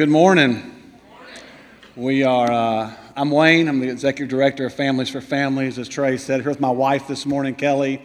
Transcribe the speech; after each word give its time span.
Good 0.00 0.08
morning. 0.08 0.62
We 1.94 2.24
are. 2.24 2.50
Uh, 2.50 2.94
I'm 3.14 3.30
Wayne. 3.30 3.68
I'm 3.68 3.80
the 3.80 3.90
executive 3.90 4.30
director 4.30 4.64
of 4.64 4.72
Families 4.72 5.10
for 5.10 5.20
Families. 5.20 5.78
As 5.78 5.90
Trey 5.90 6.16
said, 6.16 6.40
here 6.40 6.48
with 6.48 6.58
my 6.58 6.70
wife 6.70 7.06
this 7.06 7.26
morning, 7.26 7.54
Kelly, 7.54 8.00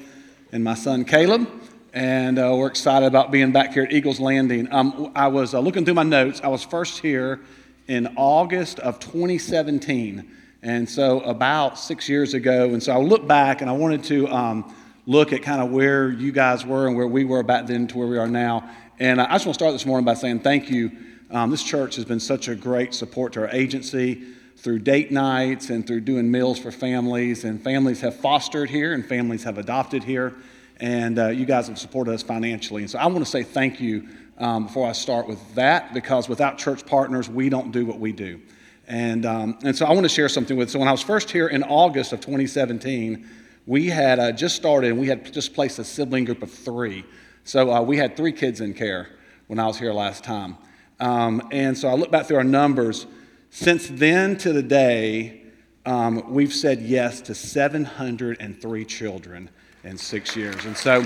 and 0.52 0.62
my 0.62 0.74
son 0.74 1.06
Caleb, 1.06 1.50
and 1.94 2.38
uh, 2.38 2.54
we're 2.54 2.68
excited 2.68 3.06
about 3.06 3.32
being 3.32 3.54
back 3.54 3.72
here 3.72 3.84
at 3.84 3.94
Eagles 3.94 4.20
Landing. 4.20 4.68
Um, 4.74 5.14
I 5.16 5.30
was 5.30 5.54
uh, 5.54 5.62
looking 5.62 5.86
through 5.86 5.94
my 5.94 6.04
notes. 6.04 6.42
I 6.44 6.50
was 6.50 6.66
first 6.66 7.00
here 7.00 7.40
in 7.88 8.14
August 8.18 8.80
of 8.80 9.00
2017, 9.00 10.30
and 10.64 10.90
so 10.90 11.22
about 11.22 11.80
six 11.80 12.10
years 12.10 12.34
ago. 12.34 12.74
And 12.74 12.84
so 12.84 12.92
I 12.92 12.98
look 12.98 13.26
back, 13.26 13.62
and 13.62 13.70
I 13.70 13.74
wanted 13.74 14.04
to 14.04 14.28
um, 14.28 14.76
look 15.06 15.32
at 15.32 15.44
kind 15.44 15.62
of 15.62 15.72
where 15.72 16.10
you 16.10 16.34
guys 16.34 16.66
were 16.66 16.88
and 16.88 16.98
where 16.98 17.08
we 17.08 17.24
were 17.24 17.42
back 17.42 17.68
then 17.68 17.88
to 17.88 17.98
where 17.98 18.08
we 18.08 18.18
are 18.18 18.28
now. 18.28 18.70
And 19.00 19.22
I 19.22 19.32
just 19.32 19.46
want 19.46 19.54
to 19.54 19.60
start 19.64 19.72
this 19.72 19.86
morning 19.86 20.04
by 20.04 20.16
saying 20.16 20.42
thank 20.42 20.70
you 20.70 20.92
um, 21.32 21.50
this 21.50 21.64
church 21.64 21.96
has 21.96 22.06
been 22.06 22.20
such 22.20 22.48
a 22.48 22.56
great 22.56 22.94
support 22.94 23.34
to 23.34 23.42
our 23.42 23.50
agency 23.50 24.24
through 24.58 24.80
date 24.80 25.12
nights 25.12 25.70
and 25.70 25.86
through 25.86 26.02
doing 26.02 26.30
meals 26.30 26.60
for 26.60 26.72
families. 26.72 27.44
And 27.44 27.62
families 27.62 28.02
have 28.02 28.16
fostered 28.16 28.70
here 28.70 28.94
and 28.94 29.06
families 29.06 29.44
have 29.44 29.58
adopted 29.58 30.04
here. 30.04 30.36
And 30.80 31.18
uh, 31.18 31.28
you 31.28 31.46
guys 31.46 31.68
have 31.68 31.80
supported 31.80 32.14
us 32.14 32.24
financially. 32.24 32.84
And 32.84 32.92
so 32.92 33.00
I 33.00 33.06
want 33.08 33.20
to 33.20 33.26
say 33.26 33.44
thank 33.44 33.80
you 33.80 34.08
um, 34.38 34.66
before 34.66 34.88
I 34.88 34.92
start 34.92 35.28
with 35.28 35.56
that 35.56 35.94
because 35.94 36.28
without 36.28 36.58
church 36.58 36.86
partners, 36.86 37.30
we 37.30 37.50
don't 37.50 37.72
do 37.72 37.86
what 37.86 38.00
we 38.00 38.12
do. 38.12 38.42
And, 38.88 39.26
um, 39.26 39.58
and 39.64 39.76
so 39.76 39.86
I 39.86 39.94
want 39.94 40.04
to 40.04 40.10
share 40.10 40.30
something 40.30 40.58
with. 40.58 40.70
So 40.70 40.78
when 40.80 40.88
I 40.88 40.92
was 40.92 41.02
first 41.02 41.32
here 41.32 41.48
in 41.48 41.64
August 41.64 42.14
of 42.14 42.20
2017, 42.20 43.28
we 43.66 43.88
had 43.88 44.20
uh, 44.20 44.32
just 44.32 44.56
started 44.56 44.92
and 44.92 45.00
we 45.00 45.08
had 45.08 45.34
just 45.34 45.54
placed 45.54 45.80
a 45.80 45.84
sibling 45.84 46.26
group 46.26 46.44
of 46.44 46.52
three. 46.52 47.04
So 47.46 47.72
uh, 47.72 47.82
we 47.82 47.98
had 47.98 48.16
three 48.16 48.32
kids 48.32 48.62
in 48.62 48.74
care 48.74 49.10
when 49.48 49.60
I 49.60 49.66
was 49.66 49.80
here 49.80 49.94
last 49.94 50.24
time. 50.24 50.58
Um, 51.00 51.48
and 51.52 51.78
so 51.78 51.88
I 51.88 51.94
look 51.94 52.12
back 52.12 52.28
through 52.28 52.38
our 52.38 52.44
numbers. 52.44 53.06
Since 53.50 53.88
then 53.90 54.38
to 54.40 54.54
the 54.54 54.64
day, 54.64 55.42
um, 55.86 56.32
we've 56.34 56.54
said 56.54 56.82
yes 56.82 57.22
to 57.22 57.36
703 57.36 58.86
children 58.86 59.50
in 59.84 59.98
six 59.98 60.36
years. 60.36 60.66
And 60.66 60.76
so 60.76 61.02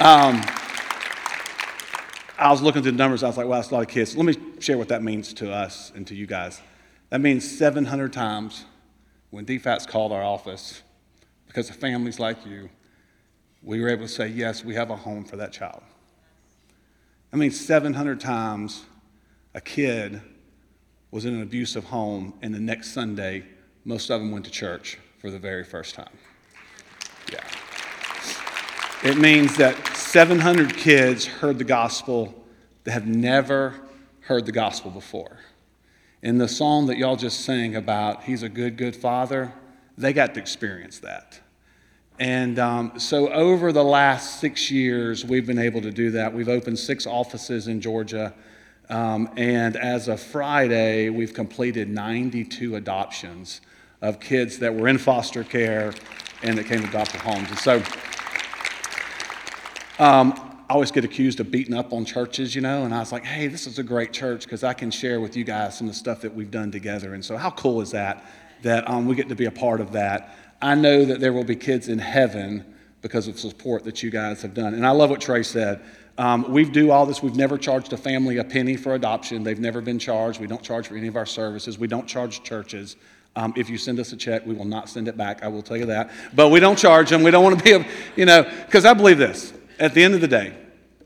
um, 0.00 0.42
I 2.38 2.50
was 2.50 2.62
looking 2.62 2.82
through 2.82 2.92
the 2.92 2.98
numbers. 2.98 3.22
I 3.22 3.28
was 3.28 3.36
like, 3.36 3.46
wow, 3.46 3.56
that's 3.56 3.70
a 3.70 3.74
lot 3.74 3.82
of 3.82 3.88
kids. 3.88 4.16
Let 4.16 4.26
me 4.26 4.36
share 4.60 4.78
what 4.78 4.88
that 4.88 5.02
means 5.02 5.32
to 5.34 5.52
us 5.52 5.92
and 5.94 6.06
to 6.06 6.14
you 6.14 6.26
guys. 6.26 6.60
That 7.10 7.20
means 7.20 7.48
700 7.58 8.12
times 8.12 8.64
when 9.30 9.46
DFACS 9.46 9.86
called 9.86 10.12
our 10.12 10.22
office, 10.22 10.82
because 11.46 11.70
of 11.70 11.76
families 11.76 12.18
like 12.18 12.44
you, 12.46 12.68
we 13.62 13.80
were 13.80 13.88
able 13.88 14.02
to 14.02 14.12
say, 14.12 14.28
yes, 14.28 14.64
we 14.64 14.74
have 14.74 14.90
a 14.90 14.96
home 14.96 15.24
for 15.24 15.36
that 15.36 15.52
child. 15.52 15.82
I 17.32 17.36
mean, 17.36 17.50
700 17.50 18.20
times 18.20 18.84
a 19.54 19.60
kid 19.60 20.22
was 21.10 21.24
in 21.24 21.34
an 21.34 21.42
abusive 21.42 21.84
home, 21.84 22.34
and 22.42 22.54
the 22.54 22.60
next 22.60 22.92
Sunday, 22.92 23.44
most 23.84 24.10
of 24.10 24.20
them 24.20 24.30
went 24.30 24.44
to 24.46 24.50
church 24.50 24.98
for 25.18 25.30
the 25.30 25.38
very 25.38 25.64
first 25.64 25.94
time. 25.94 26.16
Yeah. 27.30 27.44
It 29.04 29.18
means 29.18 29.56
that 29.58 29.96
700 29.96 30.76
kids 30.76 31.26
heard 31.26 31.58
the 31.58 31.64
gospel 31.64 32.34
that 32.84 32.92
have 32.92 33.06
never 33.06 33.74
heard 34.20 34.46
the 34.46 34.52
gospel 34.52 34.90
before. 34.90 35.38
In 36.22 36.38
the 36.38 36.48
song 36.48 36.86
that 36.86 36.96
y'all 36.96 37.16
just 37.16 37.42
sang 37.42 37.76
about, 37.76 38.24
He's 38.24 38.42
a 38.42 38.48
good, 38.48 38.76
good 38.76 38.96
father, 38.96 39.52
they 39.96 40.12
got 40.12 40.34
to 40.34 40.40
experience 40.40 40.98
that. 41.00 41.40
And 42.20 42.58
um, 42.58 42.98
so, 42.98 43.32
over 43.32 43.70
the 43.70 43.84
last 43.84 44.40
six 44.40 44.72
years, 44.72 45.24
we've 45.24 45.46
been 45.46 45.58
able 45.58 45.80
to 45.82 45.92
do 45.92 46.10
that. 46.12 46.34
We've 46.34 46.48
opened 46.48 46.78
six 46.78 47.06
offices 47.06 47.68
in 47.68 47.80
Georgia. 47.80 48.34
Um, 48.90 49.30
and 49.36 49.76
as 49.76 50.08
of 50.08 50.20
Friday, 50.20 51.10
we've 51.10 51.32
completed 51.32 51.88
92 51.88 52.74
adoptions 52.74 53.60
of 54.02 54.18
kids 54.18 54.58
that 54.58 54.74
were 54.74 54.88
in 54.88 54.98
foster 54.98 55.44
care 55.44 55.92
and 56.42 56.58
that 56.58 56.64
came 56.64 56.80
to 56.82 56.88
adopted 56.88 57.20
homes. 57.20 57.48
And 57.50 57.58
so, 57.58 57.76
um, 60.00 60.32
I 60.68 60.74
always 60.74 60.90
get 60.90 61.04
accused 61.04 61.38
of 61.38 61.52
beating 61.52 61.74
up 61.74 61.92
on 61.92 62.04
churches, 62.04 62.54
you 62.54 62.60
know, 62.60 62.84
and 62.84 62.92
I 62.92 62.98
was 62.98 63.12
like, 63.12 63.24
hey, 63.24 63.46
this 63.46 63.66
is 63.66 63.78
a 63.78 63.82
great 63.84 64.12
church 64.12 64.42
because 64.42 64.64
I 64.64 64.74
can 64.74 64.90
share 64.90 65.20
with 65.20 65.36
you 65.36 65.44
guys 65.44 65.78
some 65.78 65.86
of 65.86 65.94
the 65.94 65.98
stuff 65.98 66.20
that 66.22 66.34
we've 66.34 66.50
done 66.50 66.72
together. 66.72 67.14
And 67.14 67.24
so, 67.24 67.36
how 67.36 67.50
cool 67.50 67.80
is 67.80 67.92
that? 67.92 68.24
That 68.62 68.90
um, 68.90 69.06
we 69.06 69.14
get 69.14 69.28
to 69.28 69.36
be 69.36 69.44
a 69.44 69.52
part 69.52 69.80
of 69.80 69.92
that. 69.92 70.34
I 70.60 70.74
know 70.74 71.04
that 71.04 71.20
there 71.20 71.32
will 71.32 71.44
be 71.44 71.56
kids 71.56 71.88
in 71.88 71.98
heaven 71.98 72.74
because 73.00 73.28
of 73.28 73.38
support 73.38 73.84
that 73.84 74.02
you 74.02 74.10
guys 74.10 74.42
have 74.42 74.54
done. 74.54 74.74
And 74.74 74.86
I 74.86 74.90
love 74.90 75.10
what 75.10 75.20
Trey 75.20 75.42
said. 75.42 75.80
Um, 76.18 76.50
we 76.50 76.64
do 76.64 76.90
all 76.90 77.06
this. 77.06 77.22
We've 77.22 77.36
never 77.36 77.56
charged 77.56 77.92
a 77.92 77.96
family 77.96 78.38
a 78.38 78.44
penny 78.44 78.76
for 78.76 78.94
adoption. 78.94 79.44
They've 79.44 79.60
never 79.60 79.80
been 79.80 80.00
charged. 80.00 80.40
We 80.40 80.48
don't 80.48 80.62
charge 80.62 80.88
for 80.88 80.96
any 80.96 81.06
of 81.06 81.16
our 81.16 81.26
services. 81.26 81.78
We 81.78 81.86
don't 81.86 82.08
charge 82.08 82.42
churches. 82.42 82.96
Um, 83.36 83.52
if 83.56 83.70
you 83.70 83.78
send 83.78 84.00
us 84.00 84.12
a 84.12 84.16
check, 84.16 84.44
we 84.44 84.54
will 84.54 84.64
not 84.64 84.88
send 84.88 85.06
it 85.06 85.16
back. 85.16 85.44
I 85.44 85.48
will 85.48 85.62
tell 85.62 85.76
you 85.76 85.86
that. 85.86 86.10
But 86.34 86.48
we 86.48 86.58
don't 86.58 86.76
charge 86.76 87.10
them. 87.10 87.22
We 87.22 87.30
don't 87.30 87.44
want 87.44 87.58
to 87.58 87.64
be, 87.64 87.72
a, 87.72 87.86
you 88.16 88.26
know, 88.26 88.42
because 88.66 88.84
I 88.84 88.94
believe 88.94 89.18
this. 89.18 89.52
At 89.78 89.94
the 89.94 90.02
end 90.02 90.14
of 90.14 90.20
the 90.20 90.26
day, 90.26 90.56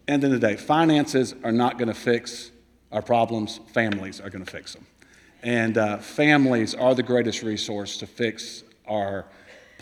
end 0.09 0.25
of 0.25 0.31
the 0.31 0.39
day, 0.39 0.57
finances 0.57 1.35
are 1.45 1.53
not 1.53 1.77
going 1.77 1.89
to 1.89 1.95
fix 1.95 2.51
our 2.91 3.03
problems. 3.03 3.61
Families 3.75 4.19
are 4.19 4.31
going 4.31 4.45
to 4.45 4.51
fix 4.51 4.73
them. 4.73 4.87
And 5.43 5.77
uh, 5.77 5.99
families 5.99 6.75
are 6.75 6.95
the 6.95 7.03
greatest 7.03 7.43
resource 7.43 7.99
to 7.99 8.07
fix 8.07 8.63
our 8.87 9.27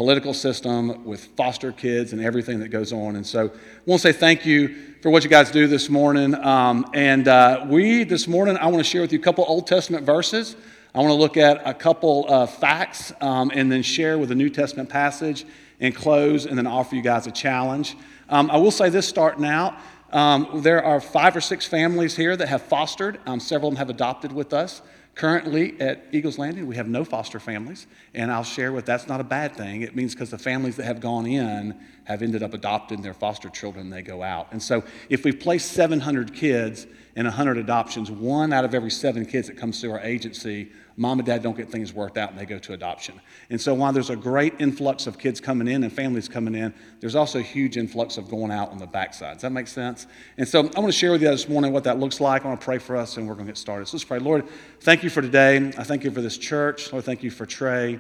political 0.00 0.32
system, 0.32 1.04
with 1.04 1.26
foster 1.36 1.72
kids 1.72 2.14
and 2.14 2.22
everything 2.22 2.58
that 2.58 2.68
goes 2.68 2.90
on. 2.90 3.16
And 3.16 3.26
so 3.26 3.48
I 3.48 3.80
want 3.84 4.00
to 4.00 4.10
say 4.10 4.18
thank 4.18 4.46
you 4.46 4.94
for 5.02 5.10
what 5.10 5.24
you 5.24 5.28
guys 5.28 5.50
do 5.50 5.66
this 5.66 5.90
morning. 5.90 6.34
Um, 6.36 6.86
and 6.94 7.28
uh, 7.28 7.66
we, 7.68 8.04
this 8.04 8.26
morning, 8.26 8.56
I 8.56 8.64
want 8.68 8.78
to 8.78 8.84
share 8.84 9.02
with 9.02 9.12
you 9.12 9.18
a 9.18 9.22
couple 9.22 9.44
Old 9.46 9.66
Testament 9.66 10.06
verses. 10.06 10.56
I 10.94 11.00
want 11.00 11.10
to 11.10 11.16
look 11.16 11.36
at 11.36 11.60
a 11.68 11.74
couple 11.74 12.24
uh, 12.30 12.46
facts 12.46 13.12
um, 13.20 13.52
and 13.54 13.70
then 13.70 13.82
share 13.82 14.18
with 14.18 14.30
a 14.30 14.34
New 14.34 14.48
Testament 14.48 14.88
passage 14.88 15.44
and 15.80 15.94
close 15.94 16.46
and 16.46 16.56
then 16.56 16.66
offer 16.66 16.96
you 16.96 17.02
guys 17.02 17.26
a 17.26 17.30
challenge. 17.30 17.94
Um, 18.30 18.50
I 18.50 18.56
will 18.56 18.70
say 18.70 18.88
this 18.88 19.06
starting 19.06 19.44
out. 19.44 19.76
Um, 20.12 20.62
there 20.62 20.82
are 20.82 21.02
five 21.02 21.36
or 21.36 21.42
six 21.42 21.66
families 21.66 22.16
here 22.16 22.38
that 22.38 22.48
have 22.48 22.62
fostered. 22.62 23.20
Um, 23.26 23.38
several 23.38 23.68
of 23.68 23.74
them 23.74 23.78
have 23.80 23.90
adopted 23.90 24.32
with 24.32 24.54
us. 24.54 24.80
Currently 25.14 25.78
at 25.80 26.06
Eagles 26.12 26.38
Landing, 26.38 26.66
we 26.66 26.76
have 26.76 26.88
no 26.88 27.04
foster 27.04 27.38
families, 27.38 27.86
and 28.14 28.32
I'll 28.32 28.44
share 28.44 28.72
with 28.72 28.86
that's 28.86 29.06
not 29.06 29.20
a 29.20 29.24
bad 29.24 29.54
thing. 29.54 29.82
It 29.82 29.94
means 29.94 30.14
because 30.14 30.30
the 30.30 30.38
families 30.38 30.76
that 30.76 30.84
have 30.84 31.00
gone 31.00 31.26
in 31.26 31.78
have 32.04 32.22
ended 32.22 32.42
up 32.42 32.54
adopting 32.54 33.02
their 33.02 33.12
foster 33.12 33.48
children, 33.48 33.90
they 33.90 34.02
go 34.02 34.22
out. 34.22 34.48
And 34.50 34.62
so 34.62 34.82
if 35.08 35.24
we 35.24 35.32
place 35.32 35.64
700 35.64 36.32
kids 36.32 36.86
and 37.16 37.26
100 37.26 37.58
adoptions, 37.58 38.10
one 38.10 38.52
out 38.52 38.64
of 38.64 38.74
every 38.74 38.90
seven 38.90 39.26
kids 39.26 39.48
that 39.48 39.58
comes 39.58 39.80
through 39.80 39.92
our 39.92 40.00
agency 40.00 40.70
mom 41.00 41.18
and 41.18 41.24
dad 41.24 41.42
don't 41.42 41.56
get 41.56 41.70
things 41.70 41.94
worked 41.94 42.18
out 42.18 42.28
and 42.28 42.38
they 42.38 42.44
go 42.44 42.58
to 42.58 42.74
adoption. 42.74 43.18
And 43.48 43.58
so 43.58 43.72
while 43.72 43.90
there's 43.90 44.10
a 44.10 44.16
great 44.16 44.52
influx 44.58 45.06
of 45.06 45.18
kids 45.18 45.40
coming 45.40 45.66
in 45.66 45.82
and 45.82 45.90
families 45.90 46.28
coming 46.28 46.54
in, 46.54 46.74
there's 47.00 47.14
also 47.14 47.38
a 47.38 47.42
huge 47.42 47.78
influx 47.78 48.18
of 48.18 48.28
going 48.28 48.50
out 48.50 48.70
on 48.70 48.76
the 48.76 48.86
backside. 48.86 49.36
Does 49.36 49.42
that 49.42 49.50
make 49.50 49.66
sense? 49.66 50.06
And 50.36 50.46
so 50.46 50.58
I 50.58 50.80
want 50.80 50.92
to 50.92 50.92
share 50.92 51.10
with 51.10 51.22
you 51.22 51.30
this 51.30 51.48
morning 51.48 51.72
what 51.72 51.84
that 51.84 51.98
looks 51.98 52.20
like. 52.20 52.44
I 52.44 52.48
want 52.48 52.60
to 52.60 52.64
pray 52.66 52.76
for 52.76 52.96
us 52.96 53.16
and 53.16 53.26
we're 53.26 53.32
going 53.32 53.46
to 53.46 53.52
get 53.52 53.56
started. 53.56 53.88
So 53.88 53.96
let's 53.96 54.04
pray. 54.04 54.18
Lord, 54.18 54.46
thank 54.82 55.02
you 55.02 55.08
for 55.08 55.22
today. 55.22 55.56
I 55.78 55.84
thank 55.84 56.04
you 56.04 56.10
for 56.10 56.20
this 56.20 56.36
church. 56.36 56.92
Lord, 56.92 57.06
thank 57.06 57.22
you 57.22 57.30
for 57.30 57.46
Trey 57.46 57.98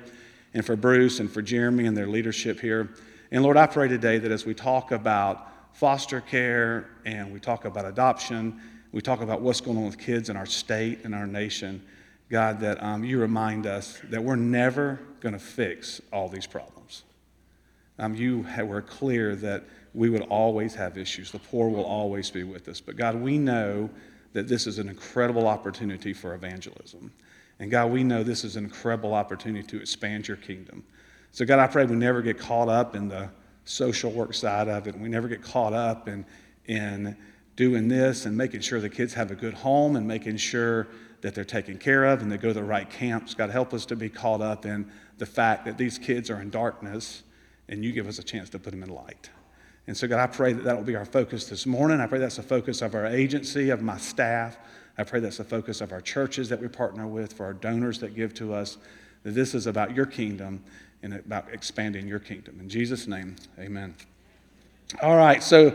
and 0.52 0.66
for 0.66 0.76
Bruce 0.76 1.20
and 1.20 1.32
for 1.32 1.40
Jeremy 1.40 1.86
and 1.86 1.96
their 1.96 2.06
leadership 2.06 2.60
here. 2.60 2.90
And 3.30 3.42
Lord, 3.42 3.56
I 3.56 3.66
pray 3.66 3.88
today 3.88 4.18
that 4.18 4.30
as 4.30 4.44
we 4.44 4.52
talk 4.52 4.92
about 4.92 5.48
foster 5.72 6.20
care 6.20 6.90
and 7.06 7.32
we 7.32 7.40
talk 7.40 7.64
about 7.64 7.86
adoption, 7.86 8.60
we 8.92 9.00
talk 9.00 9.22
about 9.22 9.40
what's 9.40 9.62
going 9.62 9.78
on 9.78 9.86
with 9.86 9.96
kids 9.96 10.28
in 10.28 10.36
our 10.36 10.44
state 10.44 11.00
and 11.04 11.14
our 11.14 11.26
nation, 11.26 11.82
God, 12.30 12.60
that 12.60 12.82
um, 12.82 13.04
you 13.04 13.18
remind 13.18 13.66
us 13.66 13.98
that 14.04 14.22
we're 14.22 14.36
never 14.36 15.00
going 15.20 15.32
to 15.32 15.38
fix 15.38 16.00
all 16.12 16.28
these 16.28 16.46
problems. 16.46 17.02
Um, 17.98 18.14
you 18.14 18.46
were 18.64 18.80
clear 18.80 19.34
that 19.36 19.64
we 19.92 20.08
would 20.08 20.22
always 20.22 20.74
have 20.76 20.96
issues. 20.96 21.32
The 21.32 21.40
poor 21.40 21.68
will 21.68 21.84
always 21.84 22.30
be 22.30 22.44
with 22.44 22.68
us. 22.68 22.80
But 22.80 22.96
God, 22.96 23.16
we 23.16 23.36
know 23.36 23.90
that 24.32 24.46
this 24.46 24.66
is 24.66 24.78
an 24.78 24.88
incredible 24.88 25.48
opportunity 25.48 26.12
for 26.12 26.34
evangelism. 26.34 27.12
And 27.58 27.70
God, 27.70 27.90
we 27.90 28.04
know 28.04 28.22
this 28.22 28.44
is 28.44 28.56
an 28.56 28.64
incredible 28.64 29.12
opportunity 29.12 29.66
to 29.66 29.80
expand 29.80 30.28
your 30.28 30.36
kingdom. 30.36 30.84
So, 31.32 31.44
God, 31.44 31.58
I 31.58 31.66
pray 31.66 31.84
we 31.84 31.96
never 31.96 32.22
get 32.22 32.38
caught 32.38 32.68
up 32.68 32.94
in 32.94 33.08
the 33.08 33.28
social 33.64 34.10
work 34.10 34.34
side 34.34 34.68
of 34.68 34.86
it. 34.86 34.98
We 34.98 35.08
never 35.08 35.28
get 35.28 35.42
caught 35.42 35.72
up 35.72 36.08
in, 36.08 36.24
in 36.66 37.16
doing 37.56 37.88
this 37.88 38.24
and 38.24 38.36
making 38.36 38.60
sure 38.60 38.80
the 38.80 38.88
kids 38.88 39.12
have 39.14 39.30
a 39.30 39.34
good 39.34 39.54
home 39.54 39.96
and 39.96 40.06
making 40.06 40.38
sure 40.38 40.88
that 41.22 41.34
they're 41.34 41.44
taken 41.44 41.78
care 41.78 42.06
of 42.06 42.22
and 42.22 42.30
they 42.30 42.36
go 42.38 42.48
to 42.48 42.54
the 42.54 42.64
right 42.64 42.88
camps. 42.88 43.34
God, 43.34 43.50
help 43.50 43.74
us 43.74 43.84
to 43.86 43.96
be 43.96 44.08
caught 44.08 44.40
up 44.40 44.64
in 44.64 44.90
the 45.18 45.26
fact 45.26 45.64
that 45.66 45.76
these 45.76 45.98
kids 45.98 46.30
are 46.30 46.40
in 46.40 46.50
darkness 46.50 47.22
and 47.68 47.84
you 47.84 47.92
give 47.92 48.08
us 48.08 48.18
a 48.18 48.22
chance 48.22 48.50
to 48.50 48.58
put 48.58 48.70
them 48.70 48.82
in 48.82 48.88
light. 48.88 49.30
And 49.86 49.96
so, 49.96 50.06
God, 50.06 50.20
I 50.20 50.26
pray 50.26 50.52
that 50.52 50.64
that 50.64 50.76
will 50.76 50.84
be 50.84 50.96
our 50.96 51.04
focus 51.04 51.46
this 51.46 51.66
morning. 51.66 52.00
I 52.00 52.06
pray 52.06 52.18
that's 52.18 52.36
the 52.36 52.42
focus 52.42 52.82
of 52.82 52.94
our 52.94 53.06
agency, 53.06 53.70
of 53.70 53.82
my 53.82 53.98
staff. 53.98 54.58
I 54.98 55.04
pray 55.04 55.20
that's 55.20 55.38
the 55.38 55.44
focus 55.44 55.80
of 55.80 55.92
our 55.92 56.00
churches 56.00 56.48
that 56.48 56.60
we 56.60 56.68
partner 56.68 57.06
with, 57.06 57.32
for 57.32 57.44
our 57.44 57.54
donors 57.54 57.98
that 58.00 58.14
give 58.14 58.34
to 58.34 58.54
us, 58.54 58.78
that 59.22 59.32
this 59.32 59.54
is 59.54 59.66
about 59.66 59.94
your 59.94 60.06
kingdom 60.06 60.62
and 61.02 61.14
about 61.14 61.46
expanding 61.52 62.06
your 62.06 62.18
kingdom. 62.18 62.60
In 62.60 62.68
Jesus' 62.68 63.06
name, 63.06 63.36
amen. 63.58 63.94
All 65.02 65.16
right, 65.16 65.42
so 65.42 65.74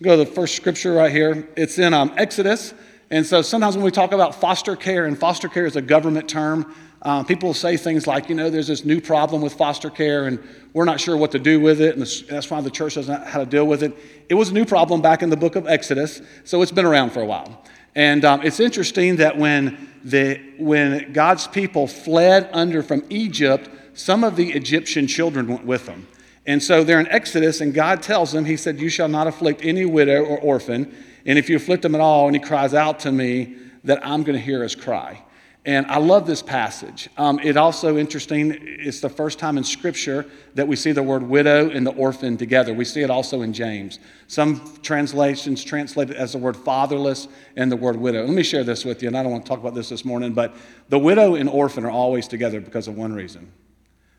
go 0.00 0.16
to 0.16 0.24
the 0.24 0.30
first 0.30 0.56
scripture 0.56 0.92
right 0.92 1.12
here. 1.12 1.46
It's 1.56 1.78
in 1.78 1.92
um, 1.92 2.12
Exodus 2.16 2.72
And 3.12 3.26
so 3.26 3.42
sometimes 3.42 3.76
when 3.76 3.84
we 3.84 3.90
talk 3.90 4.12
about 4.12 4.34
foster 4.34 4.74
care, 4.74 5.04
and 5.04 5.18
foster 5.18 5.46
care 5.46 5.66
is 5.66 5.76
a 5.76 5.82
government 5.82 6.30
term, 6.30 6.74
uh, 7.02 7.22
people 7.22 7.52
say 7.52 7.76
things 7.76 8.06
like, 8.06 8.30
you 8.30 8.34
know, 8.34 8.48
there's 8.48 8.68
this 8.68 8.86
new 8.86 9.02
problem 9.02 9.42
with 9.42 9.52
foster 9.52 9.90
care, 9.90 10.24
and 10.24 10.42
we're 10.72 10.86
not 10.86 10.98
sure 10.98 11.14
what 11.14 11.30
to 11.32 11.38
do 11.38 11.60
with 11.60 11.82
it, 11.82 11.94
and 11.94 12.06
that's 12.30 12.50
why 12.50 12.58
the 12.62 12.70
church 12.70 12.94
doesn't 12.94 13.20
know 13.20 13.28
how 13.28 13.38
to 13.38 13.44
deal 13.44 13.66
with 13.66 13.82
it. 13.82 13.94
It 14.30 14.34
was 14.34 14.48
a 14.48 14.54
new 14.54 14.64
problem 14.64 15.02
back 15.02 15.22
in 15.22 15.28
the 15.28 15.36
book 15.36 15.56
of 15.56 15.68
Exodus, 15.68 16.22
so 16.44 16.62
it's 16.62 16.72
been 16.72 16.86
around 16.86 17.10
for 17.10 17.20
a 17.20 17.26
while. 17.26 17.62
And 17.94 18.24
um, 18.24 18.40
it's 18.42 18.60
interesting 18.60 19.16
that 19.16 19.36
when, 19.36 19.90
the, 20.02 20.40
when 20.58 21.12
God's 21.12 21.46
people 21.46 21.86
fled 21.86 22.48
under 22.54 22.82
from 22.82 23.04
Egypt, 23.10 23.68
some 23.92 24.24
of 24.24 24.36
the 24.36 24.52
Egyptian 24.52 25.06
children 25.06 25.48
went 25.48 25.66
with 25.66 25.84
them. 25.84 26.08
And 26.46 26.62
so 26.62 26.82
they're 26.82 27.00
in 27.00 27.08
Exodus, 27.08 27.60
and 27.60 27.72
God 27.72 28.02
tells 28.02 28.32
them, 28.32 28.44
He 28.44 28.56
said, 28.56 28.80
You 28.80 28.88
shall 28.88 29.08
not 29.08 29.26
afflict 29.26 29.60
any 29.64 29.84
widow 29.84 30.24
or 30.24 30.38
orphan. 30.38 30.94
And 31.24 31.38
if 31.38 31.48
you 31.48 31.56
afflict 31.56 31.82
them 31.82 31.94
at 31.94 32.00
all, 32.00 32.26
and 32.26 32.34
he 32.34 32.42
cries 32.42 32.74
out 32.74 33.00
to 33.00 33.12
me, 33.12 33.56
that 33.84 34.04
I'm 34.06 34.22
going 34.22 34.38
to 34.38 34.44
hear 34.44 34.62
his 34.62 34.74
cry. 34.74 35.22
And 35.64 35.86
I 35.86 35.98
love 35.98 36.26
this 36.26 36.42
passage. 36.42 37.08
Um, 37.16 37.38
it 37.38 37.56
also 37.56 37.96
interesting. 37.96 38.58
It's 38.60 39.00
the 39.00 39.08
first 39.08 39.38
time 39.38 39.56
in 39.58 39.62
Scripture 39.62 40.26
that 40.54 40.66
we 40.66 40.74
see 40.74 40.90
the 40.90 41.04
word 41.04 41.22
widow 41.22 41.70
and 41.70 41.86
the 41.86 41.92
orphan 41.92 42.36
together. 42.36 42.74
We 42.74 42.84
see 42.84 43.02
it 43.02 43.10
also 43.10 43.42
in 43.42 43.52
James. 43.52 44.00
Some 44.26 44.76
translations 44.82 45.62
translate 45.62 46.10
it 46.10 46.16
as 46.16 46.32
the 46.32 46.38
word 46.38 46.56
fatherless 46.56 47.28
and 47.56 47.70
the 47.70 47.76
word 47.76 47.94
widow. 47.94 48.24
Let 48.24 48.34
me 48.34 48.42
share 48.42 48.64
this 48.64 48.84
with 48.84 49.02
you, 49.02 49.08
and 49.08 49.16
I 49.16 49.22
don't 49.22 49.30
want 49.30 49.44
to 49.44 49.48
talk 49.48 49.60
about 49.60 49.76
this 49.76 49.88
this 49.88 50.04
morning, 50.04 50.32
but 50.32 50.52
the 50.88 50.98
widow 50.98 51.36
and 51.36 51.48
orphan 51.48 51.84
are 51.84 51.90
always 51.90 52.26
together 52.26 52.60
because 52.60 52.88
of 52.88 52.96
one 52.96 53.12
reason: 53.12 53.52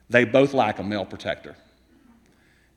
they 0.09 0.23
both 0.23 0.53
lack 0.53 0.79
a 0.79 0.83
male 0.83 1.05
protector. 1.05 1.57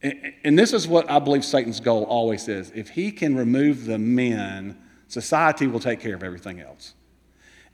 And 0.02 0.58
this 0.58 0.72
is 0.72 0.86
what 0.86 1.10
I 1.10 1.18
believe 1.18 1.44
Satan's 1.44 1.80
goal 1.80 2.04
always 2.04 2.48
is. 2.48 2.70
If 2.74 2.90
he 2.90 3.10
can 3.10 3.36
remove 3.36 3.86
the 3.86 3.98
men, 3.98 4.78
society 5.08 5.66
will 5.66 5.80
take 5.80 6.00
care 6.00 6.14
of 6.14 6.22
everything 6.22 6.60
else. 6.60 6.94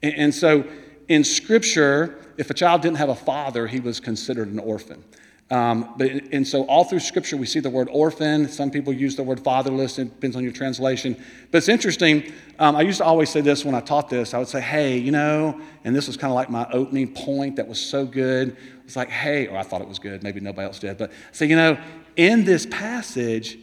And 0.02 0.34
so 0.34 0.64
in 1.08 1.24
Scripture, 1.24 2.18
if 2.36 2.48
a 2.50 2.54
child 2.54 2.82
didn't 2.82 2.98
have 2.98 3.08
a 3.08 3.14
father, 3.14 3.66
he 3.66 3.80
was 3.80 4.00
considered 4.00 4.48
an 4.48 4.58
orphan. 4.58 5.04
Um, 5.50 5.92
but, 5.98 6.10
and 6.32 6.48
so 6.48 6.62
all 6.64 6.84
through 6.84 7.00
Scripture, 7.00 7.36
we 7.36 7.44
see 7.44 7.60
the 7.60 7.68
word 7.68 7.88
orphan. 7.92 8.48
Some 8.48 8.70
people 8.70 8.90
use 8.90 9.16
the 9.16 9.22
word 9.22 9.38
fatherless. 9.40 9.98
It 9.98 10.04
depends 10.04 10.34
on 10.34 10.42
your 10.42 10.52
translation. 10.52 11.22
But 11.50 11.58
it's 11.58 11.68
interesting. 11.68 12.32
Um, 12.58 12.74
I 12.74 12.80
used 12.80 12.98
to 12.98 13.04
always 13.04 13.28
say 13.28 13.42
this 13.42 13.62
when 13.62 13.74
I 13.74 13.80
taught 13.80 14.08
this. 14.08 14.32
I 14.32 14.38
would 14.38 14.48
say, 14.48 14.62
hey, 14.62 14.96
you 14.96 15.10
know, 15.10 15.60
and 15.84 15.94
this 15.94 16.06
was 16.06 16.16
kind 16.16 16.30
of 16.30 16.36
like 16.36 16.48
my 16.48 16.66
opening 16.72 17.12
point 17.12 17.56
that 17.56 17.68
was 17.68 17.78
so 17.78 18.06
good. 18.06 18.56
It's 18.86 18.96
like, 18.96 19.10
hey, 19.10 19.46
or 19.46 19.58
I 19.58 19.62
thought 19.62 19.82
it 19.82 19.88
was 19.88 19.98
good. 19.98 20.22
Maybe 20.22 20.40
nobody 20.40 20.66
else 20.66 20.78
did. 20.78 20.96
But 20.96 21.12
say, 21.32 21.44
you 21.44 21.56
know, 21.56 21.78
in 22.16 22.44
this 22.44 22.66
passage, 22.66 23.58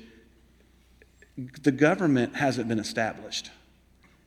the 1.61 1.71
government 1.71 2.35
hasn't 2.35 2.67
been 2.67 2.79
established. 2.79 3.51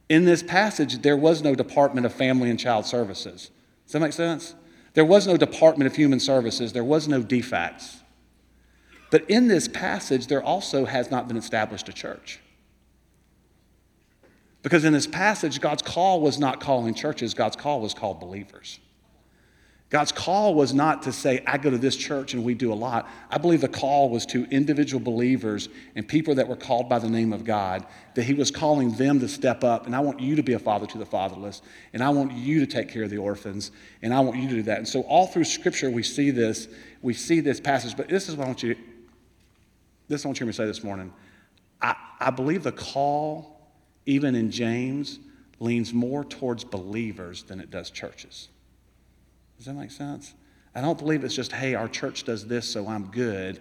In 0.09 0.25
this 0.25 0.43
passage, 0.43 1.03
there 1.03 1.17
was 1.17 1.43
no 1.43 1.55
Department 1.55 2.07
of 2.07 2.13
Family 2.13 2.51
and 2.51 2.59
Child 2.59 2.87
Services. 2.87 3.51
Does 3.87 3.93
that 3.93 4.01
make 4.01 4.13
sense? 4.13 4.55
There 4.95 5.05
was 5.05 5.27
no 5.27 5.37
Department 5.37 5.91
of 5.91 5.97
Human 5.97 6.21
Services. 6.21 6.73
There 6.73 6.85
was 6.85 7.09
no 7.09 7.23
DFACS. 7.23 8.01
But 9.11 9.29
in 9.29 9.49
this 9.49 9.69
passage, 9.69 10.27
there 10.27 10.43
also 10.43 10.85
has 10.87 11.11
not 11.11 11.29
been 11.29 11.37
established 11.37 11.89
a 11.89 11.93
church. 11.93 12.41
Because 14.63 14.85
in 14.85 14.93
this 14.93 15.07
passage, 15.07 15.61
God's 15.61 15.83
call 15.83 16.21
was 16.21 16.39
not 16.39 16.61
calling 16.61 16.95
churches, 16.95 17.35
God's 17.35 17.57
call 17.57 17.81
was 17.81 17.95
called 17.95 18.21
believers. 18.21 18.79
God's 19.93 20.11
call 20.11 20.55
was 20.55 20.73
not 20.73 21.03
to 21.03 21.13
say, 21.13 21.45
I 21.47 21.59
go 21.59 21.69
to 21.69 21.77
this 21.77 21.97
church 21.97 22.33
and 22.33 22.43
we 22.43 22.55
do 22.55 22.73
a 22.73 22.75
lot. 22.75 23.11
I 23.29 23.37
believe 23.37 23.61
the 23.61 23.69
call 23.69 24.09
was 24.09 24.25
to 24.27 24.47
individual 24.47 25.05
believers 25.05 25.69
and 25.95 26.09
people 26.09 26.35
that 26.37 26.49
were 26.49 26.57
called 26.57 26.89
by 26.89 26.99
the 26.99 27.11
name 27.11 27.31
of 27.31 27.45
God, 27.45 27.85
that 28.15 28.23
He 28.23 28.33
was 28.33 28.51
calling 28.51 28.93
them 28.93 29.21
to 29.21 29.29
step 29.29 29.63
up. 29.63 29.85
And 29.85 29.95
I 29.95 30.01
want 30.01 30.19
you 30.19 30.35
to 30.37 30.43
be 30.43 30.55
a 30.55 30.59
father 30.59 30.87
to 30.87 30.97
the 30.97 31.05
fatherless. 31.05 31.61
And 31.93 32.03
I 32.03 32.09
want 32.09 32.33
you 32.33 32.61
to 32.61 32.67
take 32.67 32.89
care 32.89 33.03
of 33.03 33.11
the 33.11 33.19
orphans. 33.19 33.71
And 34.01 34.15
I 34.15 34.21
want 34.21 34.39
you 34.39 34.49
to 34.49 34.55
do 34.55 34.63
that. 34.63 34.79
And 34.79 34.89
so, 34.89 35.03
all 35.03 35.27
through 35.27 35.45
Scripture, 35.45 35.91
we 35.91 36.03
see 36.03 36.31
this. 36.31 36.69
We 37.03 37.13
see 37.13 37.41
this 37.41 37.61
passage. 37.61 37.95
But 37.95 38.09
this 38.09 38.31
is 38.31 38.37
what 38.37 38.45
I 38.45 38.47
want 38.47 38.63
you, 38.63 38.75
this 40.09 40.23
is 40.23 40.27
what 40.27 40.41
you 40.41 40.47
to 40.47 40.55
say 40.55 40.65
this 40.65 40.83
morning. 40.83 41.13
I, 41.83 41.97
I 42.19 42.31
believe 42.31 42.63
the 42.63 42.73
call, 42.73 43.61
even 44.07 44.37
in 44.37 44.51
James, 44.51 45.19
leans 45.61 45.93
more 45.93 46.25
towards 46.25 46.65
believers 46.65 47.43
than 47.43 47.61
it 47.61 47.71
does 47.71 47.91
churches. 47.91 48.49
Does 49.63 49.69
that 49.69 49.75
make 49.75 49.93
sense? 49.93 50.35
I 50.75 50.81
don't 50.81 50.99
believe 50.99 51.23
it's 51.23 51.37
just, 51.37 51.53
hey, 51.53 51.77
our 51.77 51.87
church 51.87 52.25
does 52.25 52.49
this, 52.49 52.69
so 52.69 52.89
I'm 52.89 53.13
good. 53.13 53.61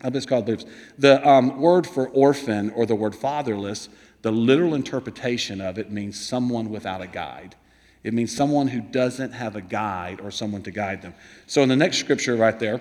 I 0.00 0.08
believe 0.08 0.16
it's 0.16 0.26
called 0.26 0.46
beliefs. 0.46 0.64
The 0.98 1.24
um, 1.24 1.60
word 1.60 1.86
for 1.86 2.08
orphan 2.08 2.70
or 2.70 2.86
the 2.86 2.96
word 2.96 3.14
fatherless, 3.14 3.88
the 4.22 4.32
literal 4.32 4.74
interpretation 4.74 5.60
of 5.60 5.78
it 5.78 5.92
means 5.92 6.20
someone 6.20 6.70
without 6.70 7.02
a 7.02 7.06
guide. 7.06 7.54
It 8.02 8.14
means 8.14 8.34
someone 8.34 8.66
who 8.66 8.80
doesn't 8.80 9.30
have 9.30 9.54
a 9.54 9.60
guide 9.60 10.20
or 10.20 10.32
someone 10.32 10.62
to 10.62 10.72
guide 10.72 11.02
them. 11.02 11.14
So 11.46 11.62
in 11.62 11.68
the 11.68 11.76
next 11.76 11.98
scripture 11.98 12.34
right 12.34 12.58
there, 12.58 12.80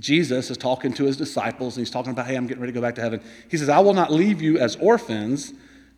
Jesus 0.00 0.50
is 0.50 0.56
talking 0.56 0.92
to 0.94 1.04
his 1.04 1.16
disciples 1.16 1.76
and 1.76 1.86
he's 1.86 1.92
talking 1.92 2.10
about, 2.10 2.26
hey, 2.26 2.34
I'm 2.34 2.48
getting 2.48 2.60
ready 2.60 2.72
to 2.72 2.80
go 2.80 2.82
back 2.84 2.96
to 2.96 3.02
heaven. 3.02 3.22
He 3.48 3.56
says, 3.56 3.68
I 3.68 3.78
will 3.78 3.94
not 3.94 4.10
leave 4.12 4.42
you 4.42 4.58
as 4.58 4.74
orphans 4.80 5.52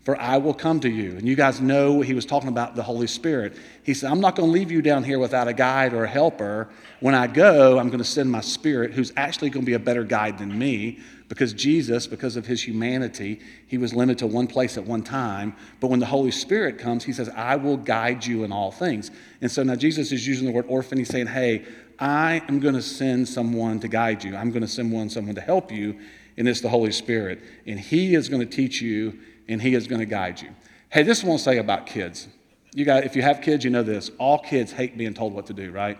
for 0.08 0.18
I 0.18 0.38
will 0.38 0.54
come 0.54 0.80
to 0.80 0.88
you. 0.88 1.18
And 1.18 1.28
you 1.28 1.36
guys 1.36 1.60
know 1.60 2.00
he 2.00 2.14
was 2.14 2.24
talking 2.24 2.48
about 2.48 2.74
the 2.74 2.82
Holy 2.82 3.06
Spirit. 3.06 3.58
He 3.82 3.92
said, 3.92 4.10
I'm 4.10 4.20
not 4.20 4.36
going 4.36 4.48
to 4.48 4.50
leave 4.50 4.70
you 4.70 4.80
down 4.80 5.04
here 5.04 5.18
without 5.18 5.48
a 5.48 5.52
guide 5.52 5.92
or 5.92 6.04
a 6.04 6.08
helper. 6.08 6.70
When 7.00 7.14
I 7.14 7.26
go, 7.26 7.78
I'm 7.78 7.88
going 7.88 7.98
to 7.98 8.04
send 8.04 8.30
my 8.30 8.40
spirit, 8.40 8.92
who's 8.94 9.12
actually 9.18 9.50
going 9.50 9.66
to 9.66 9.70
be 9.70 9.74
a 9.74 9.78
better 9.78 10.04
guide 10.04 10.38
than 10.38 10.58
me, 10.58 11.00
because 11.28 11.52
Jesus, 11.52 12.06
because 12.06 12.36
of 12.36 12.46
his 12.46 12.66
humanity, 12.66 13.40
he 13.66 13.76
was 13.76 13.92
limited 13.92 14.20
to 14.20 14.26
one 14.26 14.46
place 14.46 14.78
at 14.78 14.84
one 14.86 15.02
time. 15.02 15.54
But 15.78 15.88
when 15.88 16.00
the 16.00 16.06
Holy 16.06 16.30
Spirit 16.30 16.78
comes, 16.78 17.04
he 17.04 17.12
says, 17.12 17.28
I 17.28 17.56
will 17.56 17.76
guide 17.76 18.24
you 18.24 18.44
in 18.44 18.50
all 18.50 18.72
things. 18.72 19.10
And 19.42 19.50
so 19.50 19.62
now 19.62 19.74
Jesus 19.74 20.10
is 20.10 20.26
using 20.26 20.46
the 20.46 20.54
word 20.54 20.64
orphan. 20.68 20.96
He's 20.96 21.10
saying, 21.10 21.26
Hey, 21.26 21.66
I 21.98 22.40
am 22.48 22.60
going 22.60 22.76
to 22.76 22.80
send 22.80 23.28
someone 23.28 23.78
to 23.80 23.88
guide 23.88 24.24
you. 24.24 24.36
I'm 24.36 24.52
going 24.52 24.62
to 24.62 24.68
send 24.68 24.90
one, 24.90 25.10
someone 25.10 25.34
to 25.34 25.42
help 25.42 25.70
you, 25.70 26.00
and 26.38 26.48
it's 26.48 26.62
the 26.62 26.70
Holy 26.70 26.92
Spirit. 26.92 27.42
And 27.66 27.78
he 27.78 28.14
is 28.14 28.30
going 28.30 28.40
to 28.40 28.46
teach 28.46 28.80
you 28.80 29.18
and 29.48 29.60
He 29.60 29.74
is 29.74 29.86
going 29.86 30.00
to 30.00 30.06
guide 30.06 30.40
you. 30.40 30.50
Hey, 30.90 31.02
this 31.02 31.22
one 31.24 31.38
say 31.38 31.58
about 31.58 31.86
kids. 31.86 32.28
You 32.74 32.84
got, 32.84 33.04
if 33.04 33.16
you 33.16 33.22
have 33.22 33.40
kids, 33.40 33.64
you 33.64 33.70
know 33.70 33.82
this. 33.82 34.10
All 34.18 34.38
kids 34.38 34.72
hate 34.72 34.96
being 34.96 35.14
told 35.14 35.32
what 35.32 35.46
to 35.46 35.52
do, 35.52 35.70
right? 35.70 35.98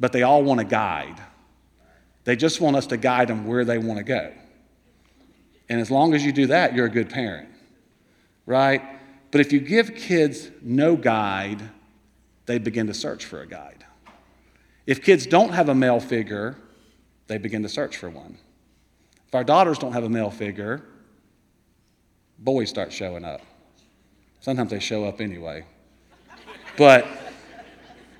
But 0.00 0.12
they 0.12 0.22
all 0.22 0.42
want 0.42 0.60
a 0.60 0.64
guide. 0.64 1.20
They 2.24 2.36
just 2.36 2.60
want 2.60 2.76
us 2.76 2.86
to 2.88 2.96
guide 2.96 3.28
them 3.28 3.46
where 3.46 3.64
they 3.64 3.78
want 3.78 3.98
to 3.98 4.04
go. 4.04 4.32
And 5.68 5.80
as 5.80 5.90
long 5.90 6.14
as 6.14 6.24
you 6.24 6.32
do 6.32 6.46
that, 6.46 6.74
you're 6.74 6.86
a 6.86 6.90
good 6.90 7.10
parent, 7.10 7.48
right? 8.46 8.82
But 9.30 9.40
if 9.40 9.52
you 9.52 9.60
give 9.60 9.94
kids 9.94 10.50
no 10.62 10.96
guide, 10.96 11.70
they 12.46 12.58
begin 12.58 12.86
to 12.86 12.94
search 12.94 13.24
for 13.24 13.42
a 13.42 13.46
guide. 13.46 13.84
If 14.86 15.02
kids 15.02 15.26
don't 15.26 15.50
have 15.50 15.68
a 15.68 15.74
male 15.74 16.00
figure, 16.00 16.56
they 17.26 17.36
begin 17.36 17.62
to 17.62 17.68
search 17.68 17.96
for 17.96 18.08
one. 18.08 18.38
If 19.26 19.34
our 19.34 19.44
daughters 19.44 19.78
don't 19.78 19.92
have 19.92 20.04
a 20.04 20.08
male 20.08 20.30
figure, 20.30 20.82
boys 22.38 22.68
start 22.68 22.92
showing 22.92 23.24
up. 23.24 23.40
Sometimes 24.40 24.70
they 24.70 24.80
show 24.80 25.04
up 25.04 25.20
anyway. 25.20 25.64
But 26.76 27.06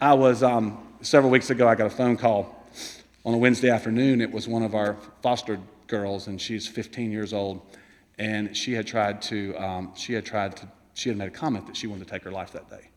I 0.00 0.14
was, 0.14 0.42
um, 0.42 0.87
several 1.00 1.30
weeks 1.30 1.50
ago, 1.50 1.68
I 1.68 1.75
got 1.75 1.87
a 1.87 1.90
phone 1.90 2.16
call 2.16 2.66
on 3.25 3.34
a 3.34 3.38
Wednesday 3.38 3.70
afternoon. 3.70 4.20
It 4.20 4.30
was 4.30 4.48
one 4.48 4.62
of 4.62 4.75
our 4.75 4.96
foster 5.22 5.60
girls, 5.87 6.26
and 6.26 6.40
she's 6.40 6.66
15 6.66 7.12
years 7.12 7.32
old. 7.32 7.60
And 8.18 8.56
she 8.56 8.72
had 8.72 8.87
tried 8.87 9.22
to, 9.22 9.54
um, 9.56 9.92
she 9.94 10.12
had 10.12 10.26
tried 10.26 10.56
to, 10.56 10.68
she 10.94 11.08
had 11.08 11.18
made 11.18 11.28
a 11.28 11.32
comment 11.32 11.66
that 11.68 11.76
she 11.76 11.87
wanted 11.87 12.06
to 12.06 12.10
take 12.10 12.25
her 12.25 12.32
life 12.32 12.52
that 12.52 12.68
day. 12.68 12.88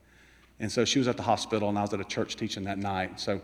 And 0.59 0.71
so 0.71 0.85
she 0.85 0.99
was 0.99 1.07
at 1.07 1.17
the 1.17 1.23
hospital, 1.23 1.69
and 1.69 1.77
I 1.77 1.81
was 1.81 1.93
at 1.93 1.99
a 1.99 2.05
church 2.05 2.35
teaching 2.35 2.63
that 2.63 2.79
night. 2.79 3.19
So 3.19 3.41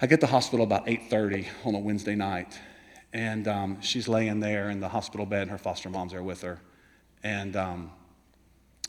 I 0.00 0.06
get 0.06 0.20
to 0.20 0.26
the 0.26 0.32
hospital 0.32 0.64
about 0.64 0.86
8:30 0.86 1.46
on 1.64 1.74
a 1.74 1.78
Wednesday 1.78 2.14
night, 2.14 2.58
and 3.12 3.48
um, 3.48 3.80
she's 3.80 4.08
laying 4.08 4.40
there 4.40 4.70
in 4.70 4.80
the 4.80 4.88
hospital 4.88 5.26
bed, 5.26 5.42
and 5.42 5.50
her 5.50 5.58
foster 5.58 5.90
mom's 5.90 6.12
there 6.12 6.22
with 6.22 6.42
her. 6.42 6.60
And 7.22 7.56
um, 7.56 7.90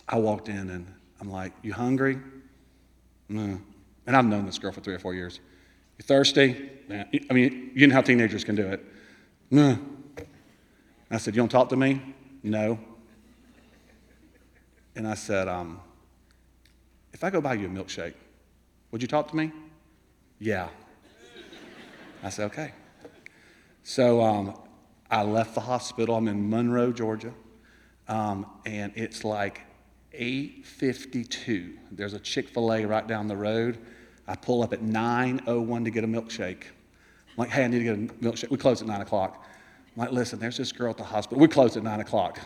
I 0.08 0.20
walked 0.20 0.48
in, 0.48 0.70
and 0.70 0.94
I'm 1.20 1.32
like, 1.32 1.54
You 1.62 1.74
hungry? 1.74 2.20
Mm. 3.30 3.62
And 4.06 4.16
I've 4.16 4.26
known 4.26 4.46
this 4.46 4.60
girl 4.60 4.72
for 4.72 4.82
three 4.82 4.94
or 4.94 5.00
four 5.00 5.14
years. 5.14 5.40
You 5.98 6.04
thirsty? 6.04 6.70
I 6.90 7.34
mean, 7.34 7.72
you 7.74 7.88
know 7.88 7.94
how 7.94 8.02
teenagers 8.02 8.44
can 8.44 8.56
do 8.56 8.68
it. 8.68 8.86
Mm. 9.52 9.80
I 11.10 11.18
said, 11.18 11.36
You 11.36 11.42
don't 11.42 11.50
talk 11.50 11.70
to 11.70 11.76
me? 11.76 12.02
No. 12.44 12.80
And 14.96 15.08
I 15.08 15.14
said, 15.14 15.48
um, 15.48 15.80
If 17.14 17.24
I 17.24 17.30
go 17.30 17.42
buy 17.42 17.56
you 17.56 17.68
a 17.68 17.70
milkshake, 17.70 18.14
would 18.92 19.02
you 19.02 19.08
talk 19.08 19.30
to 19.30 19.36
me? 19.36 19.52
Yeah. 20.40 20.68
I 22.24 22.30
said, 22.30 22.46
Okay. 22.46 22.74
So 23.84 24.22
um, 24.22 24.60
I 25.10 25.24
left 25.24 25.56
the 25.56 25.62
hospital. 25.62 26.16
I'm 26.16 26.28
in 26.28 26.50
Monroe, 26.50 26.92
Georgia, 26.92 27.34
um, 28.08 28.46
and 28.66 28.92
it's 28.96 29.24
like 29.24 29.62
8:52. 30.14 31.78
There's 31.92 32.14
a 32.14 32.20
Chick-fil-A 32.20 32.86
right 32.86 33.08
down 33.08 33.28
the 33.28 33.38
road. 33.38 33.80
I 34.28 34.36
pull 34.36 34.62
up 34.62 34.72
at 34.72 34.82
9:01 34.82 35.84
to 35.86 35.92
get 35.92 36.04
a 36.04 36.08
milkshake. 36.08 36.64
I'm 36.64 37.38
like, 37.38 37.50
hey, 37.50 37.64
I 37.64 37.68
need 37.68 37.80
to 37.80 37.84
get 37.84 37.96
a 37.96 38.14
milkshake. 38.24 38.50
We 38.50 38.58
close 38.58 38.82
at 38.82 38.88
nine 38.88 39.02
o'clock. 39.02 39.46
I'm 39.96 40.02
like, 40.02 40.12
listen, 40.12 40.38
there's 40.40 40.58
this 40.58 40.72
girl 40.72 40.92
at 40.92 40.98
the 40.98 41.04
hospital. 41.04 41.40
We 41.40 41.48
close 41.48 41.76
at 41.76 41.84
nine 41.84 42.02
o'clock. 42.02 42.40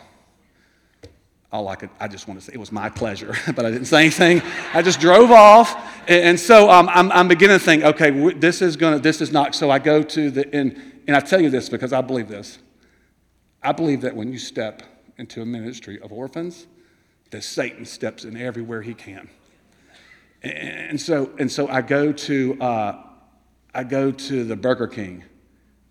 all 1.51 1.67
I 1.67 1.75
could, 1.75 1.89
I 1.99 2.07
just 2.07 2.27
want 2.27 2.39
to 2.39 2.45
say, 2.45 2.53
it 2.53 2.59
was 2.59 2.71
my 2.71 2.89
pleasure, 2.89 3.35
but 3.55 3.65
I 3.65 3.71
didn't 3.71 3.85
say 3.85 4.01
anything. 4.01 4.41
I 4.73 4.81
just 4.81 4.99
drove 4.99 5.31
off. 5.31 5.75
And, 6.07 6.23
and 6.23 6.39
so 6.39 6.69
um, 6.69 6.87
I'm, 6.89 7.11
I'm 7.11 7.27
beginning 7.27 7.57
to 7.57 7.63
think, 7.63 7.83
okay, 7.83 8.31
this 8.33 8.61
is 8.61 8.77
to, 8.77 8.99
this 8.99 9.21
is 9.21 9.31
not, 9.31 9.55
so 9.55 9.71
I 9.71 9.79
go 9.79 10.03
to 10.03 10.31
the, 10.31 10.55
and, 10.55 10.94
and 11.07 11.15
I 11.15 11.19
tell 11.19 11.41
you 11.41 11.49
this 11.49 11.69
because 11.69 11.93
I 11.93 12.01
believe 12.01 12.27
this. 12.27 12.59
I 13.61 13.71
believe 13.71 14.01
that 14.01 14.15
when 14.15 14.31
you 14.31 14.37
step 14.37 14.83
into 15.17 15.41
a 15.41 15.45
ministry 15.45 15.99
of 16.01 16.11
orphans, 16.11 16.67
that 17.31 17.43
Satan 17.43 17.85
steps 17.85 18.23
in 18.23 18.37
everywhere 18.37 18.81
he 18.81 18.93
can. 18.93 19.29
And 20.43 20.99
so, 20.99 21.31
and 21.39 21.51
so 21.51 21.67
I 21.67 21.81
go 21.81 22.11
to, 22.11 22.61
uh, 22.61 23.03
I 23.73 23.83
go 23.83 24.11
to 24.11 24.43
the 24.43 24.55
Burger 24.55 24.87
King, 24.87 25.23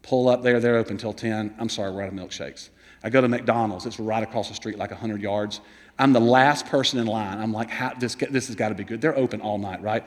pull 0.02 0.28
up 0.28 0.42
there, 0.42 0.60
they're 0.60 0.76
open 0.76 0.96
till 0.96 1.12
10. 1.12 1.56
I'm 1.58 1.68
sorry, 1.68 1.90
we're 1.90 2.02
out 2.02 2.08
of 2.08 2.14
milkshakes. 2.14 2.70
I 3.02 3.10
go 3.10 3.20
to 3.20 3.28
McDonald's, 3.28 3.84
it's 3.84 3.98
right 3.98 4.22
across 4.22 4.48
the 4.48 4.54
street, 4.54 4.78
like 4.78 4.90
100 4.90 5.20
yards. 5.20 5.60
I'm 5.98 6.12
the 6.12 6.20
last 6.20 6.66
person 6.66 6.98
in 6.98 7.06
line. 7.06 7.38
I'm 7.38 7.52
like, 7.52 7.70
this, 7.98 8.14
this 8.14 8.46
has 8.46 8.56
got 8.56 8.68
to 8.70 8.74
be 8.74 8.84
good. 8.84 9.00
They're 9.00 9.18
open 9.18 9.40
all 9.40 9.58
night, 9.58 9.82
right? 9.82 10.04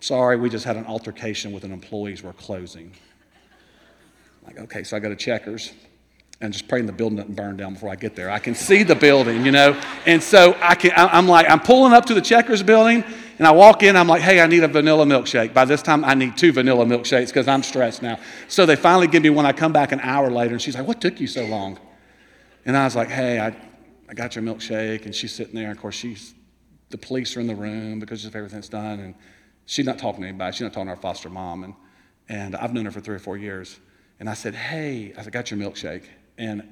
Sorry, 0.00 0.36
we 0.36 0.48
just 0.48 0.64
had 0.64 0.76
an 0.76 0.86
altercation 0.86 1.52
with 1.52 1.64
an 1.64 1.72
employees. 1.72 2.22
We're 2.22 2.32
closing. 2.32 2.92
Like, 4.48 4.60
okay, 4.60 4.82
so 4.82 4.96
I 4.96 5.00
go 5.00 5.10
to 5.10 5.16
Checkers 5.16 5.72
and 6.40 6.54
just 6.54 6.68
praying 6.68 6.86
the 6.86 6.92
building 6.92 7.16
doesn't 7.16 7.36
burn 7.36 7.58
down 7.58 7.74
before 7.74 7.90
I 7.90 7.96
get 7.96 8.16
there. 8.16 8.30
I 8.30 8.38
can 8.38 8.54
see 8.54 8.82
the 8.82 8.94
building, 8.94 9.44
you 9.44 9.52
know? 9.52 9.78
And 10.06 10.22
so 10.22 10.56
I 10.62 10.74
can, 10.74 10.92
I'm 10.96 11.28
like, 11.28 11.50
I'm 11.50 11.60
pulling 11.60 11.92
up 11.92 12.06
to 12.06 12.14
the 12.14 12.22
Checkers 12.22 12.62
building 12.62 13.04
and 13.38 13.46
I 13.46 13.50
walk 13.50 13.82
in, 13.82 13.94
I'm 13.94 14.08
like, 14.08 14.22
hey, 14.22 14.40
I 14.40 14.46
need 14.46 14.62
a 14.62 14.68
vanilla 14.68 15.04
milkshake. 15.04 15.52
By 15.52 15.66
this 15.66 15.82
time, 15.82 16.02
I 16.02 16.14
need 16.14 16.38
two 16.38 16.50
vanilla 16.50 16.86
milkshakes 16.86 17.26
because 17.26 17.46
I'm 17.46 17.62
stressed 17.62 18.00
now. 18.00 18.18
So 18.48 18.64
they 18.64 18.74
finally 18.74 19.06
give 19.06 19.22
me 19.22 19.30
one. 19.30 19.44
I 19.44 19.52
come 19.52 19.72
back 19.72 19.92
an 19.92 20.00
hour 20.00 20.30
later 20.30 20.54
and 20.54 20.62
she's 20.62 20.76
like, 20.76 20.86
what 20.86 21.00
took 21.00 21.20
you 21.20 21.26
so 21.26 21.44
long? 21.44 21.78
And 22.64 22.74
I 22.74 22.84
was 22.84 22.96
like, 22.96 23.10
hey, 23.10 23.38
I, 23.38 23.54
I 24.08 24.14
got 24.14 24.34
your 24.34 24.44
milkshake. 24.44 25.04
And 25.04 25.14
she's 25.14 25.32
sitting 25.32 25.54
there. 25.54 25.70
Of 25.70 25.78
course, 25.78 25.94
she's, 25.94 26.34
the 26.88 26.98
police 26.98 27.36
are 27.36 27.40
in 27.40 27.48
the 27.48 27.54
room 27.54 28.00
because 28.00 28.24
of 28.24 28.34
everything 28.34 28.56
that's 28.56 28.70
done. 28.70 29.00
And 29.00 29.14
she's 29.66 29.86
not 29.86 29.98
talking 29.98 30.22
to 30.22 30.28
anybody. 30.28 30.52
She's 30.52 30.62
not 30.62 30.72
talking 30.72 30.86
to 30.86 30.92
our 30.92 30.96
foster 30.96 31.28
mom. 31.28 31.64
And, 31.64 31.74
and 32.28 32.56
I've 32.56 32.72
known 32.72 32.86
her 32.86 32.90
for 32.90 33.00
three 33.00 33.16
or 33.16 33.20
four 33.20 33.36
years. 33.36 33.78
And 34.20 34.28
I 34.28 34.34
said, 34.34 34.54
hey, 34.54 35.12
I 35.16 35.22
said, 35.22 35.32
got 35.32 35.50
your 35.50 35.60
milkshake. 35.60 36.04
And 36.36 36.62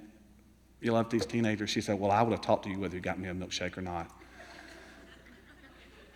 you 0.80 0.92
love 0.92 1.10
these 1.10 1.26
teenagers? 1.26 1.70
She 1.70 1.80
said, 1.80 1.98
well, 1.98 2.10
I 2.10 2.22
would 2.22 2.32
have 2.32 2.40
talked 2.40 2.64
to 2.64 2.70
you 2.70 2.78
whether 2.78 2.94
you 2.94 3.00
got 3.00 3.18
me 3.18 3.28
a 3.28 3.34
milkshake 3.34 3.76
or 3.78 3.82
not. 3.82 4.06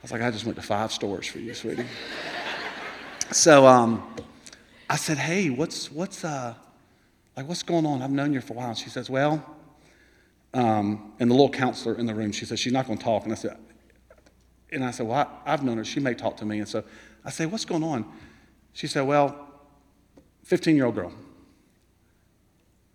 I 0.01 0.03
was 0.03 0.13
like, 0.13 0.23
I 0.23 0.31
just 0.31 0.45
went 0.45 0.57
to 0.57 0.63
five 0.63 0.93
stores 0.93 1.27
for 1.27 1.39
you, 1.39 1.53
sweetie. 1.53 1.85
so 3.31 3.67
um, 3.67 4.03
I 4.89 4.97
said, 4.97 5.19
hey, 5.19 5.51
what's, 5.51 5.93
what's, 5.93 6.25
uh, 6.25 6.55
like, 7.37 7.47
what's 7.49 7.63
going 7.63 7.87
on? 7.87 8.03
I've 8.03 8.11
known 8.11 8.33
you 8.33 8.41
for 8.41 8.55
a 8.55 8.57
while. 8.57 8.69
And 8.71 8.79
she 8.79 8.89
says, 8.89 9.11
well, 9.11 9.45
um, 10.53 11.13
and 11.21 11.31
the 11.31 11.35
little 11.35 11.51
counselor 11.51 11.95
in 11.95 12.07
the 12.07 12.15
room, 12.15 12.33
she 12.33 12.45
says, 12.45 12.59
she's 12.59 12.73
not 12.73 12.87
going 12.87 12.99
to 12.99 13.05
talk. 13.05 13.25
And 13.25 13.33
I 13.33 13.37
said, 13.37 13.57
and 14.73 14.85
I 14.85 14.91
said, 14.91 15.07
well, 15.07 15.43
I, 15.47 15.53
I've 15.53 15.63
known 15.63 15.77
her. 15.77 15.85
She 15.85 16.01
may 16.01 16.15
talk 16.15 16.37
to 16.39 16.45
me. 16.45 16.59
And 16.59 16.69
so 16.69 16.83
I 17.25 17.31
say, 17.31 17.47
what's 17.47 17.65
going 17.65 17.85
on? 17.85 18.05
She 18.73 18.87
said, 18.87 19.03
well, 19.03 19.50
15 20.51 20.75
year 20.75 20.87
old 20.87 20.97
girl. 20.97 21.13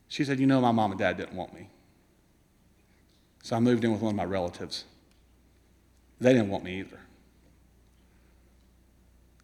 She 0.09 0.25
said, 0.25 0.41
you 0.41 0.45
know, 0.45 0.59
my 0.59 0.73
mom 0.73 0.91
and 0.91 0.99
dad 0.99 1.15
didn't 1.15 1.37
want 1.37 1.53
me. 1.53 1.69
So 3.43 3.55
I 3.55 3.61
moved 3.61 3.85
in 3.85 3.93
with 3.93 4.01
one 4.01 4.09
of 4.09 4.15
my 4.17 4.25
relatives. 4.25 4.83
They 6.19 6.33
didn't 6.33 6.49
want 6.49 6.65
me 6.65 6.79
either. 6.79 6.99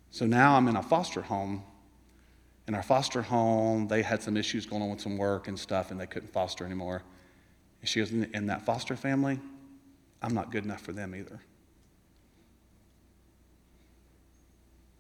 So 0.10 0.26
now 0.26 0.58
I'm 0.58 0.68
in 0.68 0.76
a 0.76 0.84
foster 0.84 1.22
home. 1.22 1.64
In 2.68 2.76
our 2.76 2.84
foster 2.84 3.22
home, 3.22 3.88
they 3.88 4.02
had 4.02 4.22
some 4.22 4.36
issues 4.36 4.66
going 4.66 4.82
on 4.82 4.90
with 4.90 5.00
some 5.00 5.18
work 5.18 5.48
and 5.48 5.58
stuff, 5.58 5.90
and 5.90 5.98
they 5.98 6.06
couldn't 6.06 6.34
foster 6.34 6.66
anymore. 6.66 7.04
And 7.80 7.88
she 7.88 8.02
goes, 8.02 8.12
In 8.12 8.46
that 8.48 8.66
foster 8.66 8.98
family, 8.98 9.40
I'm 10.22 10.34
not 10.34 10.52
good 10.52 10.66
enough 10.66 10.82
for 10.82 10.92
them 10.92 11.16
either. 11.16 11.40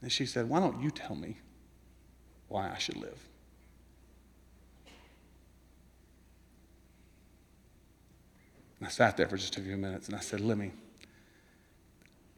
And 0.01 0.09
she 0.09 0.25
said, 0.25 0.47
Why 0.47 0.61
don't 0.61 0.81
you 0.81 0.91
tell 0.91 1.17
me 1.17 1.39
why 2.51 2.69
I 2.69 2.77
should 2.77 2.97
live? 2.97 3.17
And 8.79 8.87
I 8.87 8.89
sat 8.89 9.17
there 9.17 9.27
for 9.27 9.37
just 9.37 9.57
a 9.57 9.61
few 9.61 9.77
minutes 9.77 10.07
and 10.07 10.15
I 10.15 10.21
said, 10.21 10.39
Let 10.39 10.57
me 10.57 10.71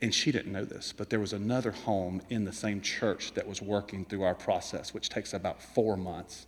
and 0.04 0.14
she 0.14 0.34
didn't 0.34 0.52
know 0.52 0.66
this, 0.66 0.94
but 0.96 1.10
there 1.10 1.22
was 1.22 1.32
another 1.32 1.72
home 1.72 2.22
in 2.30 2.44
the 2.44 2.52
same 2.52 2.82
church 2.82 3.34
that 3.36 3.48
was 3.48 3.62
working 3.62 4.04
through 4.04 4.24
our 4.24 4.36
process, 4.36 4.94
which 4.94 5.08
takes 5.08 5.34
about 5.34 5.62
four 5.62 5.96
months. 5.96 6.46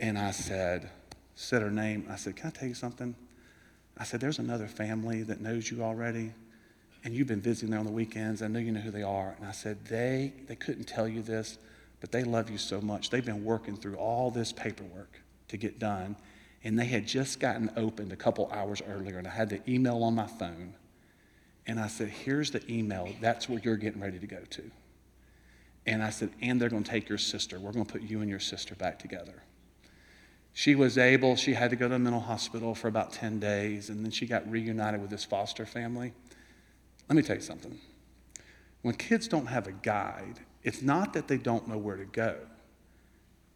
And 0.00 0.18
I 0.18 0.30
said, 0.30 0.88
said 1.34 1.60
her 1.60 1.70
name. 1.70 2.06
I 2.08 2.16
said, 2.16 2.34
Can 2.34 2.46
I 2.46 2.50
tell 2.50 2.66
you 2.66 2.72
something? 2.74 3.14
I 3.98 4.04
said, 4.04 4.20
There's 4.20 4.38
another 4.38 4.68
family 4.68 5.22
that 5.24 5.42
knows 5.42 5.70
you 5.70 5.82
already, 5.82 6.32
and 7.04 7.14
you've 7.14 7.28
been 7.28 7.42
visiting 7.42 7.68
there 7.68 7.78
on 7.78 7.84
the 7.84 7.92
weekends. 7.92 8.40
I 8.40 8.48
know 8.48 8.58
you 8.58 8.72
know 8.72 8.80
who 8.80 8.90
they 8.90 9.02
are. 9.02 9.34
And 9.38 9.46
I 9.46 9.52
said, 9.52 9.84
They 9.84 10.32
they 10.46 10.56
couldn't 10.56 10.84
tell 10.84 11.06
you 11.06 11.20
this, 11.20 11.58
but 12.00 12.12
they 12.12 12.24
love 12.24 12.50
you 12.50 12.58
so 12.58 12.80
much. 12.80 13.10
They've 13.10 13.24
been 13.24 13.44
working 13.44 13.76
through 13.76 13.96
all 13.96 14.30
this 14.30 14.52
paperwork 14.52 15.20
to 15.48 15.56
get 15.56 15.78
done. 15.78 16.16
And 16.64 16.78
they 16.78 16.86
had 16.86 17.06
just 17.06 17.38
gotten 17.38 17.70
opened 17.76 18.12
a 18.12 18.16
couple 18.16 18.50
hours 18.52 18.82
earlier, 18.88 19.18
and 19.18 19.26
I 19.26 19.30
had 19.30 19.50
the 19.50 19.60
email 19.70 20.02
on 20.02 20.14
my 20.14 20.26
phone 20.26 20.74
and 21.66 21.80
I 21.80 21.88
said, 21.88 22.08
Here's 22.08 22.50
the 22.50 22.62
email. 22.72 23.08
That's 23.20 23.48
where 23.48 23.58
you're 23.58 23.76
getting 23.76 24.00
ready 24.00 24.18
to 24.18 24.26
go 24.26 24.40
to. 24.50 24.70
And 25.86 26.02
I 26.02 26.10
said, 26.10 26.30
And 26.40 26.60
they're 26.60 26.68
going 26.68 26.84
to 26.84 26.90
take 26.90 27.08
your 27.08 27.18
sister. 27.18 27.58
We're 27.58 27.72
going 27.72 27.86
to 27.86 27.92
put 27.92 28.02
you 28.02 28.20
and 28.20 28.30
your 28.30 28.40
sister 28.40 28.74
back 28.74 28.98
together. 28.98 29.42
She 30.52 30.74
was 30.74 30.96
able, 30.96 31.36
she 31.36 31.52
had 31.52 31.70
to 31.70 31.76
go 31.76 31.88
to 31.88 31.96
a 31.96 31.98
mental 31.98 32.20
hospital 32.20 32.74
for 32.74 32.88
about 32.88 33.12
10 33.12 33.40
days, 33.40 33.90
and 33.90 34.02
then 34.02 34.10
she 34.10 34.26
got 34.26 34.50
reunited 34.50 35.02
with 35.02 35.10
this 35.10 35.24
foster 35.24 35.66
family. 35.66 36.14
Let 37.08 37.16
me 37.16 37.22
tell 37.22 37.36
you 37.36 37.42
something. 37.42 37.78
When 38.80 38.94
kids 38.94 39.28
don't 39.28 39.46
have 39.46 39.66
a 39.66 39.72
guide, 39.72 40.40
it's 40.66 40.82
not 40.82 41.12
that 41.12 41.28
they 41.28 41.38
don't 41.38 41.68
know 41.68 41.78
where 41.78 41.96
to 41.96 42.04
go, 42.04 42.36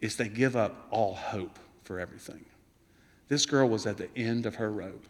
it's 0.01 0.15
they 0.15 0.29
give 0.29 0.55
up 0.55 0.87
all 0.91 1.15
hope 1.15 1.59
for 1.83 1.99
everything. 1.99 2.45
This 3.29 3.45
girl 3.47 3.69
was 3.69 3.85
at 3.85 3.97
the 3.97 4.09
end 4.17 4.47
of 4.47 4.55
her 4.55 4.71
rope. 4.71 5.05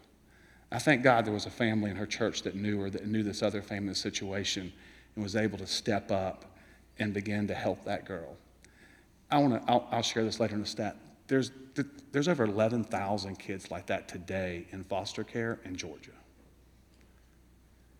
I 0.72 0.78
thank 0.78 1.02
God 1.02 1.26
there 1.26 1.34
was 1.34 1.44
a 1.44 1.50
family 1.50 1.90
in 1.90 1.96
her 1.96 2.06
church 2.06 2.40
that 2.42 2.54
knew 2.54 2.80
her, 2.80 2.88
that 2.88 3.06
knew 3.06 3.22
this 3.22 3.42
other 3.42 3.60
family 3.60 3.92
situation, 3.92 4.72
and 5.14 5.22
was 5.22 5.36
able 5.36 5.58
to 5.58 5.66
step 5.66 6.10
up 6.10 6.46
and 6.98 7.12
begin 7.12 7.46
to 7.48 7.54
help 7.54 7.84
that 7.84 8.06
girl. 8.06 8.34
I 9.30 9.36
want 9.38 9.62
to, 9.62 9.70
I'll, 9.70 9.86
I'll, 9.90 10.02
share 10.02 10.24
this 10.24 10.40
later 10.40 10.54
in 10.54 10.62
the 10.62 10.66
stat. 10.66 10.96
There's, 11.26 11.52
there's 12.12 12.28
over 12.28 12.44
11,000 12.44 13.38
kids 13.38 13.70
like 13.70 13.86
that 13.86 14.08
today 14.08 14.66
in 14.70 14.84
foster 14.84 15.22
care 15.22 15.60
in 15.64 15.76
Georgia. 15.76 16.12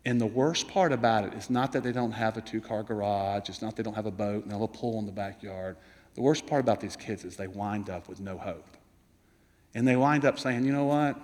And 0.05 0.19
the 0.19 0.27
worst 0.27 0.67
part 0.67 0.91
about 0.91 1.25
it 1.25 1.33
is 1.33 1.49
not 1.49 1.71
that 1.73 1.83
they 1.83 1.91
don't 1.91 2.11
have 2.11 2.37
a 2.37 2.41
two 2.41 2.61
car 2.61 2.83
garage, 2.83 3.49
it's 3.49 3.61
not 3.61 3.75
that 3.75 3.83
they 3.83 3.87
don't 3.87 3.95
have 3.95 4.07
a 4.07 4.11
boat 4.11 4.43
and 4.43 4.51
they 4.51 4.55
have 4.55 4.61
a 4.61 4.67
pool 4.67 4.99
in 4.99 5.05
the 5.05 5.11
backyard. 5.11 5.77
The 6.15 6.21
worst 6.21 6.47
part 6.47 6.61
about 6.61 6.79
these 6.79 6.95
kids 6.95 7.23
is 7.23 7.37
they 7.37 7.47
wind 7.47 7.89
up 7.89 8.09
with 8.09 8.19
no 8.19 8.37
hope. 8.37 8.65
And 9.73 9.87
they 9.87 9.95
wind 9.95 10.25
up 10.25 10.39
saying, 10.39 10.65
you 10.65 10.73
know 10.73 10.85
what? 10.85 11.17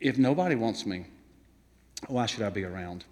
if 0.00 0.18
nobody 0.18 0.54
wants 0.54 0.86
me, 0.86 1.06
why 2.06 2.26
should 2.26 2.42
I 2.42 2.50
be 2.50 2.64
around? 2.64 3.04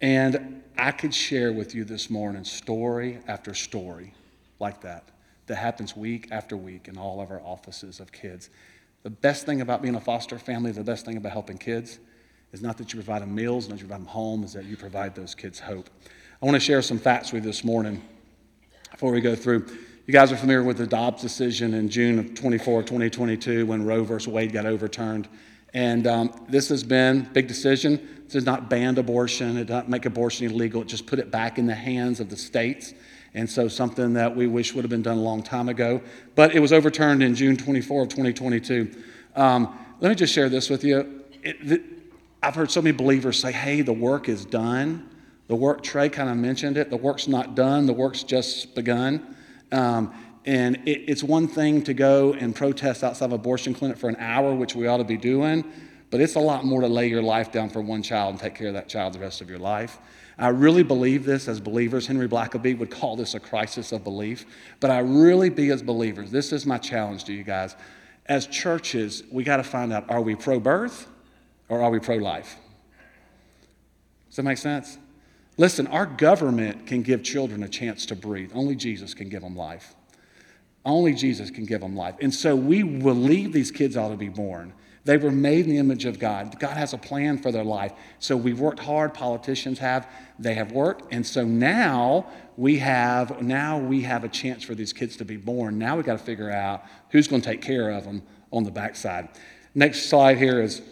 And 0.00 0.62
I 0.76 0.90
could 0.92 1.14
share 1.14 1.52
with 1.52 1.74
you 1.74 1.84
this 1.84 2.10
morning 2.10 2.44
story 2.44 3.20
after 3.28 3.54
story 3.54 4.14
like 4.58 4.80
that 4.80 5.04
that 5.46 5.56
happens 5.56 5.96
week 5.96 6.28
after 6.30 6.56
week 6.56 6.88
in 6.88 6.96
all 6.96 7.20
of 7.20 7.30
our 7.30 7.40
offices 7.42 8.00
of 8.00 8.10
kids. 8.12 8.50
The 9.02 9.10
best 9.10 9.46
thing 9.46 9.60
about 9.60 9.82
being 9.82 9.94
a 9.94 10.00
foster 10.00 10.38
family, 10.38 10.72
the 10.72 10.84
best 10.84 11.04
thing 11.04 11.16
about 11.16 11.32
helping 11.32 11.58
kids, 11.58 11.98
is 12.52 12.62
not 12.62 12.76
that 12.78 12.92
you 12.92 12.98
provide 12.98 13.22
them 13.22 13.34
meals, 13.34 13.68
not 13.68 13.76
that 13.76 13.82
you 13.82 13.86
provide 13.86 14.00
them 14.00 14.08
home, 14.08 14.44
is 14.44 14.52
that 14.52 14.64
you 14.64 14.76
provide 14.76 15.14
those 15.14 15.34
kids 15.34 15.60
hope. 15.60 15.88
I 16.42 16.46
want 16.46 16.56
to 16.56 16.60
share 16.60 16.82
some 16.82 16.98
facts 16.98 17.32
with 17.32 17.44
you 17.44 17.50
this 17.50 17.64
morning 17.64 18.02
before 18.90 19.12
we 19.12 19.20
go 19.20 19.36
through. 19.36 19.66
You 20.06 20.12
guys 20.12 20.32
are 20.32 20.36
familiar 20.36 20.64
with 20.64 20.78
the 20.78 20.86
Dobbs 20.86 21.22
decision 21.22 21.74
in 21.74 21.88
June 21.88 22.18
of 22.18 22.34
24, 22.34 22.82
2022, 22.82 23.66
when 23.66 23.84
Roe 23.84 24.02
versus 24.02 24.26
Wade 24.26 24.52
got 24.52 24.66
overturned. 24.66 25.28
And 25.72 26.06
um, 26.06 26.46
this 26.48 26.68
has 26.70 26.82
been 26.82 27.20
a 27.20 27.30
big 27.30 27.46
decision. 27.46 28.22
This 28.24 28.32
does 28.32 28.46
not 28.46 28.68
ban 28.68 28.98
abortion. 28.98 29.56
It 29.56 29.66
does 29.66 29.74
not 29.74 29.88
make 29.88 30.06
abortion 30.06 30.50
illegal. 30.50 30.82
It 30.82 30.88
just 30.88 31.06
put 31.06 31.20
it 31.20 31.30
back 31.30 31.58
in 31.58 31.66
the 31.66 31.74
hands 31.74 32.18
of 32.18 32.28
the 32.28 32.36
states. 32.36 32.94
And 33.34 33.48
so 33.48 33.68
something 33.68 34.14
that 34.14 34.34
we 34.34 34.48
wish 34.48 34.74
would 34.74 34.82
have 34.82 34.90
been 34.90 35.02
done 35.02 35.18
a 35.18 35.22
long 35.22 35.44
time 35.44 35.68
ago. 35.68 36.00
But 36.34 36.54
it 36.54 36.58
was 36.60 36.72
overturned 36.72 37.22
in 37.22 37.36
June 37.36 37.56
24 37.56 38.02
of 38.02 38.08
2022. 38.08 38.90
Um, 39.36 39.78
let 40.00 40.08
me 40.08 40.16
just 40.16 40.34
share 40.34 40.48
this 40.48 40.68
with 40.68 40.82
you. 40.82 41.22
It, 41.42 41.99
I've 42.42 42.54
heard 42.54 42.70
so 42.70 42.80
many 42.80 42.96
believers 42.96 43.38
say, 43.38 43.52
hey, 43.52 43.82
the 43.82 43.92
work 43.92 44.28
is 44.28 44.44
done. 44.46 45.08
The 45.48 45.56
work, 45.56 45.82
Trey 45.82 46.08
kind 46.08 46.30
of 46.30 46.36
mentioned 46.36 46.78
it. 46.78 46.88
The 46.88 46.96
work's 46.96 47.28
not 47.28 47.54
done. 47.54 47.86
The 47.86 47.92
work's 47.92 48.22
just 48.22 48.74
begun. 48.74 49.36
Um, 49.72 50.14
and 50.46 50.76
it, 50.86 51.04
it's 51.06 51.22
one 51.22 51.48
thing 51.48 51.82
to 51.82 51.92
go 51.92 52.32
and 52.32 52.54
protest 52.54 53.04
outside 53.04 53.26
of 53.26 53.32
abortion 53.32 53.74
clinic 53.74 53.98
for 53.98 54.08
an 54.08 54.16
hour, 54.18 54.54
which 54.54 54.74
we 54.74 54.86
ought 54.86 54.96
to 54.98 55.04
be 55.04 55.18
doing, 55.18 55.70
but 56.10 56.20
it's 56.20 56.34
a 56.34 56.40
lot 56.40 56.64
more 56.64 56.80
to 56.80 56.86
lay 56.86 57.08
your 57.08 57.22
life 57.22 57.52
down 57.52 57.68
for 57.68 57.82
one 57.82 58.02
child 58.02 58.30
and 58.30 58.40
take 58.40 58.54
care 58.54 58.68
of 58.68 58.74
that 58.74 58.88
child 58.88 59.12
the 59.12 59.18
rest 59.18 59.42
of 59.42 59.50
your 59.50 59.58
life. 59.58 59.98
I 60.38 60.48
really 60.48 60.82
believe 60.82 61.26
this 61.26 61.46
as 61.46 61.60
believers. 61.60 62.06
Henry 62.06 62.26
Blackaby 62.26 62.78
would 62.78 62.90
call 62.90 63.16
this 63.16 63.34
a 63.34 63.40
crisis 63.40 63.92
of 63.92 64.02
belief. 64.02 64.46
But 64.80 64.90
I 64.90 65.00
really 65.00 65.50
be 65.50 65.70
as 65.70 65.82
believers. 65.82 66.30
This 66.30 66.52
is 66.52 66.64
my 66.64 66.78
challenge 66.78 67.24
to 67.24 67.34
you 67.34 67.42
guys. 67.42 67.76
As 68.24 68.46
churches, 68.46 69.22
we 69.30 69.44
got 69.44 69.58
to 69.58 69.62
find 69.62 69.92
out 69.92 70.08
are 70.10 70.22
we 70.22 70.34
pro 70.34 70.58
birth 70.58 71.06
or 71.70 71.80
are 71.82 71.90
we 71.90 71.98
pro 71.98 72.16
life? 72.16 72.56
Does 74.28 74.36
that 74.36 74.42
make 74.42 74.58
sense? 74.58 74.98
Listen, 75.56 75.86
our 75.86 76.06
government 76.06 76.86
can 76.86 77.02
give 77.02 77.22
children 77.22 77.62
a 77.62 77.68
chance 77.68 78.06
to 78.06 78.14
breathe. 78.14 78.50
Only 78.54 78.74
Jesus 78.74 79.14
can 79.14 79.28
give 79.28 79.42
them 79.42 79.56
life. 79.56 79.94
Only 80.84 81.14
Jesus 81.14 81.50
can 81.50 81.64
give 81.64 81.80
them 81.80 81.96
life. 81.96 82.16
And 82.20 82.34
so 82.34 82.56
we 82.56 82.82
believe 82.82 83.52
these 83.52 83.70
kids 83.70 83.96
ought 83.96 84.08
to 84.08 84.16
be 84.16 84.28
born. 84.28 84.72
They 85.04 85.16
were 85.16 85.30
made 85.30 85.64
in 85.64 85.70
the 85.70 85.78
image 85.78 86.04
of 86.04 86.18
God. 86.18 86.58
God 86.58 86.76
has 86.76 86.92
a 86.92 86.98
plan 86.98 87.38
for 87.38 87.50
their 87.52 87.64
life. 87.64 87.92
So 88.18 88.36
we've 88.36 88.60
worked 88.60 88.80
hard, 88.80 89.14
politicians 89.14 89.78
have, 89.78 90.06
they 90.38 90.54
have 90.54 90.72
worked. 90.72 91.12
And 91.12 91.26
so 91.26 91.44
now 91.44 92.26
we 92.56 92.78
have 92.78 93.42
now 93.42 93.78
we 93.78 94.02
have 94.02 94.24
a 94.24 94.28
chance 94.28 94.62
for 94.62 94.74
these 94.74 94.92
kids 94.92 95.16
to 95.16 95.24
be 95.24 95.36
born. 95.36 95.78
Now 95.78 95.96
we 95.96 96.02
got 96.02 96.18
to 96.18 96.24
figure 96.24 96.50
out 96.50 96.84
who's 97.10 97.28
going 97.28 97.40
to 97.42 97.48
take 97.48 97.62
care 97.62 97.90
of 97.90 98.04
them 98.04 98.22
on 98.52 98.64
the 98.64 98.70
backside. 98.70 99.28
Next 99.74 100.06
slide 100.06 100.36
here 100.36 100.62
is 100.62 100.82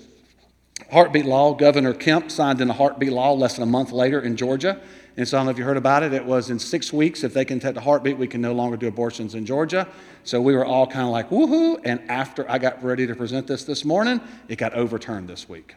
heartbeat 0.90 1.26
law. 1.26 1.54
Governor 1.54 1.94
Kemp 1.94 2.30
signed 2.30 2.60
in 2.60 2.70
a 2.70 2.72
heartbeat 2.72 3.12
law 3.12 3.32
less 3.32 3.54
than 3.54 3.62
a 3.62 3.70
month 3.70 3.92
later 3.92 4.20
in 4.20 4.36
Georgia. 4.36 4.80
And 5.16 5.26
so 5.26 5.36
I 5.36 5.40
don't 5.40 5.46
know 5.46 5.50
if 5.50 5.58
you 5.58 5.64
heard 5.64 5.76
about 5.76 6.04
it. 6.04 6.12
It 6.12 6.24
was 6.24 6.48
in 6.48 6.60
six 6.60 6.92
weeks, 6.92 7.24
if 7.24 7.34
they 7.34 7.44
can 7.44 7.58
detect 7.58 7.76
a 7.76 7.80
heartbeat, 7.80 8.16
we 8.16 8.28
can 8.28 8.40
no 8.40 8.52
longer 8.52 8.76
do 8.76 8.86
abortions 8.86 9.34
in 9.34 9.44
Georgia. 9.44 9.88
So 10.22 10.40
we 10.40 10.54
were 10.54 10.64
all 10.64 10.86
kind 10.86 11.06
of 11.06 11.10
like, 11.10 11.28
woohoo. 11.28 11.80
And 11.84 12.00
after 12.08 12.48
I 12.48 12.58
got 12.58 12.82
ready 12.84 13.06
to 13.06 13.16
present 13.16 13.48
this 13.48 13.64
this 13.64 13.84
morning, 13.84 14.20
it 14.46 14.56
got 14.56 14.74
overturned 14.74 15.28
this 15.28 15.48
week. 15.48 15.74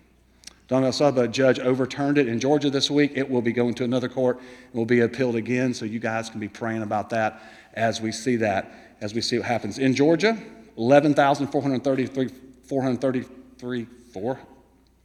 Don't 0.67 0.81
know 0.81 0.87
if 0.87 0.93
I 0.93 0.97
saw, 0.97 1.11
but 1.11 1.25
a 1.25 1.27
judge 1.27 1.59
overturned 1.59 2.17
it 2.17 2.27
in 2.27 2.39
Georgia 2.39 2.69
this 2.69 2.91
week. 2.91 3.13
It 3.15 3.29
will 3.29 3.41
be 3.41 3.51
going 3.51 3.73
to 3.73 3.83
another 3.83 4.07
court. 4.07 4.39
It 4.73 4.77
will 4.77 4.85
be 4.85 5.01
appealed 5.01 5.35
again. 5.35 5.73
So 5.73 5.85
you 5.85 5.99
guys 5.99 6.29
can 6.29 6.39
be 6.39 6.47
praying 6.47 6.83
about 6.83 7.09
that 7.09 7.41
as 7.73 7.99
we 7.99 8.11
see 8.11 8.35
that, 8.37 8.71
as 9.01 9.13
we 9.13 9.21
see 9.21 9.37
what 9.37 9.47
happens. 9.47 9.79
In 9.79 9.95
Georgia, 9.95 10.37
11,433, 10.77 12.29
433, 12.63 13.87
4, 14.13 14.39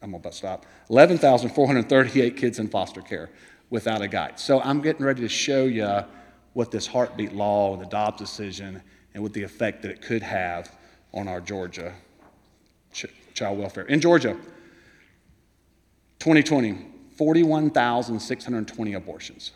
I'm 0.02 0.14
about 0.14 0.32
to 0.32 0.38
stop, 0.38 0.66
11,438 0.90 2.36
kids 2.36 2.58
in 2.58 2.68
foster 2.68 3.00
care 3.00 3.30
without 3.70 4.02
a 4.02 4.08
guide. 4.08 4.38
So 4.38 4.60
I'm 4.60 4.80
getting 4.80 5.04
ready 5.04 5.22
to 5.22 5.28
show 5.28 5.64
you 5.64 6.02
what 6.52 6.70
this 6.70 6.86
heartbeat 6.86 7.32
law 7.32 7.72
and 7.72 7.82
the 7.82 7.86
Dobbs 7.86 8.18
decision 8.18 8.82
and 9.14 9.22
what 9.22 9.32
the 9.32 9.42
effect 9.42 9.82
that 9.82 9.90
it 9.90 10.02
could 10.02 10.22
have 10.22 10.70
on 11.12 11.28
our 11.28 11.40
Georgia 11.40 11.94
ch- 12.92 13.06
child 13.34 13.58
welfare. 13.58 13.84
In 13.84 14.00
Georgia, 14.00 14.36
2020, 16.18 16.86
41,620 17.16 18.94
abortions 18.94 19.52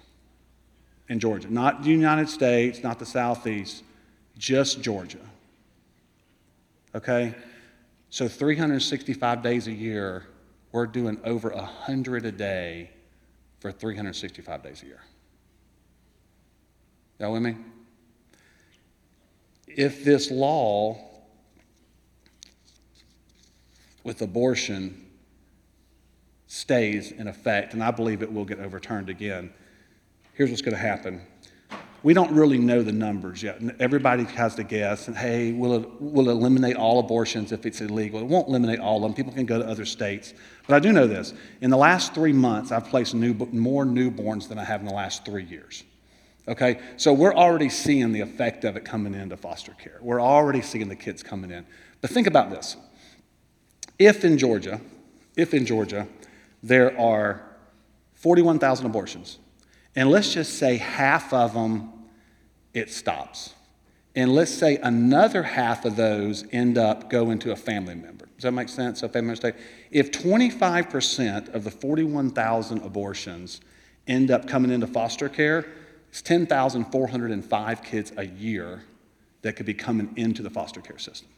in 1.08 1.18
Georgia. 1.18 1.52
Not 1.52 1.82
the 1.82 1.90
United 1.90 2.28
States, 2.28 2.82
not 2.82 2.98
the 2.98 3.06
Southeast, 3.06 3.82
just 4.38 4.80
Georgia. 4.80 5.18
Okay? 6.94 7.34
So 8.10 8.26
365 8.26 9.40
days 9.40 9.68
a 9.68 9.72
year, 9.72 10.26
we're 10.72 10.86
doing 10.86 11.18
over 11.24 11.50
100 11.50 12.26
a 12.26 12.32
day 12.32 12.90
for 13.60 13.70
365 13.70 14.62
days 14.62 14.82
a 14.82 14.86
year. 14.86 15.00
Y'all 17.20 17.32
with 17.32 17.42
me? 17.42 17.56
If 19.68 20.04
this 20.04 20.30
law 20.30 20.98
with 24.02 24.20
abortion 24.22 25.06
stays 26.48 27.12
in 27.12 27.28
effect, 27.28 27.74
and 27.74 27.84
I 27.84 27.92
believe 27.92 28.22
it 28.22 28.32
will 28.32 28.44
get 28.44 28.58
overturned 28.58 29.08
again, 29.08 29.52
here's 30.32 30.50
what's 30.50 30.62
going 30.62 30.74
to 30.74 30.80
happen. 30.80 31.20
We 32.02 32.14
don't 32.14 32.32
really 32.32 32.58
know 32.58 32.82
the 32.82 32.92
numbers 32.92 33.42
yet. 33.42 33.60
Everybody 33.78 34.24
has 34.24 34.54
to 34.54 34.64
guess, 34.64 35.08
and 35.08 35.16
hey, 35.16 35.52
we'll, 35.52 35.74
it, 35.74 36.00
will 36.00 36.30
eliminate 36.30 36.76
all 36.76 36.98
abortions 36.98 37.52
if 37.52 37.66
it's 37.66 37.82
illegal? 37.82 38.20
It 38.20 38.26
won't 38.26 38.48
eliminate 38.48 38.78
all 38.78 38.96
of 38.96 39.02
them. 39.02 39.14
People 39.14 39.32
can 39.32 39.44
go 39.44 39.58
to 39.58 39.68
other 39.68 39.84
states. 39.84 40.32
But 40.66 40.76
I 40.76 40.78
do 40.78 40.92
know 40.92 41.06
this. 41.06 41.34
In 41.60 41.68
the 41.68 41.76
last 41.76 42.14
three 42.14 42.32
months, 42.32 42.72
I've 42.72 42.86
placed 42.86 43.14
new, 43.14 43.34
more 43.34 43.84
newborns 43.84 44.48
than 44.48 44.58
I 44.58 44.64
have 44.64 44.80
in 44.80 44.86
the 44.86 44.94
last 44.94 45.26
three 45.26 45.44
years. 45.44 45.84
Okay? 46.48 46.80
So 46.96 47.12
we're 47.12 47.34
already 47.34 47.68
seeing 47.68 48.12
the 48.12 48.20
effect 48.20 48.64
of 48.64 48.76
it 48.76 48.84
coming 48.84 49.14
into 49.14 49.36
foster 49.36 49.72
care. 49.72 49.98
We're 50.00 50.22
already 50.22 50.62
seeing 50.62 50.88
the 50.88 50.96
kids 50.96 51.22
coming 51.22 51.50
in. 51.50 51.66
But 52.00 52.10
think 52.10 52.26
about 52.26 52.50
this. 52.50 52.76
If 53.98 54.24
in 54.24 54.38
Georgia, 54.38 54.80
if 55.36 55.52
in 55.52 55.66
Georgia, 55.66 56.08
there 56.62 56.98
are 56.98 57.42
41,000 58.14 58.86
abortions, 58.86 59.38
and 59.96 60.10
let's 60.10 60.32
just 60.32 60.58
say 60.58 60.76
half 60.76 61.32
of 61.32 61.54
them 61.54 61.92
it 62.72 62.90
stops. 62.90 63.54
And 64.14 64.34
let's 64.34 64.52
say 64.52 64.78
another 64.78 65.42
half 65.42 65.84
of 65.84 65.96
those 65.96 66.44
end 66.52 66.78
up 66.78 67.10
going 67.10 67.38
to 67.40 67.52
a 67.52 67.56
family 67.56 67.94
member. 67.94 68.26
Does 68.36 68.42
that 68.42 68.52
make 68.52 68.68
sense? 68.68 69.00
So 69.00 69.08
family 69.08 69.28
member 69.28 69.36
state. 69.36 69.54
If 69.90 70.10
25% 70.10 71.54
of 71.54 71.64
the 71.64 71.70
41,000 71.70 72.82
abortions 72.82 73.60
end 74.06 74.30
up 74.30 74.48
coming 74.48 74.70
into 74.70 74.86
foster 74.86 75.28
care, 75.28 75.66
it's 76.08 76.22
10,405 76.22 77.82
kids 77.82 78.12
a 78.16 78.26
year 78.26 78.82
that 79.42 79.54
could 79.54 79.66
be 79.66 79.74
coming 79.74 80.12
into 80.16 80.42
the 80.42 80.50
foster 80.50 80.80
care 80.80 80.98
system. 80.98 81.28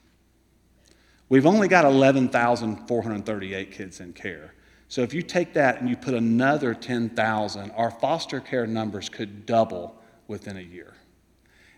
We've 1.28 1.46
only 1.46 1.68
got 1.68 1.84
11,438 1.84 3.70
kids 3.70 4.00
in 4.00 4.12
care. 4.12 4.54
So 4.92 5.00
if 5.00 5.14
you 5.14 5.22
take 5.22 5.54
that 5.54 5.80
and 5.80 5.88
you 5.88 5.96
put 5.96 6.12
another 6.12 6.74
10,000, 6.74 7.70
our 7.70 7.90
foster 7.90 8.40
care 8.40 8.66
numbers 8.66 9.08
could 9.08 9.46
double 9.46 9.96
within 10.28 10.58
a 10.58 10.60
year. 10.60 10.92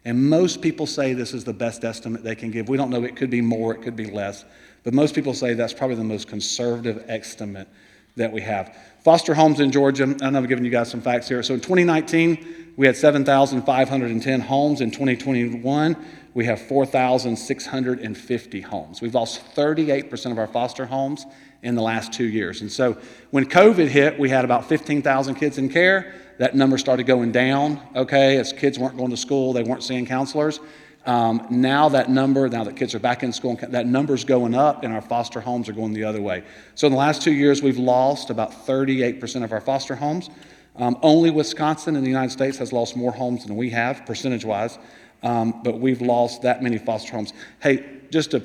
And 0.05 0.29
most 0.29 0.61
people 0.61 0.85
say 0.85 1.13
this 1.13 1.33
is 1.33 1.45
the 1.45 1.53
best 1.53 1.85
estimate 1.85 2.25
they 2.25 2.35
can 2.35 2.51
give. 2.51 2.69
We 2.69 2.77
don't 2.77 2.91
know, 2.91 3.05
it 3.05 3.15
could 3.15 3.31
be 3.31 3.41
more, 3.41 3.73
it 3.73 3.83
could 3.83 3.95
be 3.95 4.11
less, 4.11 4.45
but 4.83 4.95
most 4.95 5.15
people 5.15 5.33
say 5.33 5.55
that's 5.55 5.73
probably 5.73 5.95
the 5.95 6.03
most 6.03 6.27
conservative 6.27 7.05
estimate 7.07 7.69
that 8.17 8.33
we 8.33 8.41
have. 8.41 8.77
Foster 9.05 9.33
homes 9.33 9.61
in 9.61 9.71
Georgia, 9.71 10.13
I 10.21 10.31
know 10.31 10.39
I'm 10.39 10.47
giving 10.47 10.65
you 10.65 10.73
guys 10.73 10.91
some 10.91 11.01
facts 11.01 11.29
here. 11.29 11.41
So 11.45 11.55
in 11.55 11.61
2019, 11.61 12.73
we 12.77 12.85
had 12.85 12.97
7,510 12.97 14.41
homes. 14.41 14.81
In 14.81 14.91
2021, 14.91 15.97
we 16.35 16.45
have 16.47 16.61
4,650 16.61 18.61
homes. 18.61 19.01
We've 19.01 19.15
lost 19.15 19.55
38% 19.55 20.33
of 20.33 20.39
our 20.39 20.49
foster 20.49 20.87
homes 20.87 21.27
in 21.63 21.77
the 21.77 21.83
last 21.83 22.13
two 22.13 22.27
years. 22.27 22.61
And 22.61 22.71
so 22.71 22.99
when 23.31 23.47
COVID 23.47 23.87
hit, 23.87 24.19
we 24.19 24.29
had 24.29 24.45
about 24.45 24.69
15,000 24.69 25.37
kids 25.37 25.59
in 25.59 25.69
care. 25.69 26.15
That 26.39 26.57
number 26.57 26.77
started 26.77 27.07
going 27.07 27.31
down, 27.31 27.81
okay, 27.95 28.37
as 28.37 28.53
kids 28.53 28.79
weren't 28.79 28.97
going 28.97 29.11
to 29.11 29.17
school, 29.17 29.53
they 29.53 29.63
weren't 29.63 29.85
seeing 29.85 30.05
counselors. 30.05 30.59
Um, 31.07 31.47
now 31.51 31.89
that 31.91 32.11
number, 32.11 32.49
now 32.49 32.65
that 32.65 32.77
kids 32.77 32.95
are 32.95 32.99
back 32.99 33.23
in 33.23 33.33
school, 33.33 33.57
that 33.61 33.87
number's 33.87 34.25
going 34.25 34.55
up, 34.55 34.83
and 34.83 34.93
our 34.93 35.03
foster 35.03 35.41
homes 35.41 35.69
are 35.69 35.73
going 35.73 35.93
the 35.93 36.05
other 36.05 36.21
way. 36.21 36.43
So 36.75 36.87
in 36.87 36.93
the 36.93 36.99
last 36.99 37.23
two 37.23 37.33
years, 37.33 37.63
we've 37.63 37.79
lost 37.79 38.31
about 38.31 38.67
38% 38.67 39.45
of 39.45 39.53
our 39.53 39.61
foster 39.61 39.95
homes. 39.95 40.31
Um, 40.77 40.99
only 41.03 41.31
Wisconsin 41.31 41.95
in 41.95 42.03
the 42.03 42.09
United 42.09 42.33
States 42.33 42.59
has 42.59 42.73
lost 42.73 42.97
more 42.97 43.13
homes 43.13 43.45
than 43.45 43.55
we 43.55 43.71
have, 43.71 44.05
percentage 44.07 44.45
wise, 44.45 44.79
um, 45.25 45.63
but 45.65 45.81
we've 45.81 46.03
lost 46.03 46.43
that 46.43 46.63
many 46.63 46.79
foster 46.79 47.13
homes. 47.13 47.33
Hey, 47.61 47.85
just 48.11 48.31
to 48.33 48.43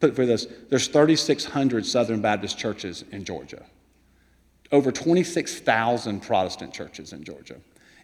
put 0.00 0.14
for 0.14 0.26
this, 0.26 0.46
there's 0.68 0.88
3,600 0.88 1.86
Southern 1.86 2.20
Baptist 2.20 2.58
churches 2.58 3.04
in 3.12 3.24
Georgia, 3.24 3.64
over 4.72 4.92
26,000 4.92 6.20
Protestant 6.20 6.74
churches 6.74 7.12
in 7.12 7.24
Georgia. 7.24 7.56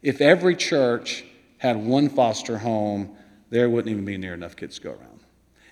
If 0.03 0.21
every 0.21 0.55
church 0.55 1.25
had 1.59 1.77
one 1.77 2.09
foster 2.09 2.59
home, 2.59 3.17
there 3.51 3.69
wouldn't 3.69 3.91
even 3.91 4.05
be 4.05 4.17
near 4.17 4.35
enough 4.35 4.57
kids 4.57 4.77
to 4.77 4.83
go 4.83 4.91
around. 4.91 5.21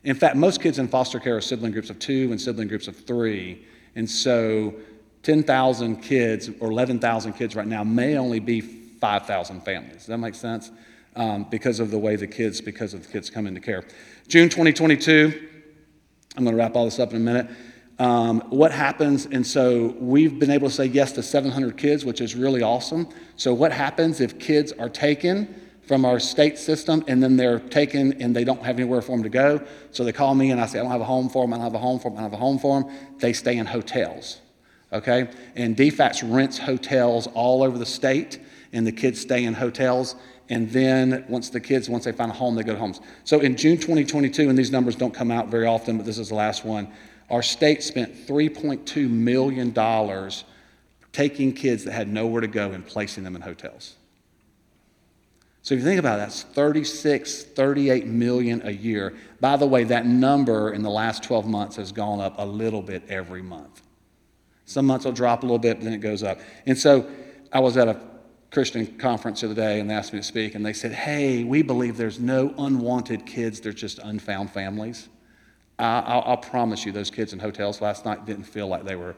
In 0.03 0.17
fact, 0.17 0.37
most 0.37 0.61
kids 0.61 0.79
in 0.79 0.89
foster 0.89 1.19
care 1.19 1.37
are 1.37 1.41
sibling 1.41 1.73
groups 1.73 1.89
of 1.89 1.99
two 1.99 2.31
and 2.31 2.41
sibling 2.41 2.69
groups 2.69 2.89
of 2.89 2.97
three. 2.97 3.65
And 3.95 4.09
so 4.09 4.75
10,000 5.23 6.03
kids 6.03 6.51
or 6.61 6.71
11,000 6.71 7.33
kids 7.35 7.57
right 7.57 7.67
now 7.67 7.85
may 7.85 8.17
only 8.17 8.41
be 8.41 8.61
5,000 8.61 9.63
families. 9.63 9.95
Does 9.97 10.07
that 10.07 10.19
make 10.19 10.35
sense? 10.35 10.71
Um, 11.17 11.47
because 11.49 11.79
of 11.79 11.93
the 11.93 11.99
way 11.99 12.17
the 12.17 12.27
kids, 12.27 12.61
because 12.61 12.93
of 12.93 13.07
the 13.07 13.13
kids 13.13 13.31
come 13.31 13.47
into 13.47 13.61
care. 13.61 13.85
June 14.27 14.49
2022, 14.49 15.49
I'm 16.37 16.43
going 16.43 16.57
to 16.57 16.61
wrap 16.61 16.75
all 16.75 16.87
this 16.87 16.99
up 16.99 17.11
in 17.11 17.17
a 17.17 17.21
minute. 17.21 17.49
Um, 17.99 18.41
what 18.51 18.73
happens, 18.73 19.27
and 19.27 19.47
so 19.47 19.95
we've 20.01 20.41
been 20.41 20.51
able 20.51 20.69
to 20.69 20.75
say 20.75 20.87
yes 20.87 21.13
to 21.13 21.23
700 21.23 21.77
kids, 21.77 22.05
which 22.05 22.21
is 22.21 22.35
really 22.35 22.61
awesome. 22.61 23.09
So, 23.37 23.55
what 23.55 23.71
happens 23.71 24.21
if 24.21 24.41
kids 24.41 24.73
are 24.73 24.89
taken 24.89 25.63
from 25.87 26.05
our 26.05 26.19
state 26.19 26.59
system 26.59 27.05
and 27.07 27.23
then 27.23 27.37
they're 27.37 27.61
taken 27.61 28.21
and 28.21 28.35
they 28.35 28.43
don't 28.43 28.63
have 28.65 28.81
anywhere 28.81 29.01
for 29.01 29.13
them 29.13 29.23
to 29.23 29.29
go? 29.29 29.65
So, 29.93 30.03
they 30.03 30.11
call 30.11 30.35
me 30.35 30.51
and 30.51 30.61
I 30.61 30.67
say, 30.67 30.81
I 30.81 30.83
don't 30.83 30.91
have 30.91 31.03
a 31.03 31.05
home 31.05 31.29
for 31.29 31.45
them, 31.45 31.53
I 31.53 31.59
don't 31.59 31.65
have 31.65 31.75
a 31.75 31.79
home 31.79 32.01
for 32.01 32.11
them, 32.11 32.19
I 32.19 32.23
don't 32.23 32.31
have 32.33 32.41
a 32.41 32.43
home 32.43 32.59
for 32.59 32.81
them. 32.81 33.19
They 33.19 33.33
stay 33.33 33.57
in 33.57 33.67
hotels, 33.67 34.41
okay? 34.93 35.29
And 35.55 35.77
DFACS 35.77 36.35
rents 36.35 36.59
hotels 36.59 37.29
all 37.29 37.63
over 37.63 37.79
the 37.79 37.87
state, 37.87 38.41
and 38.73 38.85
the 38.85 38.93
kids 38.93 39.21
stay 39.21 39.45
in 39.45 39.55
hotels 39.55 40.17
and 40.49 40.71
then 40.71 41.25
once 41.29 41.49
the 41.49 41.61
kids, 41.61 41.89
once 41.89 42.05
they 42.05 42.13
find 42.13 42.31
a 42.31 42.35
home, 42.35 42.55
they 42.55 42.63
go 42.63 42.75
to 42.75 42.79
homes. 42.79 43.01
So 43.25 43.41
in 43.41 43.57
June 43.57 43.77
2022, 43.77 44.49
and 44.49 44.59
these 44.59 44.71
numbers 44.71 44.95
don't 44.95 45.15
come 45.15 45.31
out 45.31 45.49
very 45.49 45.67
often, 45.67 45.97
but 45.97 46.05
this 46.05 46.19
is 46.19 46.29
the 46.29 46.35
last 46.35 46.65
one, 46.65 46.93
our 47.31 47.43
state 47.43 47.83
spent 47.83 48.27
$3.2 48.27 49.09
million 49.09 49.73
taking 51.13 51.53
kids 51.53 51.85
that 51.85 51.93
had 51.93 52.09
nowhere 52.09 52.43
to 52.43 52.47
go 52.47 52.73
and 52.73 52.85
placing 52.85 53.25
them 53.25 53.35
in 53.37 53.43
hotels. 53.43 53.95
So 55.63 55.75
if 55.75 55.81
you 55.81 55.87
think 55.87 55.99
about 55.99 56.17
it, 56.17 56.25
that's 56.25 56.43
36, 56.43 57.45
38 57.45 58.07
million 58.07 58.61
a 58.67 58.71
year. 58.71 59.15
By 59.41 59.57
the 59.57 59.67
way, 59.67 59.85
that 59.85 60.05
number 60.05 60.75
in 60.75 60.83
the 60.83 60.91
last 60.91 61.23
12 61.23 61.47
months 61.47 61.77
has 61.77 61.91
gone 61.91 62.21
up 62.21 62.35
a 62.37 62.45
little 62.45 62.83
bit 62.83 63.03
every 63.09 63.41
month. 63.41 63.81
Some 64.67 64.85
months 64.85 65.07
it'll 65.07 65.17
drop 65.17 65.43
a 65.43 65.47
little 65.47 65.59
bit, 65.59 65.79
but 65.79 65.85
then 65.85 65.95
it 65.95 66.03
goes 66.03 66.23
up. 66.23 66.41
And 66.67 66.77
so 66.77 67.09
I 67.51 67.61
was 67.61 67.79
at 67.79 67.89
a 67.89 67.99
Christian 68.55 68.87
conference 68.99 69.41
the 69.41 69.49
other 69.49 69.55
day 69.57 69.81
and 69.81 69.91
they 69.91 69.95
asked 69.95 70.13
me 70.13 70.21
to 70.21 70.25
speak, 70.25 70.55
and 70.55 70.65
they 70.65 70.73
said, 70.73 70.93
Hey, 70.93 71.43
we 71.43 71.61
believe 71.61 71.97
there's 71.97 72.21
no 72.21 72.55
unwanted 72.57 73.27
kids, 73.27 73.61
there's 73.61 73.75
just 73.75 73.99
unfound 73.99 74.49
families. 74.49 75.09
I, 75.77 76.23
will 76.25 76.37
promise 76.37 76.87
you, 76.87 76.93
those 76.93 77.11
kids 77.11 77.33
in 77.33 77.41
hotels 77.41 77.81
last 77.81 78.05
night 78.05 78.25
didn't 78.27 78.45
feel 78.45 78.69
like 78.69 78.85
they 78.85 78.95
were 78.95 79.17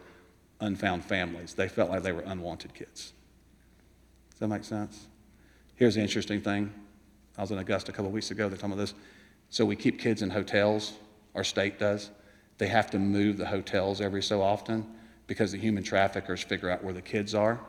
unfound 0.60 1.04
families. 1.04 1.52
They 1.52 1.68
felt 1.68 1.90
like 1.90 2.02
they 2.02 2.12
were 2.12 2.22
unwanted 2.22 2.72
kids. 2.72 3.12
Does 4.30 4.40
that 4.40 4.48
make 4.48 4.64
sense? 4.64 5.06
Here's 5.74 5.96
the 5.96 6.00
interesting 6.00 6.40
thing. 6.40 6.72
I 7.36 7.42
was 7.42 7.50
in 7.50 7.58
Augusta 7.58 7.90
a 7.90 7.94
couple 7.94 8.06
of 8.06 8.14
weeks 8.14 8.30
ago. 8.30 8.48
They're 8.48 8.56
talking 8.56 8.72
about 8.72 8.80
this. 8.80 8.94
So 9.50 9.66
we 9.66 9.76
keep 9.76 10.00
kids 10.00 10.22
in 10.22 10.30
hotels, 10.30 10.94
our 11.34 11.44
state 11.44 11.78
does. 11.78 12.10
They 12.56 12.68
have 12.68 12.90
to 12.92 12.98
move 12.98 13.36
the 13.36 13.46
hotels 13.46 14.00
every 14.00 14.22
so 14.22 14.40
often 14.40 14.86
because 15.26 15.52
the 15.52 15.58
human 15.58 15.82
traffickers 15.82 16.42
figure 16.42 16.70
out 16.70 16.82
where 16.82 16.94
the 16.94 17.02
kids 17.02 17.34
are 17.34 17.60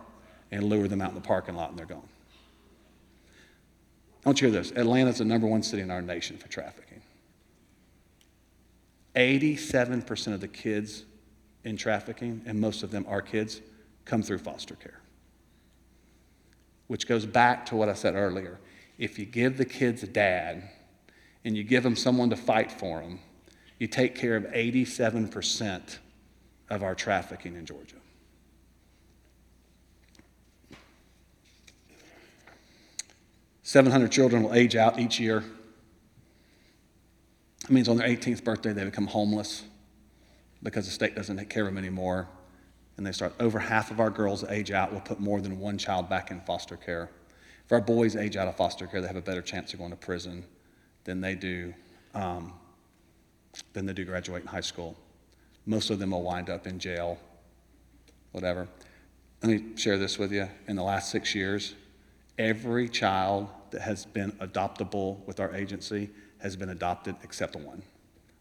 and 0.52 0.64
lure 0.64 0.88
them 0.88 1.02
out 1.02 1.10
in 1.10 1.16
the 1.16 1.22
parking 1.22 1.56
lot 1.56 1.70
and 1.70 1.78
they're 1.78 1.86
gone. 1.86 2.08
I 4.26 4.30
want 4.30 4.42
you 4.42 4.48
to 4.48 4.54
hear 4.54 4.62
this 4.62 4.72
Atlanta's 4.72 5.20
the 5.20 5.26
number 5.26 5.48
one 5.48 5.64
city 5.64 5.82
in 5.82 5.92
our 5.92 6.02
nation 6.02 6.38
for 6.38 6.48
trafficking. 6.48 7.02
87% 9.16 10.34
of 10.34 10.42
the 10.42 10.48
kids 10.48 11.06
in 11.64 11.76
trafficking, 11.76 12.42
and 12.46 12.60
most 12.60 12.84
of 12.84 12.92
them 12.92 13.06
are 13.08 13.22
kids, 13.22 13.62
come 14.06 14.22
through 14.22 14.38
foster 14.38 14.76
care. 14.76 15.02
Which 16.88 17.08
goes 17.08 17.26
back 17.26 17.66
to 17.68 17.76
what 17.76 17.90
I 17.90 17.94
said 17.94 18.16
earlier. 18.16 18.60
If 18.98 19.18
you 19.18 19.26
give 19.26 19.58
the 19.58 19.66
kids 19.66 20.04
a 20.04 20.08
dad 20.08 20.70
and 21.44 21.58
you 21.58 21.64
give 21.64 21.84
them 21.84 21.96
someone 21.96 22.30
to 22.30 22.36
fight 22.36 22.72
for 22.72 23.02
them, 23.02 23.20
you 23.80 23.88
take 23.88 24.16
care 24.16 24.36
of 24.36 24.44
87% 24.44 25.98
of 26.70 26.84
our 26.84 26.96
trafficking 26.96 27.56
in 27.56 27.66
Georgia. 27.66 27.96
Seven 33.68 33.92
hundred 33.92 34.14
children 34.14 34.44
will 34.44 34.54
age 34.54 34.78
out 34.78 34.98
each 34.98 35.20
year. 35.20 35.44
It 37.66 37.70
means 37.70 37.90
on 37.90 37.98
their 37.98 38.08
18th 38.08 38.46
birthday 38.46 38.72
they 38.72 38.86
become 38.86 39.08
homeless 39.08 39.66
because 40.64 40.86
the 40.86 40.92
state 40.94 41.16
doesn't 41.16 41.36
take 41.36 41.50
care 41.50 41.64
of 41.64 41.68
them 41.68 41.78
anymore. 41.78 42.30
And 42.96 43.06
they 43.06 43.12
start 43.12 43.34
over 43.42 43.60
half 43.60 43.92
of 43.92 44.00
our 44.00 44.10
girls 44.10 44.46
age 44.46 44.72
out 44.72 44.94
we'll 44.94 45.02
put 45.02 45.20
more 45.20 45.42
than 45.42 45.60
one 45.60 45.78
child 45.78 46.08
back 46.08 46.32
in 46.32 46.40
foster 46.40 46.78
care. 46.78 47.10
If 47.66 47.74
our 47.74 47.82
boys 47.82 48.16
age 48.16 48.38
out 48.38 48.48
of 48.48 48.56
foster 48.56 48.88
care, 48.88 49.02
they 49.02 49.08
have 49.08 49.18
a 49.18 49.22
better 49.22 49.42
chance 49.42 49.74
of 49.74 49.80
going 49.80 49.92
to 49.92 49.98
prison 49.98 50.46
than 51.04 51.20
they 51.20 51.36
do 51.36 51.74
um, 52.14 52.54
than 53.74 53.86
they 53.86 53.92
do 53.92 54.06
graduating 54.06 54.48
high 54.48 54.62
school. 54.62 54.96
Most 55.66 55.90
of 55.90 56.00
them 56.00 56.12
will 56.12 56.24
wind 56.24 56.50
up 56.50 56.68
in 56.68 56.80
jail, 56.80 57.20
whatever. 58.32 58.66
Let 59.44 59.52
me 59.52 59.76
share 59.76 59.98
this 59.98 60.18
with 60.18 60.32
you. 60.32 60.48
In 60.70 60.78
the 60.78 60.84
last 60.84 61.12
six 61.12 61.36
years, 61.36 61.76
every 62.38 62.88
child 62.88 63.50
that 63.72 63.82
has 63.82 64.06
been 64.06 64.32
adoptable 64.34 65.26
with 65.26 65.40
our 65.40 65.54
agency 65.56 66.10
has 66.40 66.56
been 66.56 66.70
adopted 66.70 67.16
except 67.24 67.56
one 67.56 67.82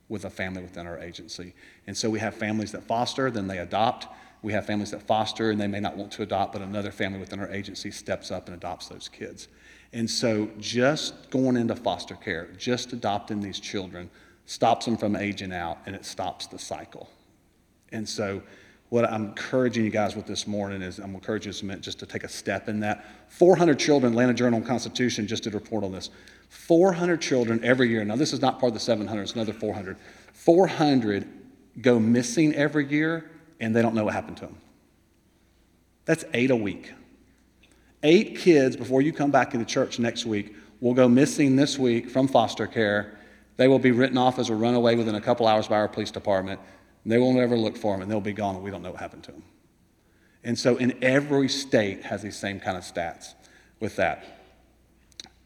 with 0.09 0.25
a 0.25 0.31
family 0.31 0.63
within 0.63 0.87
our 0.87 0.99
agency. 0.99 1.55
And 1.87 1.97
so 1.97 2.09
we 2.09 2.21
have 2.21 2.35
families 2.35 2.73
that 2.73 2.85
foster, 2.85 3.31
then 3.31 3.47
they 3.47 3.59
adopt. 3.59 4.07
We 4.43 4.53
have 4.53 4.67
families 4.67 4.93
that 4.93 5.03
foster 5.03 5.51
and 5.51 5.61
they 5.61 5.67
may 5.67 5.81
not 5.81 5.97
want 5.97 6.13
to 6.13 6.23
adopt, 6.23 6.53
but 6.53 6.63
another 6.63 6.93
family 6.93 7.19
within 7.19 7.41
our 7.41 7.51
agency 7.51 7.91
steps 7.91 8.31
up 8.31 8.47
and 8.47 8.57
adopts 8.57 8.89
those 8.89 9.09
kids. 9.09 9.49
And 9.93 10.09
so 10.09 10.51
just 10.59 11.31
going 11.31 11.57
into 11.57 11.75
foster 11.75 12.15
care, 12.15 12.49
just 12.57 12.93
adopting 12.93 13.41
these 13.41 13.59
children 13.59 14.11
stops 14.45 14.85
them 14.85 14.97
from 14.97 15.17
aging 15.17 15.53
out 15.53 15.79
and 15.87 15.97
it 15.97 16.05
stops 16.05 16.47
the 16.47 16.59
cycle. 16.59 17.11
And 17.93 18.09
so, 18.09 18.43
what 18.89 19.05
I'm 19.05 19.27
encouraging 19.27 19.85
you 19.85 19.91
guys 19.91 20.15
with 20.15 20.27
this 20.27 20.47
morning 20.47 20.81
is 20.81 20.99
I'm 20.99 21.15
encouraging 21.15 21.53
you 21.69 21.77
just 21.77 21.99
to 21.99 22.07
take 22.07 22.25
a 22.25 22.29
step 22.29 22.69
in 22.69 22.81
that. 22.81 23.05
400 23.29 23.79
children, 23.79 24.13
Atlanta 24.13 24.35
Journal 24.35 24.61
Constitution 24.61 25.27
just 25.27 25.43
did 25.43 25.55
a 25.55 25.59
report 25.59 25.83
on 25.83 25.93
this. 25.93 26.11
400 26.49 27.21
children 27.21 27.65
every 27.65 27.89
year. 27.89 28.05
Now, 28.05 28.17
this 28.17 28.33
is 28.33 28.41
not 28.41 28.61
part 28.61 28.69
of 28.69 28.75
the 28.75 28.81
700, 28.81 29.23
it's 29.23 29.35
another 29.35 29.53
400. 29.53 29.97
400 30.33 31.27
go 31.81 31.99
missing 31.99 32.55
every 32.55 32.87
year 32.87 33.31
and 33.61 33.75
they 33.75 33.83
don't 33.83 33.95
know 33.95 34.05
what 34.05 34.15
happened 34.15 34.37
to 34.39 34.47
them. 34.47 34.59
That's 36.05 36.25
eight 36.33 36.51
a 36.51 36.57
week. 36.57 36.93
Eight 38.03 38.39
kids 38.39 38.77
before 38.77 39.03
you 39.03 39.13
come 39.13 39.31
back 39.31 39.55
into 39.55 39.67
church 39.67 39.99
next 39.99 40.25
week 40.25 40.55
will 40.81 40.95
go 40.95 41.09
missing 41.09 41.57
this 41.57 41.79
week 41.79 42.09
from 42.09 42.29
foster 42.29 42.67
care. 42.67 43.19
They 43.57 43.69
will 43.69 43.79
be 43.79 43.91
written 43.91 44.19
off 44.19 44.39
as 44.39 44.51
a 44.51 44.55
runaway 44.55 44.95
within 44.95 45.15
a 45.15 45.21
couple 45.21 45.47
hours 45.47 45.67
by 45.67 45.77
our 45.77 45.89
police 45.89 46.11
department. 46.11 46.61
They 47.07 47.19
will 47.19 47.33
never 47.33 47.57
look 47.57 47.77
for 47.77 47.95
them 47.95 48.03
and 48.03 48.11
they'll 48.11 48.21
be 48.21 48.33
gone 48.33 48.57
and 48.57 48.65
we 48.65 48.71
don't 48.71 48.83
know 48.83 48.91
what 48.91 49.01
happened 49.01 49.23
to 49.25 49.33
them. 49.33 49.45
And 50.43 50.59
so, 50.59 50.77
in 50.77 51.03
every 51.03 51.49
state 51.49 52.05
has 52.05 52.23
these 52.23 52.37
same 52.37 52.61
kind 52.61 52.77
of 52.77 52.83
stats 52.83 53.35
with 53.81 53.97
that. 53.97 54.25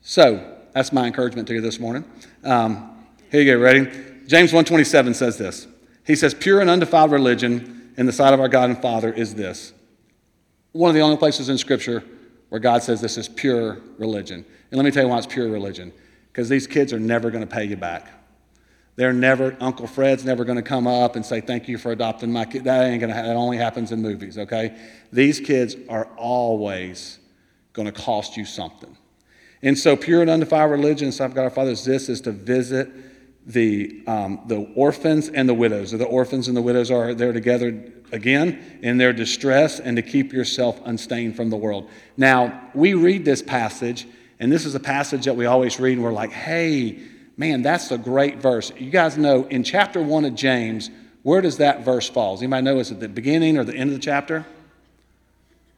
So, 0.00 0.58
that's 0.72 0.92
my 0.92 1.06
encouragement 1.06 1.48
to 1.48 1.54
you 1.54 1.60
this 1.60 1.78
morning. 1.78 2.04
Um, 2.44 3.06
here 3.30 3.42
you 3.42 3.52
go, 3.54 3.58
ready? 3.58 3.84
James 4.26 4.52
127 4.52 5.14
says 5.14 5.38
this. 5.38 5.66
He 6.06 6.16
says, 6.16 6.34
Pure 6.34 6.60
and 6.60 6.70
undefiled 6.70 7.12
religion 7.12 7.92
in 7.96 8.06
the 8.06 8.12
sight 8.12 8.34
of 8.34 8.40
our 8.40 8.48
God 8.48 8.70
and 8.70 8.80
Father 8.80 9.12
is 9.12 9.34
this. 9.34 9.72
One 10.72 10.88
of 10.88 10.94
the 10.94 11.00
only 11.00 11.16
places 11.16 11.48
in 11.48 11.58
Scripture 11.58 12.04
where 12.50 12.60
God 12.60 12.82
says 12.82 13.00
this 13.00 13.16
is 13.16 13.28
pure 13.28 13.78
religion. 13.98 14.44
And 14.70 14.78
let 14.78 14.84
me 14.84 14.90
tell 14.90 15.04
you 15.04 15.08
why 15.08 15.18
it's 15.18 15.26
pure 15.26 15.48
religion. 15.48 15.92
Because 16.32 16.48
these 16.48 16.66
kids 16.66 16.92
are 16.92 17.00
never 17.00 17.30
going 17.30 17.46
to 17.46 17.52
pay 17.52 17.64
you 17.64 17.76
back. 17.76 18.08
They're 19.00 19.14
never, 19.14 19.56
Uncle 19.60 19.86
Fred's 19.86 20.26
never 20.26 20.44
going 20.44 20.56
to 20.56 20.62
come 20.62 20.86
up 20.86 21.16
and 21.16 21.24
say, 21.24 21.40
Thank 21.40 21.68
you 21.68 21.78
for 21.78 21.90
adopting 21.90 22.30
my 22.30 22.44
kid. 22.44 22.64
That 22.64 22.84
ain't 22.84 23.00
going 23.00 23.08
to 23.08 23.14
happen. 23.14 23.30
That 23.30 23.36
only 23.36 23.56
happens 23.56 23.92
in 23.92 24.02
movies, 24.02 24.36
okay? 24.36 24.76
These 25.10 25.40
kids 25.40 25.74
are 25.88 26.04
always 26.18 27.18
going 27.72 27.86
to 27.86 27.92
cost 27.92 28.36
you 28.36 28.44
something. 28.44 28.94
And 29.62 29.78
so, 29.78 29.96
pure 29.96 30.20
and 30.20 30.28
undefiled 30.28 30.70
religion, 30.70 31.12
so 31.12 31.24
I've 31.24 31.32
got 31.32 31.44
our 31.44 31.50
fathers, 31.50 31.82
this 31.82 32.10
is 32.10 32.20
to 32.20 32.30
visit 32.30 32.90
the, 33.46 34.02
um, 34.06 34.42
the 34.48 34.70
orphans 34.76 35.30
and 35.30 35.48
the 35.48 35.54
widows. 35.54 35.92
The 35.92 36.04
orphans 36.04 36.48
and 36.48 36.54
the 36.54 36.60
widows 36.60 36.90
are 36.90 37.14
there 37.14 37.32
together 37.32 37.82
again 38.12 38.80
in 38.82 38.98
their 38.98 39.14
distress 39.14 39.80
and 39.80 39.96
to 39.96 40.02
keep 40.02 40.30
yourself 40.30 40.78
unstained 40.84 41.36
from 41.36 41.48
the 41.48 41.56
world. 41.56 41.88
Now, 42.18 42.68
we 42.74 42.92
read 42.92 43.24
this 43.24 43.40
passage, 43.40 44.06
and 44.38 44.52
this 44.52 44.66
is 44.66 44.74
a 44.74 44.80
passage 44.80 45.24
that 45.24 45.36
we 45.36 45.46
always 45.46 45.80
read, 45.80 45.94
and 45.94 46.02
we're 46.02 46.12
like, 46.12 46.32
hey, 46.32 47.00
man, 47.40 47.62
that's 47.62 47.90
a 47.90 47.96
great 47.96 48.36
verse. 48.36 48.70
You 48.76 48.90
guys 48.90 49.16
know 49.16 49.44
in 49.44 49.64
chapter 49.64 50.02
one 50.02 50.26
of 50.26 50.34
James, 50.34 50.90
where 51.22 51.40
does 51.40 51.56
that 51.56 51.86
verse 51.86 52.06
fall? 52.06 52.34
Does 52.34 52.42
anybody 52.42 52.64
know? 52.64 52.78
Is 52.78 52.90
it 52.90 53.00
the 53.00 53.08
beginning 53.08 53.56
or 53.56 53.64
the 53.64 53.74
end 53.74 53.88
of 53.88 53.96
the 53.96 54.02
chapter? 54.02 54.44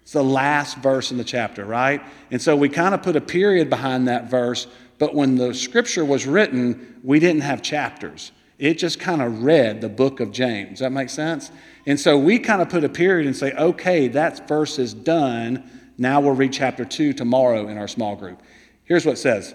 It's 0.03 0.11
the 0.11 0.25
last 0.25 0.79
verse 0.79 1.13
in 1.13 1.19
the 1.19 1.25
chapter, 1.25 1.65
right? 1.65 2.03
And 2.33 2.43
so 2.43 2.57
we 2.57 2.69
kind 2.69 2.97
of 2.97 3.03
put 3.05 3.15
a 3.15 3.21
period 3.21 3.71
behind 3.71 4.09
that 4.09 4.29
verse, 4.29 4.67
but 4.99 5.15
when 5.15 5.37
the 5.37 5.55
scripture 5.55 6.05
was 6.05 6.27
written, 6.27 6.99
we 7.05 7.21
didn't 7.21 7.43
have 7.43 7.63
chapters. 7.63 8.33
It 8.59 8.75
just 8.75 8.99
kind 8.99 9.23
of 9.23 9.45
read 9.45 9.83
the 9.83 9.89
book 9.89 10.19
of 10.19 10.33
James. 10.33 10.71
Does 10.71 10.79
that 10.81 10.91
make 10.91 11.11
sense? 11.11 11.53
And 11.87 11.99
so 11.99 12.19
we 12.19 12.41
kind 12.41 12.61
of 12.61 12.71
put 12.71 12.83
a 12.83 12.89
period 12.89 13.29
and 13.29 13.37
say, 13.37 13.53
okay, 13.53 14.09
that 14.09 14.49
verse 14.49 14.81
is 14.81 14.93
done. 14.93 15.63
Now 15.97 16.21
we'll 16.21 16.35
read 16.35 16.53
chapter 16.53 16.85
2 16.85 17.13
tomorrow 17.13 17.69
in 17.69 17.79
our 17.79 17.87
small 17.87 18.17
group. 18.17 18.43
Here's 18.83 19.07
what 19.07 19.13
it 19.13 19.19
says. 19.19 19.55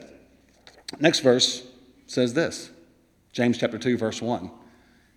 Next 1.01 1.19
verse 1.19 1.66
says 2.07 2.33
this 2.33 2.71
James 3.33 3.57
chapter 3.57 3.77
2, 3.77 3.97
verse 3.97 4.21
1. 4.21 4.45
It 4.45 4.51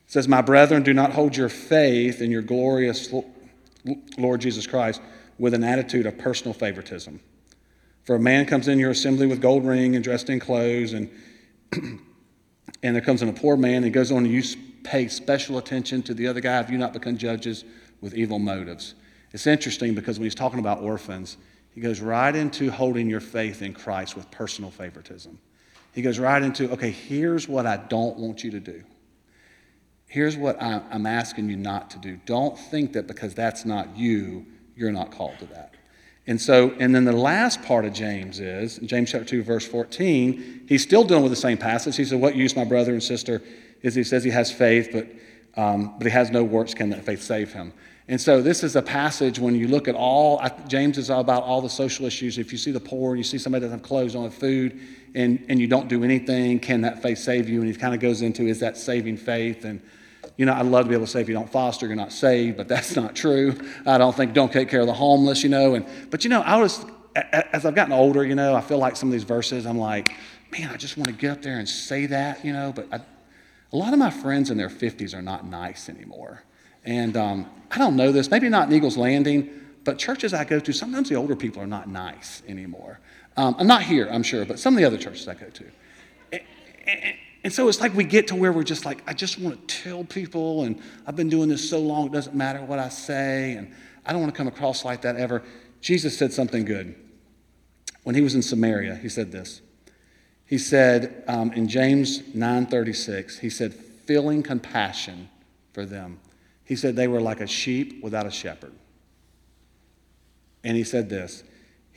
says, 0.06 0.28
My 0.28 0.42
brethren, 0.42 0.82
do 0.82 0.92
not 0.92 1.12
hold 1.12 1.36
your 1.36 1.48
faith 1.48 2.20
in 2.20 2.30
your 2.30 2.42
glorious 2.42 3.12
Lord 4.18 4.40
Jesus 4.40 4.66
Christ 4.66 5.00
with 5.38 5.54
an 5.54 5.64
attitude 5.64 6.04
of 6.04 6.18
personal 6.18 6.52
favoritism. 6.52 7.20
For 8.04 8.16
a 8.16 8.20
man 8.20 8.44
comes 8.46 8.68
in 8.68 8.78
your 8.78 8.90
assembly 8.90 9.26
with 9.26 9.40
gold 9.40 9.64
ring 9.64 9.94
and 9.94 10.04
dressed 10.04 10.28
in 10.28 10.40
clothes, 10.40 10.92
and, 10.92 11.10
and 11.72 12.94
there 12.94 13.00
comes 13.00 13.22
in 13.22 13.28
a 13.28 13.32
poor 13.32 13.56
man 13.56 13.84
and 13.84 13.92
goes 13.92 14.10
on 14.10 14.24
and 14.24 14.32
you 14.32 14.42
pay 14.82 15.08
special 15.08 15.58
attention 15.58 16.02
to 16.02 16.14
the 16.14 16.26
other 16.26 16.40
guy. 16.40 16.52
Have 16.52 16.70
you 16.70 16.78
not 16.78 16.92
become 16.92 17.16
judges 17.16 17.64
with 18.00 18.14
evil 18.14 18.38
motives? 18.38 18.94
It's 19.32 19.46
interesting 19.46 19.94
because 19.94 20.18
when 20.18 20.26
he's 20.26 20.34
talking 20.34 20.58
about 20.58 20.80
orphans, 20.80 21.36
he 21.72 21.80
goes 21.80 22.00
right 22.00 22.34
into 22.34 22.70
holding 22.70 23.08
your 23.08 23.20
faith 23.20 23.62
in 23.62 23.72
Christ 23.72 24.16
with 24.16 24.30
personal 24.30 24.70
favoritism. 24.70 25.38
He 25.92 26.02
goes 26.02 26.18
right 26.18 26.42
into, 26.42 26.70
okay, 26.72 26.90
here's 26.90 27.48
what 27.48 27.66
I 27.66 27.76
don't 27.76 28.16
want 28.18 28.44
you 28.44 28.52
to 28.52 28.60
do. 28.60 28.84
Here's 30.06 30.36
what 30.36 30.60
I'm 30.60 31.06
asking 31.06 31.50
you 31.50 31.56
not 31.56 31.90
to 31.90 31.98
do. 31.98 32.18
Don't 32.26 32.58
think 32.58 32.94
that 32.94 33.06
because 33.06 33.32
that's 33.34 33.64
not 33.64 33.96
you, 33.96 34.44
you're 34.74 34.90
not 34.90 35.12
called 35.12 35.38
to 35.38 35.46
that. 35.46 35.74
And 36.26 36.40
so, 36.40 36.74
and 36.78 36.94
then 36.94 37.04
the 37.04 37.12
last 37.12 37.62
part 37.62 37.84
of 37.84 37.92
James 37.92 38.40
is, 38.40 38.78
James 38.78 39.10
chapter 39.10 39.24
2, 39.24 39.42
verse 39.42 39.66
14, 39.66 40.66
he's 40.68 40.82
still 40.82 41.04
dealing 41.04 41.22
with 41.22 41.32
the 41.32 41.36
same 41.36 41.58
passage. 41.58 41.96
He 41.96 42.04
said, 42.04 42.20
What 42.20 42.36
use, 42.36 42.54
my 42.54 42.64
brother 42.64 42.92
and 42.92 43.02
sister, 43.02 43.42
is 43.82 43.94
he 43.94 44.04
says 44.04 44.22
he 44.22 44.30
has 44.30 44.52
faith, 44.52 44.90
but, 44.92 45.08
um, 45.60 45.94
but 45.98 46.06
he 46.06 46.12
has 46.12 46.30
no 46.30 46.44
works. 46.44 46.74
Can 46.74 46.90
that 46.90 47.04
faith 47.04 47.22
save 47.22 47.52
him? 47.52 47.72
And 48.06 48.20
so, 48.20 48.42
this 48.42 48.62
is 48.62 48.76
a 48.76 48.82
passage 48.82 49.38
when 49.38 49.54
you 49.54 49.68
look 49.68 49.88
at 49.88 49.94
all, 49.94 50.40
James 50.68 50.98
is 50.98 51.10
all 51.10 51.20
about 51.20 51.44
all 51.44 51.62
the 51.62 51.70
social 51.70 52.04
issues. 52.04 52.38
If 52.38 52.52
you 52.52 52.58
see 52.58 52.70
the 52.70 52.80
poor, 52.80 53.16
you 53.16 53.22
see 53.22 53.38
somebody 53.38 53.60
that 53.60 53.68
doesn't 53.68 53.80
have 53.80 53.88
clothes, 53.88 54.12
don't 54.12 54.24
have 54.24 54.34
food, 54.34 54.80
and, 55.14 55.44
and 55.48 55.58
you 55.60 55.66
don't 55.66 55.88
do 55.88 56.04
anything, 56.04 56.58
can 56.58 56.82
that 56.82 57.02
faith 57.02 57.18
save 57.18 57.48
you? 57.48 57.60
And 57.60 57.68
he 57.68 57.76
kind 57.76 57.94
of 57.94 58.00
goes 58.00 58.22
into, 58.22 58.46
is 58.46 58.60
that 58.60 58.76
saving 58.76 59.16
faith? 59.16 59.64
And 59.64 59.80
You 60.36 60.46
know, 60.46 60.54
I'd 60.54 60.66
love 60.66 60.84
to 60.84 60.88
be 60.88 60.94
able 60.94 61.06
to 61.06 61.10
say 61.10 61.20
if 61.20 61.28
you 61.28 61.34
don't 61.34 61.50
foster, 61.50 61.86
you're 61.86 61.96
not 61.96 62.12
saved, 62.12 62.56
but 62.56 62.68
that's 62.68 62.96
not 63.02 63.14
true. 63.14 63.58
I 63.86 63.98
don't 63.98 64.14
think 64.14 64.32
don't 64.32 64.52
take 64.52 64.68
care 64.68 64.80
of 64.80 64.86
the 64.86 64.94
homeless, 64.94 65.42
you 65.42 65.48
know. 65.48 65.74
And 65.74 65.86
but 66.10 66.24
you 66.24 66.30
know, 66.30 66.40
I 66.42 66.56
was 66.56 66.84
as 67.14 67.66
I've 67.66 67.74
gotten 67.74 67.92
older, 67.92 68.24
you 68.24 68.34
know, 68.34 68.54
I 68.54 68.60
feel 68.60 68.78
like 68.78 68.96
some 68.96 69.08
of 69.08 69.12
these 69.12 69.24
verses, 69.24 69.66
I'm 69.66 69.78
like, 69.78 70.14
man, 70.52 70.70
I 70.70 70.76
just 70.76 70.96
want 70.96 71.08
to 71.08 71.12
get 71.14 71.30
up 71.32 71.42
there 71.42 71.58
and 71.58 71.68
say 71.68 72.06
that, 72.06 72.44
you 72.44 72.52
know. 72.52 72.72
But 72.74 72.86
I, 72.92 73.00
a 73.72 73.76
lot 73.76 73.92
of 73.92 73.98
my 73.98 74.10
friends 74.10 74.50
in 74.50 74.56
their 74.56 74.68
50s 74.68 75.14
are 75.14 75.22
not 75.22 75.46
nice 75.46 75.88
anymore. 75.88 76.42
And 76.84 77.16
um, 77.16 77.50
I 77.70 77.78
don't 77.78 77.96
know 77.96 78.12
this, 78.12 78.30
maybe 78.30 78.48
not 78.48 78.68
in 78.68 78.74
Eagles 78.74 78.96
Landing, 78.96 79.50
but 79.84 79.98
churches 79.98 80.32
I 80.34 80.44
go 80.44 80.60
to, 80.60 80.72
sometimes 80.72 81.08
the 81.08 81.14
older 81.14 81.36
people 81.36 81.62
are 81.62 81.66
not 81.66 81.88
nice 81.88 82.42
anymore. 82.48 83.00
Um, 83.40 83.56
I'm 83.58 83.66
not 83.66 83.82
here, 83.82 84.06
I'm 84.12 84.22
sure, 84.22 84.44
but 84.44 84.58
some 84.58 84.74
of 84.74 84.78
the 84.78 84.84
other 84.84 84.98
churches 84.98 85.26
I 85.26 85.32
go 85.32 85.48
to. 85.48 85.64
And, 86.30 86.42
and, 86.86 87.14
and 87.44 87.50
so 87.50 87.70
it's 87.70 87.80
like 87.80 87.94
we 87.94 88.04
get 88.04 88.28
to 88.28 88.36
where 88.36 88.52
we're 88.52 88.64
just 88.64 88.84
like, 88.84 89.02
I 89.06 89.14
just 89.14 89.38
want 89.38 89.66
to 89.66 89.82
tell 89.82 90.04
people, 90.04 90.64
and 90.64 90.78
I've 91.06 91.16
been 91.16 91.30
doing 91.30 91.48
this 91.48 91.70
so 91.70 91.80
long, 91.80 92.08
it 92.08 92.12
doesn't 92.12 92.36
matter 92.36 92.62
what 92.62 92.78
I 92.78 92.90
say, 92.90 93.54
and 93.54 93.72
I 94.04 94.12
don't 94.12 94.20
want 94.20 94.34
to 94.34 94.36
come 94.36 94.46
across 94.46 94.84
like 94.84 95.00
that 95.02 95.16
ever. 95.16 95.42
Jesus 95.80 96.18
said 96.18 96.34
something 96.34 96.66
good. 96.66 96.94
When 98.02 98.14
he 98.14 98.20
was 98.20 98.34
in 98.34 98.42
Samaria, 98.42 98.96
he 98.96 99.08
said 99.08 99.32
this. 99.32 99.62
He 100.44 100.58
said 100.58 101.24
um, 101.26 101.50
in 101.54 101.66
James 101.66 102.20
9:36, 102.20 103.38
he 103.38 103.48
said, 103.48 103.72
feeling 103.72 104.42
compassion 104.42 105.30
for 105.72 105.86
them. 105.86 106.20
He 106.66 106.76
said 106.76 106.94
they 106.94 107.08
were 107.08 107.22
like 107.22 107.40
a 107.40 107.46
sheep 107.46 108.02
without 108.02 108.26
a 108.26 108.30
shepherd. 108.30 108.74
And 110.62 110.76
he 110.76 110.84
said 110.84 111.08
this. 111.08 111.42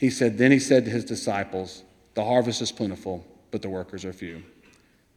He 0.03 0.09
said, 0.09 0.37
Then 0.37 0.51
he 0.51 0.59
said 0.59 0.83
to 0.83 0.91
his 0.91 1.05
disciples, 1.05 1.81
The 2.13 2.25
harvest 2.25 2.61
is 2.61 2.73
plentiful, 2.73 3.25
but 3.51 3.61
the 3.61 3.69
workers 3.69 4.03
are 4.03 4.11
few. 4.11 4.43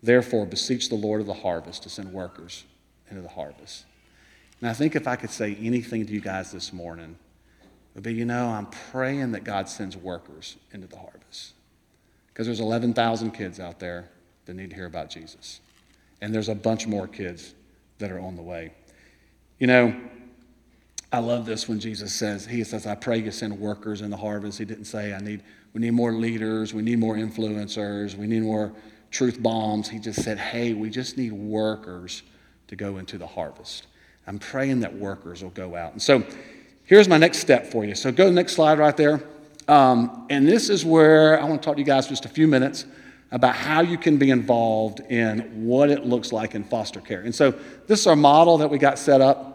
Therefore, 0.00 0.46
beseech 0.46 0.90
the 0.90 0.94
Lord 0.94 1.20
of 1.20 1.26
the 1.26 1.34
harvest 1.34 1.82
to 1.82 1.88
send 1.88 2.12
workers 2.12 2.62
into 3.10 3.20
the 3.20 3.28
harvest. 3.28 3.84
And 4.60 4.70
I 4.70 4.74
think 4.74 4.94
if 4.94 5.08
I 5.08 5.16
could 5.16 5.30
say 5.30 5.56
anything 5.60 6.06
to 6.06 6.12
you 6.12 6.20
guys 6.20 6.52
this 6.52 6.72
morning, 6.72 7.16
it 7.64 7.96
would 7.96 8.04
be, 8.04 8.14
you 8.14 8.24
know, 8.24 8.46
I'm 8.46 8.66
praying 8.92 9.32
that 9.32 9.42
God 9.42 9.68
sends 9.68 9.96
workers 9.96 10.54
into 10.70 10.86
the 10.86 10.98
harvest. 10.98 11.54
Because 12.28 12.46
there's 12.46 12.60
11,000 12.60 13.32
kids 13.32 13.58
out 13.58 13.80
there 13.80 14.08
that 14.44 14.54
need 14.54 14.70
to 14.70 14.76
hear 14.76 14.86
about 14.86 15.10
Jesus. 15.10 15.58
And 16.20 16.32
there's 16.32 16.48
a 16.48 16.54
bunch 16.54 16.86
more 16.86 17.08
kids 17.08 17.54
that 17.98 18.12
are 18.12 18.20
on 18.20 18.36
the 18.36 18.42
way. 18.42 18.72
You 19.58 19.66
know, 19.66 20.00
I 21.12 21.20
love 21.20 21.46
this 21.46 21.68
when 21.68 21.78
Jesus 21.78 22.12
says, 22.12 22.46
He 22.46 22.64
says, 22.64 22.86
I 22.86 22.94
pray 22.94 23.18
you 23.18 23.30
send 23.30 23.58
workers 23.58 24.00
in 24.00 24.10
the 24.10 24.16
harvest. 24.16 24.58
He 24.58 24.64
didn't 24.64 24.86
say, 24.86 25.14
I 25.14 25.20
need, 25.20 25.42
we 25.72 25.80
need 25.80 25.92
more 25.92 26.12
leaders, 26.12 26.74
we 26.74 26.82
need 26.82 26.98
more 26.98 27.14
influencers, 27.14 28.16
we 28.16 28.26
need 28.26 28.42
more 28.42 28.72
truth 29.10 29.42
bombs. 29.42 29.88
He 29.88 29.98
just 29.98 30.22
said, 30.22 30.38
Hey, 30.38 30.72
we 30.72 30.90
just 30.90 31.16
need 31.16 31.32
workers 31.32 32.22
to 32.68 32.76
go 32.76 32.98
into 32.98 33.18
the 33.18 33.26
harvest. 33.26 33.86
I'm 34.26 34.38
praying 34.38 34.80
that 34.80 34.94
workers 34.94 35.42
will 35.42 35.50
go 35.50 35.76
out. 35.76 35.92
And 35.92 36.02
so 36.02 36.24
here's 36.84 37.08
my 37.08 37.16
next 37.16 37.38
step 37.38 37.66
for 37.66 37.84
you. 37.84 37.94
So 37.94 38.10
go 38.10 38.24
to 38.24 38.30
the 38.30 38.34
next 38.34 38.54
slide 38.54 38.78
right 38.78 38.96
there. 38.96 39.22
Um, 39.68 40.26
and 40.30 40.46
this 40.46 40.68
is 40.68 40.84
where 40.84 41.40
I 41.40 41.44
want 41.44 41.62
to 41.62 41.66
talk 41.66 41.76
to 41.76 41.80
you 41.80 41.86
guys 41.86 42.08
just 42.08 42.24
a 42.24 42.28
few 42.28 42.48
minutes 42.48 42.84
about 43.30 43.54
how 43.54 43.80
you 43.80 43.98
can 43.98 44.16
be 44.18 44.30
involved 44.30 45.00
in 45.00 45.66
what 45.66 45.90
it 45.90 46.04
looks 46.04 46.32
like 46.32 46.54
in 46.54 46.64
foster 46.64 47.00
care. 47.00 47.22
And 47.22 47.34
so 47.34 47.52
this 47.86 48.00
is 48.00 48.06
our 48.06 48.16
model 48.16 48.58
that 48.58 48.70
we 48.70 48.78
got 48.78 48.98
set 48.98 49.20
up. 49.20 49.52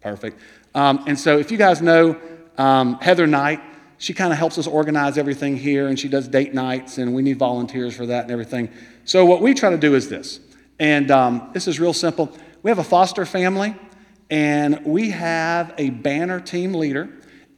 Perfect. 0.00 0.40
Um, 0.78 1.02
and 1.08 1.18
so 1.18 1.38
if 1.38 1.50
you 1.50 1.58
guys 1.58 1.82
know 1.82 2.16
um, 2.56 3.00
Heather 3.00 3.26
Knight, 3.26 3.60
she 3.98 4.14
kind 4.14 4.32
of 4.32 4.38
helps 4.38 4.58
us 4.58 4.68
organize 4.68 5.18
everything 5.18 5.56
here, 5.56 5.88
and 5.88 5.98
she 5.98 6.06
does 6.06 6.28
date 6.28 6.54
nights, 6.54 6.98
and 6.98 7.16
we 7.16 7.20
need 7.20 7.36
volunteers 7.36 7.96
for 7.96 8.06
that 8.06 8.22
and 8.22 8.30
everything. 8.30 8.70
So 9.04 9.24
what 9.24 9.42
we 9.42 9.54
try 9.54 9.70
to 9.70 9.76
do 9.76 9.96
is 9.96 10.08
this, 10.08 10.38
and 10.78 11.10
um, 11.10 11.50
this 11.52 11.66
is 11.66 11.80
real 11.80 11.92
simple. 11.92 12.30
We 12.62 12.70
have 12.70 12.78
a 12.78 12.84
foster 12.84 13.26
family, 13.26 13.74
and 14.30 14.84
we 14.84 15.10
have 15.10 15.74
a 15.78 15.90
banner 15.90 16.38
team 16.38 16.74
leader, 16.74 17.08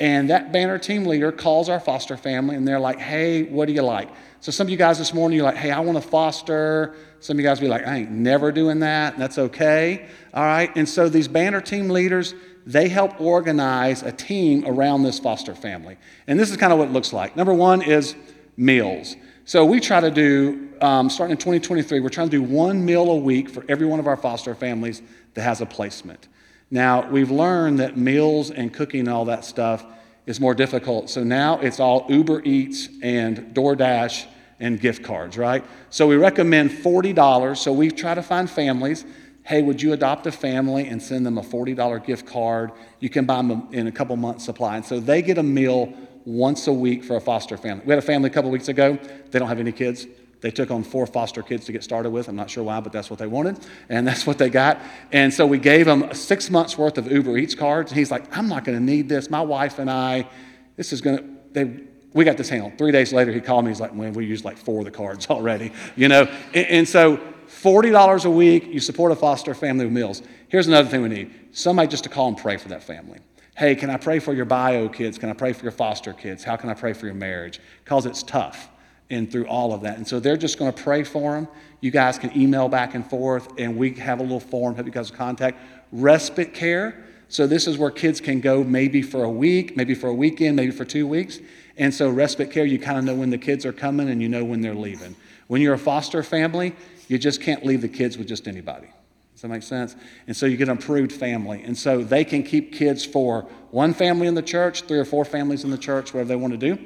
and 0.01 0.31
that 0.31 0.51
banner 0.51 0.79
team 0.79 1.05
leader 1.05 1.31
calls 1.31 1.69
our 1.69 1.79
foster 1.79 2.17
family, 2.17 2.57
and 2.57 2.67
they're 2.67 2.81
like, 2.81 2.99
"Hey, 2.99 3.43
what 3.43 3.69
do 3.69 3.75
you 3.75 3.83
like?" 3.83 4.09
So 4.41 4.51
some 4.51 4.67
of 4.67 4.71
you 4.71 4.79
guys 4.79 4.97
this 4.97 5.13
morning, 5.13 5.37
you're 5.37 5.45
like, 5.45 5.57
"Hey, 5.57 5.73
I 5.73 5.81
want 5.81 6.03
to 6.03 6.09
foster." 6.09 6.95
Some 7.23 7.37
of 7.37 7.41
you 7.41 7.47
guys 7.47 7.61
be 7.61 7.69
like, 7.69 7.87
"I 7.87 7.99
ain't 7.99 8.13
never 8.13 8.51
doing 8.51 8.79
that." 8.79 9.13
And 9.13 9.23
that's 9.23 9.37
okay, 9.37 10.07
all 10.33 10.43
right. 10.43 10.75
And 10.75 10.89
so 10.89 11.11
these 11.11 11.29
banner 11.29 11.61
team 11.61 11.91
leaders 11.91 12.33
they 12.67 12.89
help 12.89 13.21
organize 13.21 14.03
a 14.03 14.13
team 14.13 14.65
around 14.67 15.03
this 15.03 15.19
foster 15.19 15.55
family. 15.55 15.97
And 16.27 16.39
this 16.39 16.51
is 16.51 16.57
kind 16.57 16.73
of 16.73 16.79
what 16.79 16.89
it 16.89 16.93
looks 16.93 17.13
like. 17.13 17.37
Number 17.37 17.55
one 17.55 17.83
is 17.83 18.15
meals. 18.57 19.17
So 19.45 19.65
we 19.65 19.81
try 19.81 20.01
to 20.01 20.11
do, 20.11 20.69
um, 20.81 21.11
starting 21.11 21.33
in 21.33 21.39
2023, 21.39 22.01
we're 22.01 22.09
trying 22.09 22.29
to 22.29 22.37
do 22.37 22.43
one 22.43 22.85
meal 22.85 23.11
a 23.11 23.17
week 23.17 23.49
for 23.49 23.65
every 23.69 23.87
one 23.87 23.99
of 23.99 24.07
our 24.07 24.17
foster 24.17 24.55
families 24.55 25.03
that 25.35 25.43
has 25.43 25.61
a 25.61 25.67
placement. 25.67 26.29
Now, 26.71 27.09
we've 27.09 27.31
learned 27.31 27.81
that 27.81 27.97
meals 27.97 28.51
and 28.51 28.73
cooking 28.73 29.01
and 29.01 29.09
all 29.09 29.25
that 29.25 29.45
stuff 29.45 29.85
is 30.27 30.39
more 30.39 30.55
difficult. 30.55 31.11
So 31.11 31.25
now 31.25 31.59
it's 31.59 31.81
all 31.81 32.07
Uber 32.09 32.43
Eats 32.45 32.89
and 33.03 33.55
DoorDash 33.55 34.27
and 34.61 34.79
gift 34.79 35.03
cards, 35.03 35.37
right? 35.37 35.65
So 35.89 36.07
we 36.07 36.17
recommend 36.17 36.71
$40. 36.71 37.57
So 37.57 37.73
we 37.73 37.91
try 37.91 38.15
to 38.15 38.23
find 38.23 38.49
families 38.49 39.05
hey, 39.51 39.63
would 39.63 39.83
you 39.83 39.93
adopt 39.93 40.29
a 40.29 40.33
family 40.33 40.87
and 40.87 41.03
send 41.03 41.27
them 41.27 41.37
a 41.37 41.43
$40 41.43 42.07
gift 42.07 42.25
card? 42.25 42.71
You 43.01 43.11
can 43.11 43.25
buy 43.25 43.39
them 43.39 43.67
in 43.73 43.89
a 43.89 43.93
couple 43.93 44.15
months' 44.15 44.45
supply. 44.45 44.77
And 44.77 44.85
so 44.85 45.01
they 45.01 45.23
get 45.23 45.39
a 45.39 45.43
meal 45.43 45.93
once 46.25 46.69
a 46.69 46.73
week 46.73 47.03
for 47.03 47.17
a 47.17 47.21
foster 47.21 47.57
family. 47.57 47.83
We 47.85 47.91
had 47.91 47.99
a 47.99 48.07
family 48.07 48.31
a 48.31 48.33
couple 48.33 48.53
weeks 48.53 48.69
ago. 48.69 48.97
They 49.29 49.41
don't 49.41 49.49
have 49.49 49.59
any 49.59 49.73
kids. 49.73 50.07
They 50.41 50.53
took 50.53 50.71
on 50.71 50.85
four 50.85 51.05
foster 51.05 51.43
kids 51.43 51.65
to 51.65 51.73
get 51.73 51.83
started 51.83 52.11
with. 52.11 52.29
I'm 52.29 52.37
not 52.37 52.49
sure 52.49 52.63
why, 52.63 52.79
but 52.79 52.93
that's 52.93 53.11
what 53.11 53.19
they 53.19 53.27
wanted, 53.27 53.59
and 53.89 54.07
that's 54.07 54.25
what 54.25 54.39
they 54.39 54.51
got. 54.51 54.81
And 55.11 55.35
so 55.35 55.45
we 55.49 55.59
gave 55.59 55.85
them 55.85 56.15
six 56.15 56.49
months 56.49 56.79
worth 56.79 56.97
of 56.97 57.11
Uber 57.11 57.37
Eats 57.37 57.57
cards. 57.57 57.91
And 57.91 57.99
he's 57.99 58.13
like, 58.13 58.37
I'm 58.37 58.47
not 58.47 58.65
going 58.65 58.79
to 58.79 58.85
need 58.85 59.09
this. 59.09 59.31
My 59.31 59.43
wife 59.43 59.81
and 59.81 59.91
I, 59.91 60.29
this 60.77 60.93
is 60.93 61.01
going 61.01 61.19
to, 61.19 61.25
they, 61.51 61.81
we 62.13 62.25
got 62.25 62.37
this 62.37 62.49
handled. 62.49 62.79
Three 62.79 62.93
days 62.93 63.13
later, 63.13 63.33
he 63.33 63.41
called 63.41 63.65
me. 63.65 63.73
He's 63.73 63.81
like, 63.81 63.97
man, 63.97 64.13
we 64.13 64.27
used 64.27 64.45
like 64.45 64.59
four 64.59 64.79
of 64.79 64.85
the 64.85 64.93
cards 64.93 65.27
already, 65.31 65.73
you 65.97 66.07
know? 66.07 66.29
And, 66.55 66.67
and 66.67 66.89
so 66.89 67.21
$40 67.63 68.25
a 68.25 68.31
week, 68.31 68.67
you 68.67 68.81
support 68.81 69.13
a 69.13 69.17
foster 69.17 69.55
family 69.55 69.85
with 69.85 69.93
meals. 69.93 70.23
Here's 70.49 70.67
another 70.67 70.89
thing 70.89 71.03
we 71.03 71.09
need 71.09 71.35
somebody 71.53 71.89
just 71.89 72.05
to 72.05 72.11
call 72.11 72.29
and 72.29 72.37
pray 72.37 72.57
for 72.57 72.69
that 72.69 72.83
family. 72.83 73.19
Hey, 73.57 73.75
can 73.75 73.91
I 73.91 73.97
pray 73.97 74.21
for 74.21 74.33
your 74.33 74.47
bio 74.47 74.89
kids? 74.89 75.19
Can 75.19 75.29
I 75.29 75.35
pray 75.35 75.53
for 75.53 75.65
your 75.65 75.73
foster 75.73 76.13
kids? 76.13 76.43
How 76.45 76.57
can 76.57 76.71
I 76.71 76.75
pray 76.75 76.93
for 76.93 77.07
your 77.07 77.15
marriage? 77.15 77.61
Because 77.85 78.07
it's 78.07 78.23
tough 78.23 78.71
and 79.11 79.31
through 79.31 79.47
all 79.47 79.75
of 79.75 79.83
that. 79.83 79.99
And 79.99 80.07
so 80.07 80.21
they're 80.21 80.37
just 80.37 80.59
going 80.59 80.73
to 80.73 80.83
pray 80.83 81.03
for 81.03 81.35
them. 81.35 81.49
You 81.81 81.91
guys 81.91 82.19
can 82.19 82.35
email 82.39 82.69
back 82.69 82.95
and 82.95 83.09
forth, 83.09 83.49
and 83.59 83.77
we 83.77 83.93
have 83.95 84.21
a 84.21 84.23
little 84.23 84.41
form, 84.41 84.75
help 84.77 84.87
you 84.87 84.93
guys 84.93 85.11
contact. 85.11 85.59
Respite 85.93 86.55
care. 86.55 87.05
So 87.29 87.47
this 87.47 87.67
is 87.67 87.77
where 87.77 87.91
kids 87.91 88.21
can 88.21 88.41
go 88.41 88.65
maybe 88.65 89.03
for 89.03 89.25
a 89.25 89.31
week, 89.31 89.77
maybe 89.77 89.95
for 89.95 90.09
a 90.09 90.15
weekend, 90.15 90.57
maybe 90.57 90.73
for 90.73 90.85
two 90.85 91.07
weeks. 91.07 91.41
And 91.77 91.93
so 91.93 92.09
respite 92.09 92.51
care, 92.51 92.65
you 92.65 92.79
kind 92.79 92.99
of 92.99 93.05
know 93.05 93.15
when 93.15 93.31
the 93.31 93.39
kids 93.39 93.67
are 93.67 93.73
coming 93.73 94.09
and 94.09 94.23
you 94.23 94.29
know 94.29 94.45
when 94.45 94.61
they're 94.61 94.75
leaving. 94.75 95.17
When 95.49 95.61
you're 95.61 95.75
a 95.75 95.79
foster 95.79 96.23
family, 96.23 96.75
you 97.11 97.19
just 97.19 97.41
can't 97.41 97.67
leave 97.67 97.81
the 97.81 97.89
kids 97.89 98.17
with 98.17 98.29
just 98.29 98.47
anybody. 98.47 98.87
Does 99.33 99.43
that 99.43 99.49
make 99.49 99.65
sense? 99.65 99.97
And 100.29 100.37
so 100.37 100.47
you 100.47 100.57
get 100.57 100.69
an 100.69 100.79
approved 100.79 101.11
family. 101.11 101.61
And 101.65 101.77
so 101.77 102.05
they 102.05 102.25
can 102.25 102.45
keep 102.45 102.73
kids 102.73 103.05
for 103.05 103.49
one 103.73 103.95
family 103.95 104.29
in 104.29 104.37
the 104.37 104.43
church, 104.43 104.83
three 104.83 105.01
or 105.01 105.05
four 105.05 105.25
families 105.25 105.65
in 105.65 105.73
the 105.73 105.79
church, 105.79 106.15
whatever 106.15 106.29
they 106.29 106.37
want 106.37 106.53
to 106.53 106.57
do. 106.57 106.79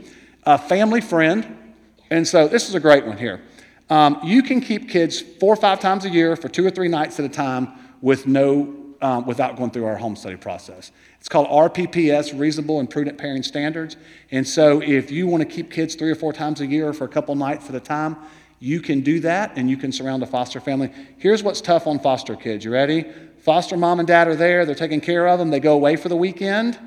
A 0.44 0.56
family 0.56 1.02
friend. 1.02 1.74
And 2.10 2.26
so 2.26 2.48
this 2.48 2.70
is 2.70 2.74
a 2.74 2.80
great 2.80 3.04
one 3.04 3.18
here. 3.18 3.42
Um, 3.90 4.18
you 4.24 4.42
can 4.42 4.62
keep 4.62 4.88
kids 4.88 5.20
four 5.20 5.52
or 5.52 5.56
five 5.56 5.78
times 5.78 6.06
a 6.06 6.10
year 6.10 6.37
for 6.37 6.48
two 6.48 6.64
or 6.64 6.70
three 6.70 6.88
nights 6.88 7.20
at 7.20 7.26
a 7.26 7.28
time 7.28 7.68
with 8.00 8.26
no, 8.26 8.74
um, 9.02 9.26
without 9.26 9.56
going 9.58 9.72
through 9.72 9.84
our 9.84 9.96
home 9.96 10.16
study 10.16 10.37
process. 10.37 10.90
It's 11.18 11.28
called 11.28 11.48
RPPS, 11.48 12.38
Reasonable 12.38 12.80
and 12.80 12.88
Prudent 12.88 13.18
Parenting 13.18 13.44
Standards. 13.44 13.98
And 14.30 14.48
so 14.48 14.80
if 14.80 15.10
you 15.10 15.26
want 15.26 15.42
to 15.42 15.48
keep 15.48 15.70
kids 15.70 15.94
three 15.96 16.10
or 16.10 16.14
four 16.14 16.32
times 16.32 16.62
a 16.62 16.66
year 16.66 16.94
for 16.94 17.04
a 17.04 17.08
couple 17.08 17.34
nights 17.34 17.68
at 17.68 17.74
a 17.74 17.80
time, 17.80 18.16
you 18.64 18.81
can 18.81 19.03
do 19.03 19.20
that 19.20 19.53
and 19.57 19.68
you 19.68 19.77
can 19.77 19.92
surround 19.92 20.22
a 20.22 20.27
foster 20.27 20.59
family. 20.59 20.90
Here's 21.18 21.42
what's 21.42 21.61
tough 21.61 21.87
on 21.87 21.98
foster 21.98 22.35
kids. 22.35 22.64
You 22.64 22.72
ready? 22.72 23.05
Foster 23.40 23.77
mom 23.77 23.98
and 23.98 24.09
dad 24.09 24.27
are 24.27 24.35
there, 24.35 24.64
they're 24.64 24.74
taking 24.74 25.03
care 25.03 25.29
of 25.29 25.38
them, 25.38 25.50
they 25.50 25.61
go 25.61 25.74
away 25.74 25.96
for 25.96 26.09
the 26.09 26.16
weekend, 26.16 26.79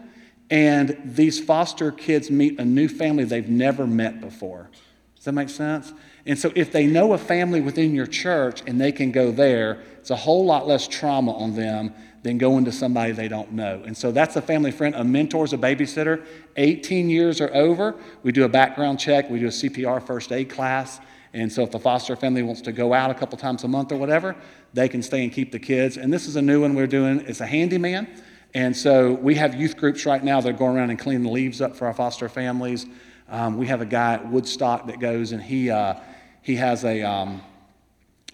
and 0.50 1.00
these 1.06 1.40
foster 1.40 1.92
kids 1.92 2.32
meet 2.32 2.60
a 2.60 2.66
new 2.66 2.88
family 2.88 3.26
they've 3.26 3.48
never 3.48 3.86
met 3.86 4.20
before. 4.20 4.72
Does 5.18 5.26
that 5.26 5.34
make 5.34 5.50
sense? 5.50 5.94
And 6.26 6.40
so, 6.40 6.52
if 6.56 6.72
they 6.72 6.88
know 6.88 7.14
a 7.14 7.18
family 7.18 7.62
within 7.62 7.94
your 7.94 8.08
church 8.08 8.64
and 8.66 8.82
they 8.82 8.92
can 8.92 9.12
go 9.12 9.32
there, 9.32 9.84
it's 10.00 10.10
a 10.10 10.16
whole 10.16 10.46
lot 10.46 10.68
less 10.68 10.88
trauma 10.88 11.38
on 11.38 11.56
them 11.56 11.94
than 12.24 12.40
going 12.40 12.66
to 12.66 12.72
somebody 12.72 13.12
they 13.12 13.28
don't 13.28 13.52
know. 13.52 13.84
And 13.86 13.96
so, 13.96 14.12
that's 14.12 14.36
a 14.36 14.42
family 14.42 14.72
friend. 14.72 14.96
A 14.96 15.04
mentor 15.04 15.46
is 15.46 15.54
a 15.54 15.58
babysitter. 15.58 16.26
18 16.56 17.10
years 17.10 17.40
or 17.40 17.54
over, 17.54 17.96
we 18.24 18.32
do 18.32 18.46
a 18.46 18.50
background 18.50 19.00
check, 19.00 19.30
we 19.30 19.40
do 19.40 19.46
a 19.46 19.50
CPR 19.50 20.02
first 20.02 20.32
aid 20.32 20.50
class. 20.50 21.00
And 21.34 21.52
so 21.52 21.64
if 21.64 21.72
the 21.72 21.80
foster 21.80 22.16
family 22.16 22.42
wants 22.42 22.62
to 22.62 22.72
go 22.72 22.94
out 22.94 23.12
a 23.12 23.14
couple 23.14 23.38
times 23.38 23.64
a 23.64 23.68
month 23.68 23.92
or 23.92 23.98
whatever, 23.98 24.36
they 24.74 24.88
can 24.88 25.02
stay 25.02 25.24
and 25.24 25.32
keep 25.32 25.52
the 25.52 25.60
kids. 25.60 25.98
And 25.98 26.12
this 26.12 26.28
is 26.28 26.36
a 26.36 26.42
new 26.42 26.62
one 26.62 26.74
we're 26.74 26.88
doing. 26.88 27.22
It's 27.22 27.42
a 27.42 27.46
handyman. 27.46 28.08
And 28.54 28.76
so 28.76 29.14
we 29.14 29.36
have 29.36 29.56
youth 29.56 29.78
groups 29.78 30.06
right 30.06 30.24
now 30.24 30.42
that 30.42 30.50
are 30.50 30.58
going 30.58 30.78
around 30.78 30.90
and 30.90 30.98
cleaning 30.98 31.24
the 31.24 31.30
leaves 31.30 31.62
up 31.62 31.76
for 31.76 31.86
our 31.88 31.94
foster 31.94 32.30
families. 32.30 32.86
Um, 33.30 33.58
we 33.58 33.68
have 33.68 33.82
a 33.82 33.86
guy 33.86 34.16
at 34.16 34.32
Woodstock 34.32 34.88
that 34.88 35.00
goes 35.00 35.34
and 35.34 35.42
he, 35.42 35.70
uh, 35.70 35.96
he 36.42 36.56
has 36.56 36.86
a 36.86 37.04
um, 37.04 37.42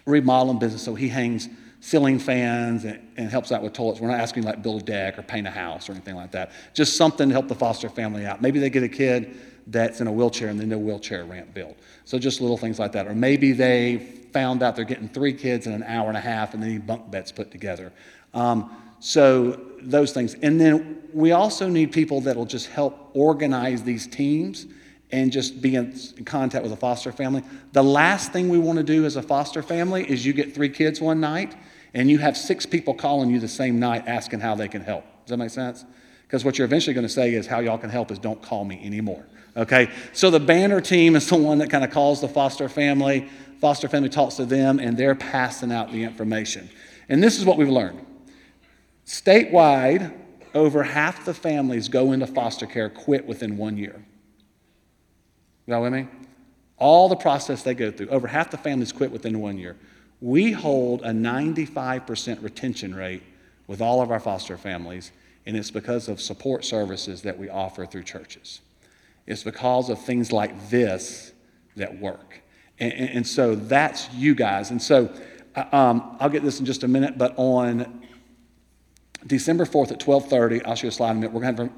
remodeling 0.05 0.59
business, 0.59 0.83
so 0.83 0.93
he 0.93 1.09
hangs 1.09 1.49
ceiling 1.79 2.19
fans 2.19 2.85
and, 2.85 2.99
and, 3.17 3.29
helps 3.29 3.51
out 3.51 3.61
with 3.61 3.73
toilets. 3.73 3.99
We're 3.99 4.07
not 4.07 4.19
asking 4.19 4.43
like 4.43 4.61
build 4.61 4.83
a 4.83 4.85
deck 4.85 5.19
or 5.19 5.21
paint 5.21 5.47
a 5.47 5.51
house 5.51 5.89
or 5.89 5.91
anything 5.91 6.15
like 6.15 6.31
that. 6.31 6.51
Just 6.73 6.95
something 6.95 7.27
to 7.27 7.33
help 7.33 7.49
the 7.49 7.55
foster 7.55 7.89
family 7.89 8.25
out. 8.25 8.41
Maybe 8.41 8.59
they 8.59 8.69
get 8.69 8.83
a 8.83 8.87
kid 8.87 9.35
that's 9.67 10.01
in 10.01 10.07
a 10.07 10.11
wheelchair 10.11 10.49
and 10.49 10.59
then 10.59 10.69
no 10.69 10.77
wheelchair 10.77 11.23
ramp 11.25 11.53
built. 11.53 11.77
So 12.05 12.19
just 12.19 12.41
little 12.41 12.57
things 12.57 12.79
like 12.79 12.91
that. 12.93 13.07
Or 13.07 13.15
maybe 13.15 13.51
they 13.53 13.97
found 14.33 14.63
out 14.63 14.75
they're 14.75 14.85
getting 14.85 15.09
three 15.09 15.33
kids 15.33 15.67
in 15.67 15.73
an 15.73 15.83
hour 15.83 16.07
and 16.07 16.17
a 16.17 16.21
half 16.21 16.53
and 16.53 16.61
they 16.61 16.69
need 16.69 16.87
bunk 16.87 17.09
beds 17.09 17.31
put 17.31 17.51
together. 17.51 17.91
Um, 18.33 18.75
so 18.99 19.59
those 19.81 20.11
things. 20.11 20.35
And 20.35 20.59
then 20.59 21.01
we 21.13 21.31
also 21.31 21.67
need 21.67 21.91
people 21.91 22.21
that 22.21 22.35
will 22.35 22.45
just 22.45 22.67
help 22.67 23.11
organize 23.13 23.83
these 23.83 24.07
teams 24.07 24.65
and 25.11 25.31
just 25.31 25.61
be 25.61 25.75
in 25.75 25.95
contact 26.25 26.63
with 26.63 26.73
a 26.73 26.77
foster 26.77 27.11
family. 27.11 27.43
The 27.73 27.83
last 27.83 28.33
thing 28.33 28.49
we 28.49 28.57
want 28.57 28.77
to 28.77 28.83
do 28.83 29.05
as 29.05 29.15
a 29.15 29.21
foster 29.21 29.61
family 29.61 30.09
is 30.09 30.25
you 30.25 30.33
get 30.33 30.55
three 30.55 30.69
kids 30.69 30.99
one 30.99 31.19
night 31.19 31.55
and 31.93 32.09
you 32.09 32.17
have 32.17 32.35
six 32.35 32.65
people 32.65 32.93
calling 32.95 33.29
you 33.29 33.39
the 33.39 33.47
same 33.47 33.79
night 33.79 34.05
asking 34.07 34.39
how 34.39 34.55
they 34.55 34.67
can 34.67 34.81
help. 34.81 35.03
Does 35.25 35.29
that 35.29 35.37
make 35.37 35.51
sense? 35.51 35.85
Because 36.23 36.43
what 36.43 36.57
you're 36.57 36.65
eventually 36.65 36.95
going 36.95 37.05
to 37.05 37.13
say 37.13 37.35
is, 37.35 37.45
how 37.45 37.59
y'all 37.59 37.77
can 37.77 37.91
help 37.91 38.09
is 38.09 38.17
don't 38.17 38.41
call 38.41 38.65
me 38.65 38.83
anymore. 38.83 39.23
Okay? 39.55 39.89
So 40.13 40.29
the 40.29 40.39
banner 40.39 40.81
team 40.81 41.15
is 41.15 41.27
the 41.27 41.35
one 41.35 41.59
that 41.59 41.69
kind 41.69 41.83
of 41.83 41.91
calls 41.91 42.21
the 42.21 42.27
foster 42.27 42.69
family. 42.69 43.29
Foster 43.59 43.87
family 43.87 44.09
talks 44.09 44.35
to 44.35 44.45
them, 44.45 44.79
and 44.79 44.97
they're 44.97 45.15
passing 45.15 45.71
out 45.71 45.91
the 45.91 46.03
information. 46.03 46.69
And 47.09 47.23
this 47.23 47.37
is 47.37 47.45
what 47.45 47.57
we've 47.57 47.69
learned 47.69 48.05
statewide, 49.05 50.13
over 50.53 50.83
half 50.83 51.25
the 51.25 51.33
families 51.33 51.89
go 51.89 52.11
into 52.11 52.27
foster 52.27 52.65
care 52.65 52.89
quit 52.89 53.25
within 53.25 53.57
one 53.57 53.77
year. 53.77 54.03
You 55.65 55.73
know 55.73 55.81
with 55.81 55.93
me? 55.93 56.07
All 56.77 57.09
the 57.09 57.15
process 57.15 57.63
they 57.63 57.73
go 57.73 57.91
through, 57.91 58.09
over 58.09 58.27
half 58.27 58.51
the 58.51 58.57
families 58.57 58.91
quit 58.91 59.11
within 59.11 59.39
one 59.39 59.57
year. 59.57 59.75
We 60.21 60.51
hold 60.51 61.01
a 61.01 61.09
95% 61.09 62.41
retention 62.43 62.95
rate 62.95 63.23
with 63.67 63.81
all 63.81 64.01
of 64.01 64.11
our 64.11 64.19
foster 64.19 64.57
families, 64.57 65.11
and 65.45 65.55
it's 65.55 65.71
because 65.71 66.07
of 66.07 66.21
support 66.21 66.65
services 66.65 67.21
that 67.23 67.37
we 67.37 67.49
offer 67.49 67.85
through 67.85 68.03
churches. 68.03 68.61
It's 69.25 69.43
because 69.43 69.89
of 69.89 69.99
things 70.01 70.31
like 70.31 70.69
this 70.69 71.33
that 71.75 71.99
work. 71.99 72.41
And, 72.79 72.93
and, 72.93 73.09
and 73.09 73.27
so 73.27 73.55
that's 73.55 74.11
you 74.13 74.35
guys. 74.35 74.71
And 74.71 74.81
so 74.81 75.13
uh, 75.55 75.65
um, 75.71 76.17
I'll 76.19 76.29
get 76.29 76.43
this 76.43 76.59
in 76.59 76.65
just 76.65 76.83
a 76.83 76.87
minute, 76.87 77.17
but 77.17 77.33
on 77.37 78.01
December 79.25 79.65
4th 79.65 79.91
at 79.91 79.99
12:30, 79.99 80.65
I'll 80.65 80.75
show 80.75 80.83
you 80.83 80.89
a 80.89 80.91
slide 80.91 81.11
in 81.11 81.17
a 81.17 81.19
minute. 81.21 81.33
We're 81.33 81.41
going 81.41 81.55
to 81.55 81.63
have, 81.63 81.71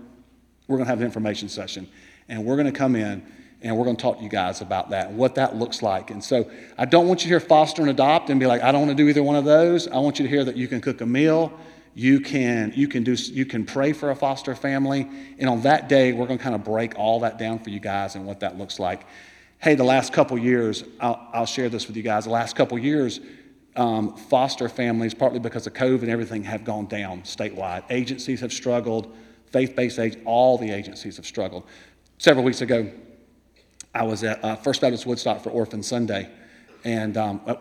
we're 0.68 0.78
going 0.78 0.86
to 0.86 0.90
have 0.90 1.00
an 1.00 1.06
information 1.06 1.50
session, 1.50 1.88
and 2.28 2.44
we're 2.46 2.56
going 2.56 2.72
to 2.72 2.78
come 2.78 2.96
in 2.96 3.26
and 3.62 3.76
we're 3.76 3.84
going 3.84 3.96
to 3.96 4.02
talk 4.02 4.18
to 4.18 4.24
you 4.24 4.30
guys 4.30 4.62
about 4.62 4.92
that 4.92 5.10
and 5.10 5.18
what 5.18 5.36
that 5.36 5.56
looks 5.56 5.82
like. 5.82 6.12
And 6.12 6.24
so 6.24 6.50
I 6.78 6.86
don't 6.86 7.08
want 7.08 7.22
you 7.22 7.24
to 7.24 7.30
hear 7.30 7.40
foster 7.40 7.82
and 7.82 7.90
adopt 7.90 8.30
and 8.30 8.40
be 8.40 8.46
like, 8.46 8.62
I 8.62 8.72
don't 8.72 8.86
want 8.86 8.96
to 8.96 9.04
do 9.04 9.10
either 9.10 9.24
one 9.24 9.36
of 9.36 9.46
those. 9.46 9.88
I 9.88 9.98
want 9.98 10.20
you 10.20 10.24
to 10.24 10.30
hear 10.30 10.44
that 10.44 10.56
you 10.56 10.68
can 10.68 10.82
cook 10.82 11.02
a 11.02 11.06
meal, 11.06 11.52
you 11.96 12.20
can 12.20 12.74
you 12.76 12.90
can 12.90 13.04
do 13.04 13.14
you 13.14 13.46
can 13.46 13.66
pray 13.66 13.94
for 13.94 14.12
a 14.12 14.16
foster 14.16 14.54
family, 14.54 15.10
and 15.40 15.50
on 15.50 15.62
that 15.62 15.88
day 15.88 16.12
we're 16.12 16.28
going 16.28 16.38
to 16.38 16.44
kind 16.44 16.54
of 16.54 16.64
break 16.64 17.00
all 17.00 17.22
that 17.22 17.40
down 17.40 17.58
for 17.60 17.70
you 17.70 17.80
guys 17.80 18.16
and 18.16 18.26
what 18.26 18.42
that 18.42 18.58
looks 18.58 18.80
like. 18.80 19.08
Hey, 19.60 19.76
the 19.76 19.86
last 19.86 20.12
couple 20.12 20.38
years, 20.38 20.84
I'll, 21.00 21.28
I'll 21.34 21.46
share 21.46 21.70
this 21.70 21.88
with 21.88 21.96
you 21.96 22.04
guys. 22.04 22.26
The 22.26 22.32
last 22.32 22.56
couple 22.56 22.78
years. 22.78 23.20
Um, 23.78 24.16
foster 24.16 24.70
families, 24.70 25.14
partly 25.14 25.40
because 25.40 25.68
of 25.68 25.74
COVID 25.74 26.04
and 26.04 26.10
everything, 26.10 26.46
have 26.46 26.64
gone 26.64 26.86
down 26.86 27.24
statewide. 27.24 27.84
Agencies 27.90 28.40
have 28.40 28.54
struggled, 28.54 29.14
faith 29.52 29.76
based 29.76 30.00
agencies, 30.00 30.24
all 30.26 30.58
the 30.58 30.72
agencies 30.72 31.18
have 31.18 31.26
struggled. 31.26 31.66
Several 32.18 32.46
weeks 32.46 32.62
ago, 32.62 32.90
I 33.94 34.04
was 34.04 34.24
at 34.24 34.42
uh, 34.46 34.56
First 34.56 34.80
Baptist 34.80 35.06
Woodstock 35.06 35.42
for 35.42 35.50
Orphan 35.50 35.84
Sunday, 35.84 36.30
and 36.86 37.18
um, 37.18 37.42
uh, 37.46 37.56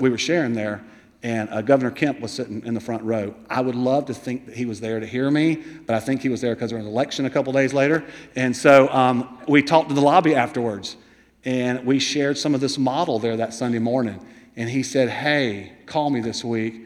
we 0.00 0.10
were 0.10 0.18
sharing 0.18 0.54
there, 0.54 0.84
and 1.24 1.48
uh, 1.48 1.62
Governor 1.62 1.90
Kemp 1.90 2.20
was 2.20 2.32
sitting 2.32 2.62
in 2.66 2.74
the 2.74 2.80
front 2.80 3.02
row. 3.02 3.34
I 3.48 3.62
would 3.62 3.74
love 3.74 4.04
to 4.06 4.14
think 4.14 4.44
that 4.44 4.54
he 4.54 4.66
was 4.66 4.80
there 4.80 5.00
to 5.00 5.06
hear 5.06 5.30
me, 5.30 5.56
but 5.86 5.96
I 5.96 6.00
think 6.00 6.20
he 6.20 6.28
was 6.28 6.42
there 6.42 6.54
because 6.54 6.68
there 6.68 6.78
was 6.78 6.86
an 6.86 6.92
election 6.92 7.24
a 7.24 7.30
couple 7.30 7.50
days 7.54 7.72
later. 7.72 8.04
And 8.36 8.54
so 8.54 8.90
um, 8.90 9.38
we 9.48 9.62
talked 9.62 9.88
in 9.88 9.96
the 9.96 10.02
lobby 10.02 10.34
afterwards, 10.34 10.98
and 11.46 11.86
we 11.86 11.98
shared 11.98 12.36
some 12.36 12.54
of 12.54 12.60
this 12.60 12.76
model 12.76 13.18
there 13.18 13.38
that 13.38 13.54
Sunday 13.54 13.78
morning. 13.78 14.24
And 14.54 14.68
he 14.68 14.82
said, 14.82 15.08
Hey, 15.08 15.72
call 15.86 16.10
me 16.10 16.20
this 16.20 16.44
week. 16.44 16.82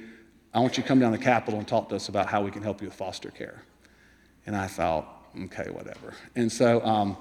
I 0.55 0.61
want 0.61 0.77
you 0.77 0.85
to 0.85 0.89
come 0.89 1.01
down 1.01 1.11
to 1.11 1.19
the 1.19 1.25
Capitol 1.25 1.59
and 1.59 1.67
talk 1.67 1.89
to 1.89 1.97
us 1.97 2.09
about 2.09 2.27
how 2.27 2.43
we 2.43 2.53
can 2.53 2.63
help 2.63 2.81
you 2.81 2.87
with 2.87 2.95
foster 2.95 3.31
care. 3.31 3.65
And 4.47 4.57
I 4.57 4.69
thought, 4.69 5.31
okay, 5.47 5.69
whatever. 5.71 6.15
And 6.37 6.51
so 6.51 6.81
um, 6.85 7.17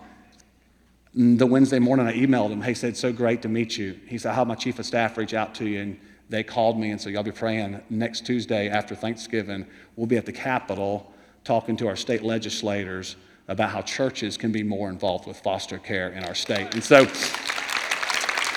the 1.16 1.48
Wednesday 1.48 1.80
morning, 1.80 2.06
I 2.06 2.14
emailed 2.14 2.52
him. 2.52 2.62
He 2.62 2.76
said, 2.76 2.96
So 2.96 3.12
great 3.12 3.42
to 3.42 3.50
meet 3.50 3.76
you. 3.76 4.00
He 4.06 4.20
said, 4.20 4.36
had 4.36 4.48
my 4.48 4.54
chief 4.54 4.78
of 4.78 4.86
staff 4.86 5.18
reach 5.18 5.34
out 5.34 5.56
to 5.56 5.66
you, 5.66 5.82
and 5.82 6.00
they 6.30 6.44
called 6.44 6.78
me 6.78 6.92
and 6.92 7.00
said, 7.00 7.14
Y'all 7.14 7.24
be 7.24 7.32
praying. 7.32 7.82
Next 7.90 8.26
Tuesday 8.26 8.70
after 8.70 8.96
Thanksgiving, 8.96 9.66
we'll 9.96 10.08
be 10.08 10.18
at 10.18 10.26
the 10.26 10.34
Capitol 10.34 11.12
talking 11.44 11.78
to 11.78 11.88
our 11.88 11.96
state 11.96 12.24
legislators 12.24 13.16
about 13.48 13.70
how 13.70 13.82
churches 13.82 14.38
can 14.38 14.52
be 14.52 14.64
more 14.64 14.90
involved 14.90 15.26
with 15.26 15.40
foster 15.40 15.78
care 15.78 16.10
in 16.10 16.24
our 16.26 16.36
state. 16.36 16.74
And 16.74 16.84
so 16.84 17.08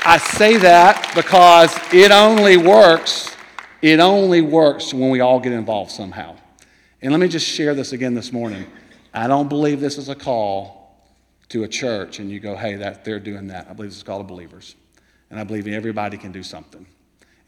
I 0.04 0.18
say 0.18 0.56
that 0.56 1.12
because 1.14 1.76
it 1.92 2.10
only 2.10 2.56
works, 2.56 3.36
it 3.82 4.00
only 4.00 4.40
works 4.40 4.92
when 4.92 5.10
we 5.10 5.20
all 5.20 5.38
get 5.38 5.52
involved 5.52 5.92
somehow. 5.92 6.36
And 7.02 7.12
let 7.12 7.20
me 7.20 7.28
just 7.28 7.46
share 7.46 7.74
this 7.74 7.92
again 7.92 8.14
this 8.14 8.32
morning. 8.32 8.66
I 9.14 9.26
don't 9.26 9.48
believe 9.48 9.80
this 9.80 9.96
is 9.96 10.08
a 10.08 10.14
call 10.14 10.80
to 11.50 11.64
a 11.64 11.68
church 11.68 12.18
and 12.18 12.30
you 12.30 12.40
go, 12.40 12.56
hey, 12.56 12.76
that, 12.76 13.04
they're 13.04 13.20
doing 13.20 13.48
that. 13.48 13.68
I 13.68 13.72
believe 13.72 13.90
it's 13.90 14.02
called 14.02 14.22
a 14.22 14.24
believers. 14.24 14.74
And 15.30 15.38
I 15.38 15.44
believe 15.44 15.68
everybody 15.68 16.16
can 16.16 16.32
do 16.32 16.42
something. 16.42 16.86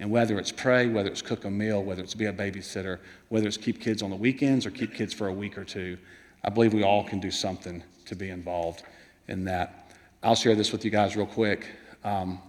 And 0.02 0.10
whether 0.10 0.36
it's 0.36 0.50
pray, 0.50 0.88
whether 0.88 1.08
it's 1.08 1.22
cook 1.22 1.44
a 1.44 1.50
meal, 1.50 1.80
whether 1.80 2.02
it's 2.02 2.14
be 2.14 2.24
a 2.24 2.32
babysitter, 2.32 2.98
whether 3.28 3.46
it's 3.46 3.56
keep 3.56 3.80
kids 3.80 4.02
on 4.02 4.10
the 4.10 4.16
weekends 4.16 4.66
or 4.66 4.72
keep 4.72 4.94
kids 4.94 5.14
for 5.14 5.28
a 5.28 5.32
week 5.32 5.56
or 5.56 5.64
two, 5.64 5.96
I 6.42 6.50
believe 6.50 6.74
we 6.74 6.82
all 6.82 7.04
can 7.04 7.20
do 7.20 7.30
something 7.30 7.84
to 8.06 8.16
be 8.16 8.30
involved 8.30 8.82
in 9.28 9.44
that. 9.44 9.94
I'll 10.20 10.34
share 10.34 10.56
this 10.56 10.72
with 10.72 10.84
you 10.84 10.90
guys 10.90 11.14
real 11.14 11.26
quick, 11.26 11.68
um, 12.02 12.40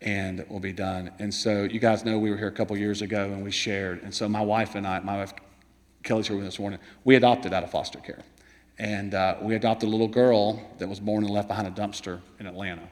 and 0.00 0.44
we'll 0.48 0.58
be 0.58 0.72
done. 0.72 1.12
And 1.20 1.32
so, 1.32 1.62
you 1.62 1.78
guys 1.78 2.04
know 2.04 2.18
we 2.18 2.32
were 2.32 2.36
here 2.36 2.48
a 2.48 2.52
couple 2.52 2.76
years 2.76 3.00
ago 3.00 3.26
and 3.26 3.44
we 3.44 3.52
shared. 3.52 4.02
And 4.02 4.12
so, 4.12 4.28
my 4.28 4.42
wife 4.42 4.74
and 4.74 4.84
I, 4.84 4.98
my 4.98 5.18
wife 5.18 5.32
Kelly's 6.02 6.26
here 6.26 6.36
with 6.36 6.46
us 6.46 6.54
this 6.54 6.58
morning, 6.58 6.80
we 7.04 7.14
adopted 7.14 7.52
out 7.52 7.62
of 7.62 7.70
foster 7.70 8.00
care. 8.00 8.24
And 8.76 9.14
uh, 9.14 9.36
we 9.40 9.54
adopted 9.54 9.88
a 9.88 9.92
little 9.92 10.08
girl 10.08 10.60
that 10.78 10.88
was 10.88 10.98
born 10.98 11.22
and 11.22 11.32
left 11.32 11.46
behind 11.46 11.68
a 11.68 11.70
dumpster 11.70 12.18
in 12.40 12.48
Atlanta 12.48 12.88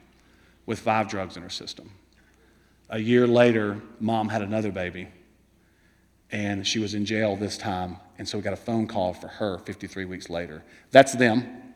with 0.64 0.78
five 0.78 1.08
drugs 1.08 1.36
in 1.36 1.42
her 1.42 1.50
system. 1.50 1.90
A 2.90 2.98
year 2.98 3.26
later, 3.26 3.80
mom 4.00 4.28
had 4.28 4.42
another 4.42 4.72
baby, 4.72 5.08
and 6.30 6.66
she 6.66 6.78
was 6.78 6.94
in 6.94 7.04
jail 7.04 7.36
this 7.36 7.58
time. 7.58 7.98
And 8.18 8.28
so 8.28 8.38
we 8.38 8.42
got 8.42 8.52
a 8.52 8.56
phone 8.56 8.86
call 8.86 9.12
for 9.12 9.28
her 9.28 9.58
53 9.58 10.04
weeks 10.06 10.30
later. 10.30 10.64
That's 10.90 11.12
them. 11.12 11.74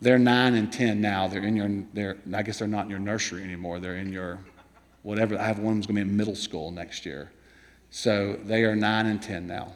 They're 0.00 0.18
nine 0.18 0.54
and 0.54 0.72
10 0.72 1.00
now. 1.00 1.28
They're 1.28 1.42
in 1.42 1.56
your, 1.56 1.84
they're, 1.92 2.16
I 2.32 2.42
guess 2.42 2.58
they're 2.58 2.68
not 2.68 2.84
in 2.84 2.90
your 2.90 2.98
nursery 2.98 3.42
anymore. 3.42 3.80
They're 3.80 3.96
in 3.96 4.12
your, 4.12 4.38
whatever. 5.02 5.38
I 5.38 5.44
have 5.44 5.58
one 5.58 5.76
who's 5.76 5.86
going 5.86 5.96
to 5.96 6.04
be 6.04 6.10
in 6.10 6.16
middle 6.16 6.36
school 6.36 6.70
next 6.70 7.04
year. 7.04 7.32
So 7.90 8.38
they 8.44 8.64
are 8.64 8.76
nine 8.76 9.06
and 9.06 9.22
10 9.22 9.46
now. 9.46 9.72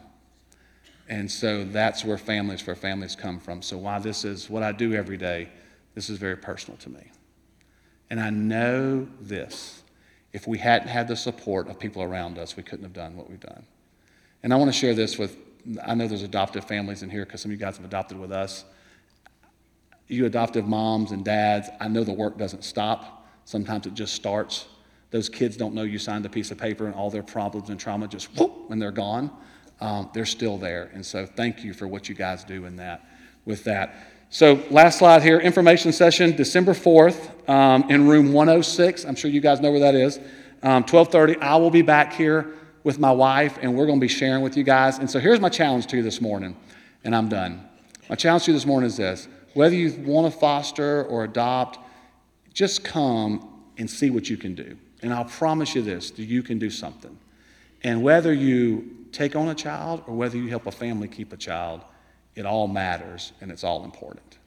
And 1.07 1.29
so 1.29 1.63
that's 1.63 2.05
where 2.05 2.17
families 2.17 2.61
for 2.61 2.75
families 2.75 3.15
come 3.15 3.39
from. 3.39 3.61
So 3.61 3.77
why 3.77 3.99
this 3.99 4.23
is 4.23 4.49
what 4.49 4.61
I 4.61 4.71
do 4.71 4.93
every 4.93 5.17
day, 5.17 5.49
this 5.95 6.09
is 6.09 6.17
very 6.17 6.37
personal 6.37 6.77
to 6.77 6.89
me. 6.89 7.11
And 8.09 8.19
I 8.19 8.29
know 8.29 9.07
this. 9.19 9.78
If 10.33 10.47
we 10.47 10.57
hadn't 10.57 10.87
had 10.89 11.07
the 11.07 11.15
support 11.15 11.67
of 11.67 11.79
people 11.79 12.03
around 12.03 12.37
us, 12.37 12.55
we 12.55 12.63
couldn't 12.63 12.83
have 12.83 12.93
done 12.93 13.15
what 13.15 13.29
we've 13.29 13.39
done. 13.39 13.65
And 14.43 14.53
I 14.53 14.57
want 14.57 14.69
to 14.71 14.77
share 14.77 14.93
this 14.93 15.17
with 15.17 15.37
I 15.85 15.93
know 15.93 16.07
there's 16.07 16.23
adoptive 16.23 16.65
families 16.65 17.03
in 17.03 17.09
here 17.09 17.25
because 17.25 17.41
some 17.41 17.51
of 17.51 17.59
you 17.59 17.63
guys 17.63 17.75
have 17.75 17.85
adopted 17.85 18.17
with 18.17 18.31
us. 18.31 18.63
You 20.07 20.25
adoptive 20.25 20.65
moms 20.65 21.11
and 21.11 21.23
dads, 21.23 21.67
I 21.79 21.89
know 21.89 22.03
the 22.03 22.13
work 22.13 22.37
doesn't 22.37 22.63
stop. 22.63 23.27
Sometimes 23.43 23.85
it 23.85 23.93
just 23.93 24.13
starts. 24.13 24.67
Those 25.11 25.27
kids 25.27 25.57
don't 25.57 25.73
know 25.73 25.83
you 25.83 25.99
signed 25.99 26.25
a 26.25 26.29
piece 26.29 26.49
of 26.49 26.57
paper 26.57 26.85
and 26.85 26.95
all 26.95 27.09
their 27.09 27.23
problems 27.23 27.69
and 27.69 27.79
trauma 27.79 28.07
just 28.07 28.35
whoop, 28.37 28.69
and 28.69 28.81
they're 28.81 28.91
gone 28.91 29.31
um, 29.81 30.09
they're 30.13 30.25
still 30.25 30.57
there. 30.57 30.89
And 30.93 31.05
so 31.05 31.25
thank 31.25 31.63
you 31.63 31.73
for 31.73 31.87
what 31.87 32.09
you 32.09 32.15
guys 32.15 32.43
do 32.43 32.65
in 32.65 32.75
that, 32.77 33.05
with 33.45 33.63
that. 33.65 33.95
So 34.31 34.63
last 34.69 34.99
slide 34.99 35.23
here, 35.23 35.39
information 35.39 35.91
session, 35.91 36.35
December 36.35 36.73
4th 36.73 37.49
um, 37.49 37.89
in 37.89 38.07
room 38.07 38.31
106. 38.31 39.03
I'm 39.05 39.15
sure 39.15 39.31
you 39.31 39.41
guys 39.41 39.59
know 39.59 39.71
where 39.71 39.79
that 39.79 39.95
is. 39.95 40.17
Um, 40.61 40.83
1230, 40.83 41.37
I 41.41 41.55
will 41.55 41.71
be 41.71 41.81
back 41.81 42.13
here 42.13 42.53
with 42.83 42.99
my 42.99 43.11
wife, 43.11 43.57
and 43.59 43.75
we're 43.75 43.87
going 43.87 43.97
to 43.97 44.03
be 44.03 44.07
sharing 44.07 44.43
with 44.43 44.55
you 44.55 44.63
guys. 44.63 44.99
And 44.99 45.09
so 45.09 45.19
here's 45.19 45.39
my 45.39 45.49
challenge 45.49 45.87
to 45.87 45.97
you 45.97 46.03
this 46.03 46.21
morning, 46.21 46.55
and 47.03 47.15
I'm 47.15 47.27
done. 47.27 47.67
My 48.07 48.15
challenge 48.15 48.43
to 48.43 48.51
you 48.51 48.57
this 48.57 48.67
morning 48.67 48.85
is 48.85 48.97
this. 48.97 49.27
Whether 49.55 49.73
you 49.73 49.93
want 50.05 50.31
to 50.31 50.39
foster 50.39 51.05
or 51.05 51.23
adopt, 51.23 51.79
just 52.53 52.83
come 52.83 53.63
and 53.79 53.89
see 53.89 54.11
what 54.11 54.29
you 54.29 54.37
can 54.37 54.53
do. 54.53 54.77
And 55.01 55.11
I'll 55.11 55.25
promise 55.25 55.73
you 55.73 55.81
this, 55.81 56.11
that 56.11 56.23
you 56.25 56.43
can 56.43 56.59
do 56.59 56.69
something. 56.69 57.17
And 57.83 58.03
whether 58.03 58.31
you 58.31 59.07
take 59.11 59.35
on 59.35 59.49
a 59.49 59.55
child 59.55 60.03
or 60.05 60.13
whether 60.13 60.37
you 60.37 60.49
help 60.49 60.67
a 60.67 60.71
family 60.71 61.07
keep 61.07 61.33
a 61.33 61.37
child, 61.37 61.81
it 62.39 62.45
all 62.45 62.69
matters 62.69 63.33
and 63.41 63.51
it's 63.51 63.65
all 63.65 63.83
important. 63.83 64.37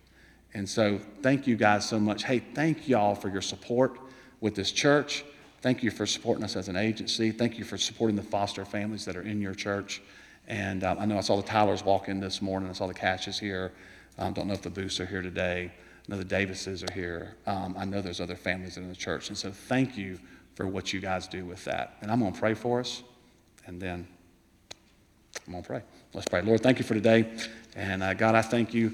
And 0.54 0.66
so, 0.66 0.98
thank 1.22 1.46
you 1.46 1.56
guys 1.56 1.86
so 1.86 2.00
much. 2.00 2.24
Hey, 2.24 2.38
thank 2.38 2.88
y'all 2.88 3.14
for 3.14 3.28
your 3.28 3.42
support 3.42 3.98
with 4.40 4.54
this 4.54 4.72
church. 4.72 5.24
Thank 5.60 5.82
you 5.82 5.90
for 5.90 6.06
supporting 6.06 6.42
us 6.42 6.56
as 6.56 6.68
an 6.68 6.76
agency. 6.76 7.30
Thank 7.32 7.58
you 7.58 7.64
for 7.64 7.76
supporting 7.76 8.16
the 8.16 8.22
foster 8.22 8.64
families 8.64 9.04
that 9.04 9.14
are 9.14 9.22
in 9.22 9.42
your 9.42 9.54
church. 9.54 10.00
And 10.48 10.84
um, 10.84 10.98
I 11.00 11.04
know 11.04 11.18
I 11.18 11.20
saw 11.20 11.36
the 11.36 11.42
Tylers 11.42 11.84
walk 11.84 12.08
in 12.08 12.18
this 12.18 12.40
morning. 12.40 12.70
I 12.70 12.72
saw 12.72 12.86
the 12.86 12.94
Cashes 12.94 13.38
here. 13.38 13.72
I 14.18 14.22
um, 14.22 14.32
don't 14.32 14.46
know 14.46 14.54
if 14.54 14.62
the 14.62 14.70
Booths 14.70 14.98
are 14.98 15.06
here 15.06 15.22
today. 15.22 15.70
I 15.70 16.10
know 16.10 16.16
the 16.16 16.24
Davises 16.24 16.82
are 16.82 16.92
here. 16.94 17.36
Um, 17.46 17.74
I 17.78 17.84
know 17.84 18.00
there's 18.00 18.22
other 18.22 18.36
families 18.36 18.78
in 18.78 18.88
the 18.88 18.96
church. 18.96 19.28
And 19.28 19.36
so 19.36 19.52
thank 19.52 19.98
you 19.98 20.18
for 20.54 20.66
what 20.66 20.94
you 20.94 21.00
guys 21.00 21.28
do 21.28 21.44
with 21.44 21.62
that. 21.66 21.98
And 22.00 22.10
I'm 22.10 22.20
going 22.20 22.32
to 22.32 22.40
pray 22.40 22.54
for 22.54 22.80
us, 22.80 23.02
and 23.66 23.80
then 23.80 24.08
I'm 25.46 25.52
going 25.52 25.62
to 25.62 25.68
pray. 25.68 25.82
Let's 26.14 26.28
pray. 26.28 26.42
Lord, 26.42 26.60
thank 26.60 26.78
you 26.78 26.84
for 26.84 26.94
today. 26.94 27.26
And 27.74 28.02
uh, 28.02 28.14
God, 28.14 28.34
I 28.34 28.42
thank 28.42 28.72
you 28.72 28.92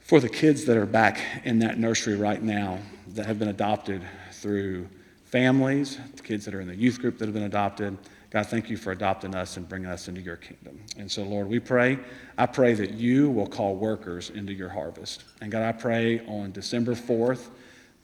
for 0.00 0.20
the 0.20 0.28
kids 0.28 0.64
that 0.66 0.76
are 0.76 0.86
back 0.86 1.20
in 1.44 1.58
that 1.58 1.78
nursery 1.78 2.16
right 2.16 2.42
now 2.42 2.78
that 3.08 3.26
have 3.26 3.38
been 3.38 3.48
adopted 3.48 4.02
through 4.32 4.88
families, 5.24 5.98
the 6.14 6.22
kids 6.22 6.44
that 6.44 6.54
are 6.54 6.60
in 6.60 6.68
the 6.68 6.76
youth 6.76 7.00
group 7.00 7.18
that 7.18 7.26
have 7.26 7.34
been 7.34 7.42
adopted. 7.42 7.98
God, 8.30 8.46
thank 8.46 8.70
you 8.70 8.76
for 8.76 8.92
adopting 8.92 9.34
us 9.34 9.56
and 9.56 9.68
bringing 9.68 9.88
us 9.88 10.08
into 10.08 10.20
your 10.20 10.36
kingdom. 10.36 10.80
And 10.96 11.10
so, 11.10 11.22
Lord, 11.22 11.48
we 11.48 11.58
pray. 11.58 11.98
I 12.38 12.46
pray 12.46 12.74
that 12.74 12.92
you 12.92 13.30
will 13.30 13.46
call 13.46 13.74
workers 13.74 14.30
into 14.30 14.52
your 14.52 14.68
harvest. 14.68 15.24
And 15.40 15.50
God, 15.50 15.62
I 15.62 15.72
pray 15.72 16.24
on 16.26 16.52
December 16.52 16.94
4th 16.94 17.48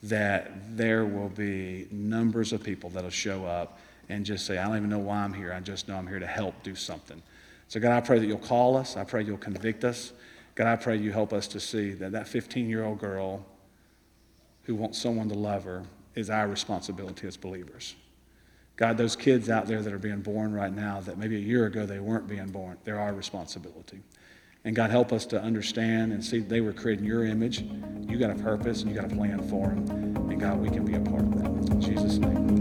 that 0.03 0.77
there 0.77 1.05
will 1.05 1.29
be 1.29 1.87
numbers 1.89 2.51
of 2.51 2.61
people 2.61 2.89
that'll 2.89 3.09
show 3.09 3.45
up 3.45 3.79
and 4.09 4.25
just 4.25 4.45
say, 4.45 4.57
I 4.57 4.67
don't 4.67 4.77
even 4.77 4.89
know 4.89 4.99
why 4.99 5.17
I'm 5.17 5.33
here. 5.33 5.53
I 5.53 5.59
just 5.59 5.87
know 5.87 5.95
I'm 5.95 6.07
here 6.07 6.19
to 6.19 6.27
help 6.27 6.61
do 6.63 6.75
something. 6.75 7.21
So, 7.67 7.79
God, 7.79 7.91
I 7.91 8.01
pray 8.01 8.19
that 8.19 8.25
you'll 8.25 8.37
call 8.37 8.77
us. 8.77 8.97
I 8.97 9.03
pray 9.03 9.23
you'll 9.23 9.37
convict 9.37 9.83
us. 9.83 10.13
God, 10.55 10.67
I 10.67 10.75
pray 10.75 10.97
you 10.97 11.11
help 11.11 11.33
us 11.33 11.47
to 11.49 11.59
see 11.59 11.93
that 11.93 12.11
that 12.11 12.27
15 12.27 12.69
year 12.69 12.83
old 12.83 12.99
girl 12.99 13.45
who 14.63 14.75
wants 14.75 14.97
someone 14.99 15.29
to 15.29 15.35
love 15.35 15.63
her 15.63 15.83
is 16.15 16.29
our 16.29 16.47
responsibility 16.47 17.27
as 17.27 17.37
believers. 17.37 17.95
God, 18.75 18.97
those 18.97 19.15
kids 19.15 19.49
out 19.49 19.67
there 19.67 19.81
that 19.81 19.93
are 19.93 19.99
being 19.99 20.21
born 20.21 20.53
right 20.53 20.73
now 20.73 20.99
that 21.01 21.17
maybe 21.17 21.35
a 21.35 21.39
year 21.39 21.65
ago 21.65 21.85
they 21.85 21.99
weren't 21.99 22.27
being 22.27 22.47
born, 22.47 22.77
they're 22.83 22.99
our 22.99 23.13
responsibility. 23.13 24.01
And 24.65 24.75
God, 24.75 24.91
help 24.91 25.11
us 25.11 25.25
to 25.27 25.41
understand 25.41 26.13
and 26.13 26.23
see 26.23 26.39
they 26.39 26.61
were 26.61 26.73
created 26.73 27.01
in 27.01 27.05
your 27.05 27.25
image. 27.25 27.65
You 28.07 28.17
got 28.17 28.31
a 28.31 28.35
purpose 28.35 28.81
and 28.81 28.91
you 28.91 28.99
got 28.99 29.11
a 29.11 29.15
plan 29.15 29.47
for 29.49 29.67
them. 29.67 30.15
And 30.29 30.39
God, 30.39 30.59
we 30.59 30.69
can 30.69 30.85
be 30.85 30.95
a 30.95 31.01
part 31.01 31.23
of 31.23 31.41
that. 31.41 31.71
In 31.71 31.81
Jesus' 31.81 32.17
name. 32.17 32.52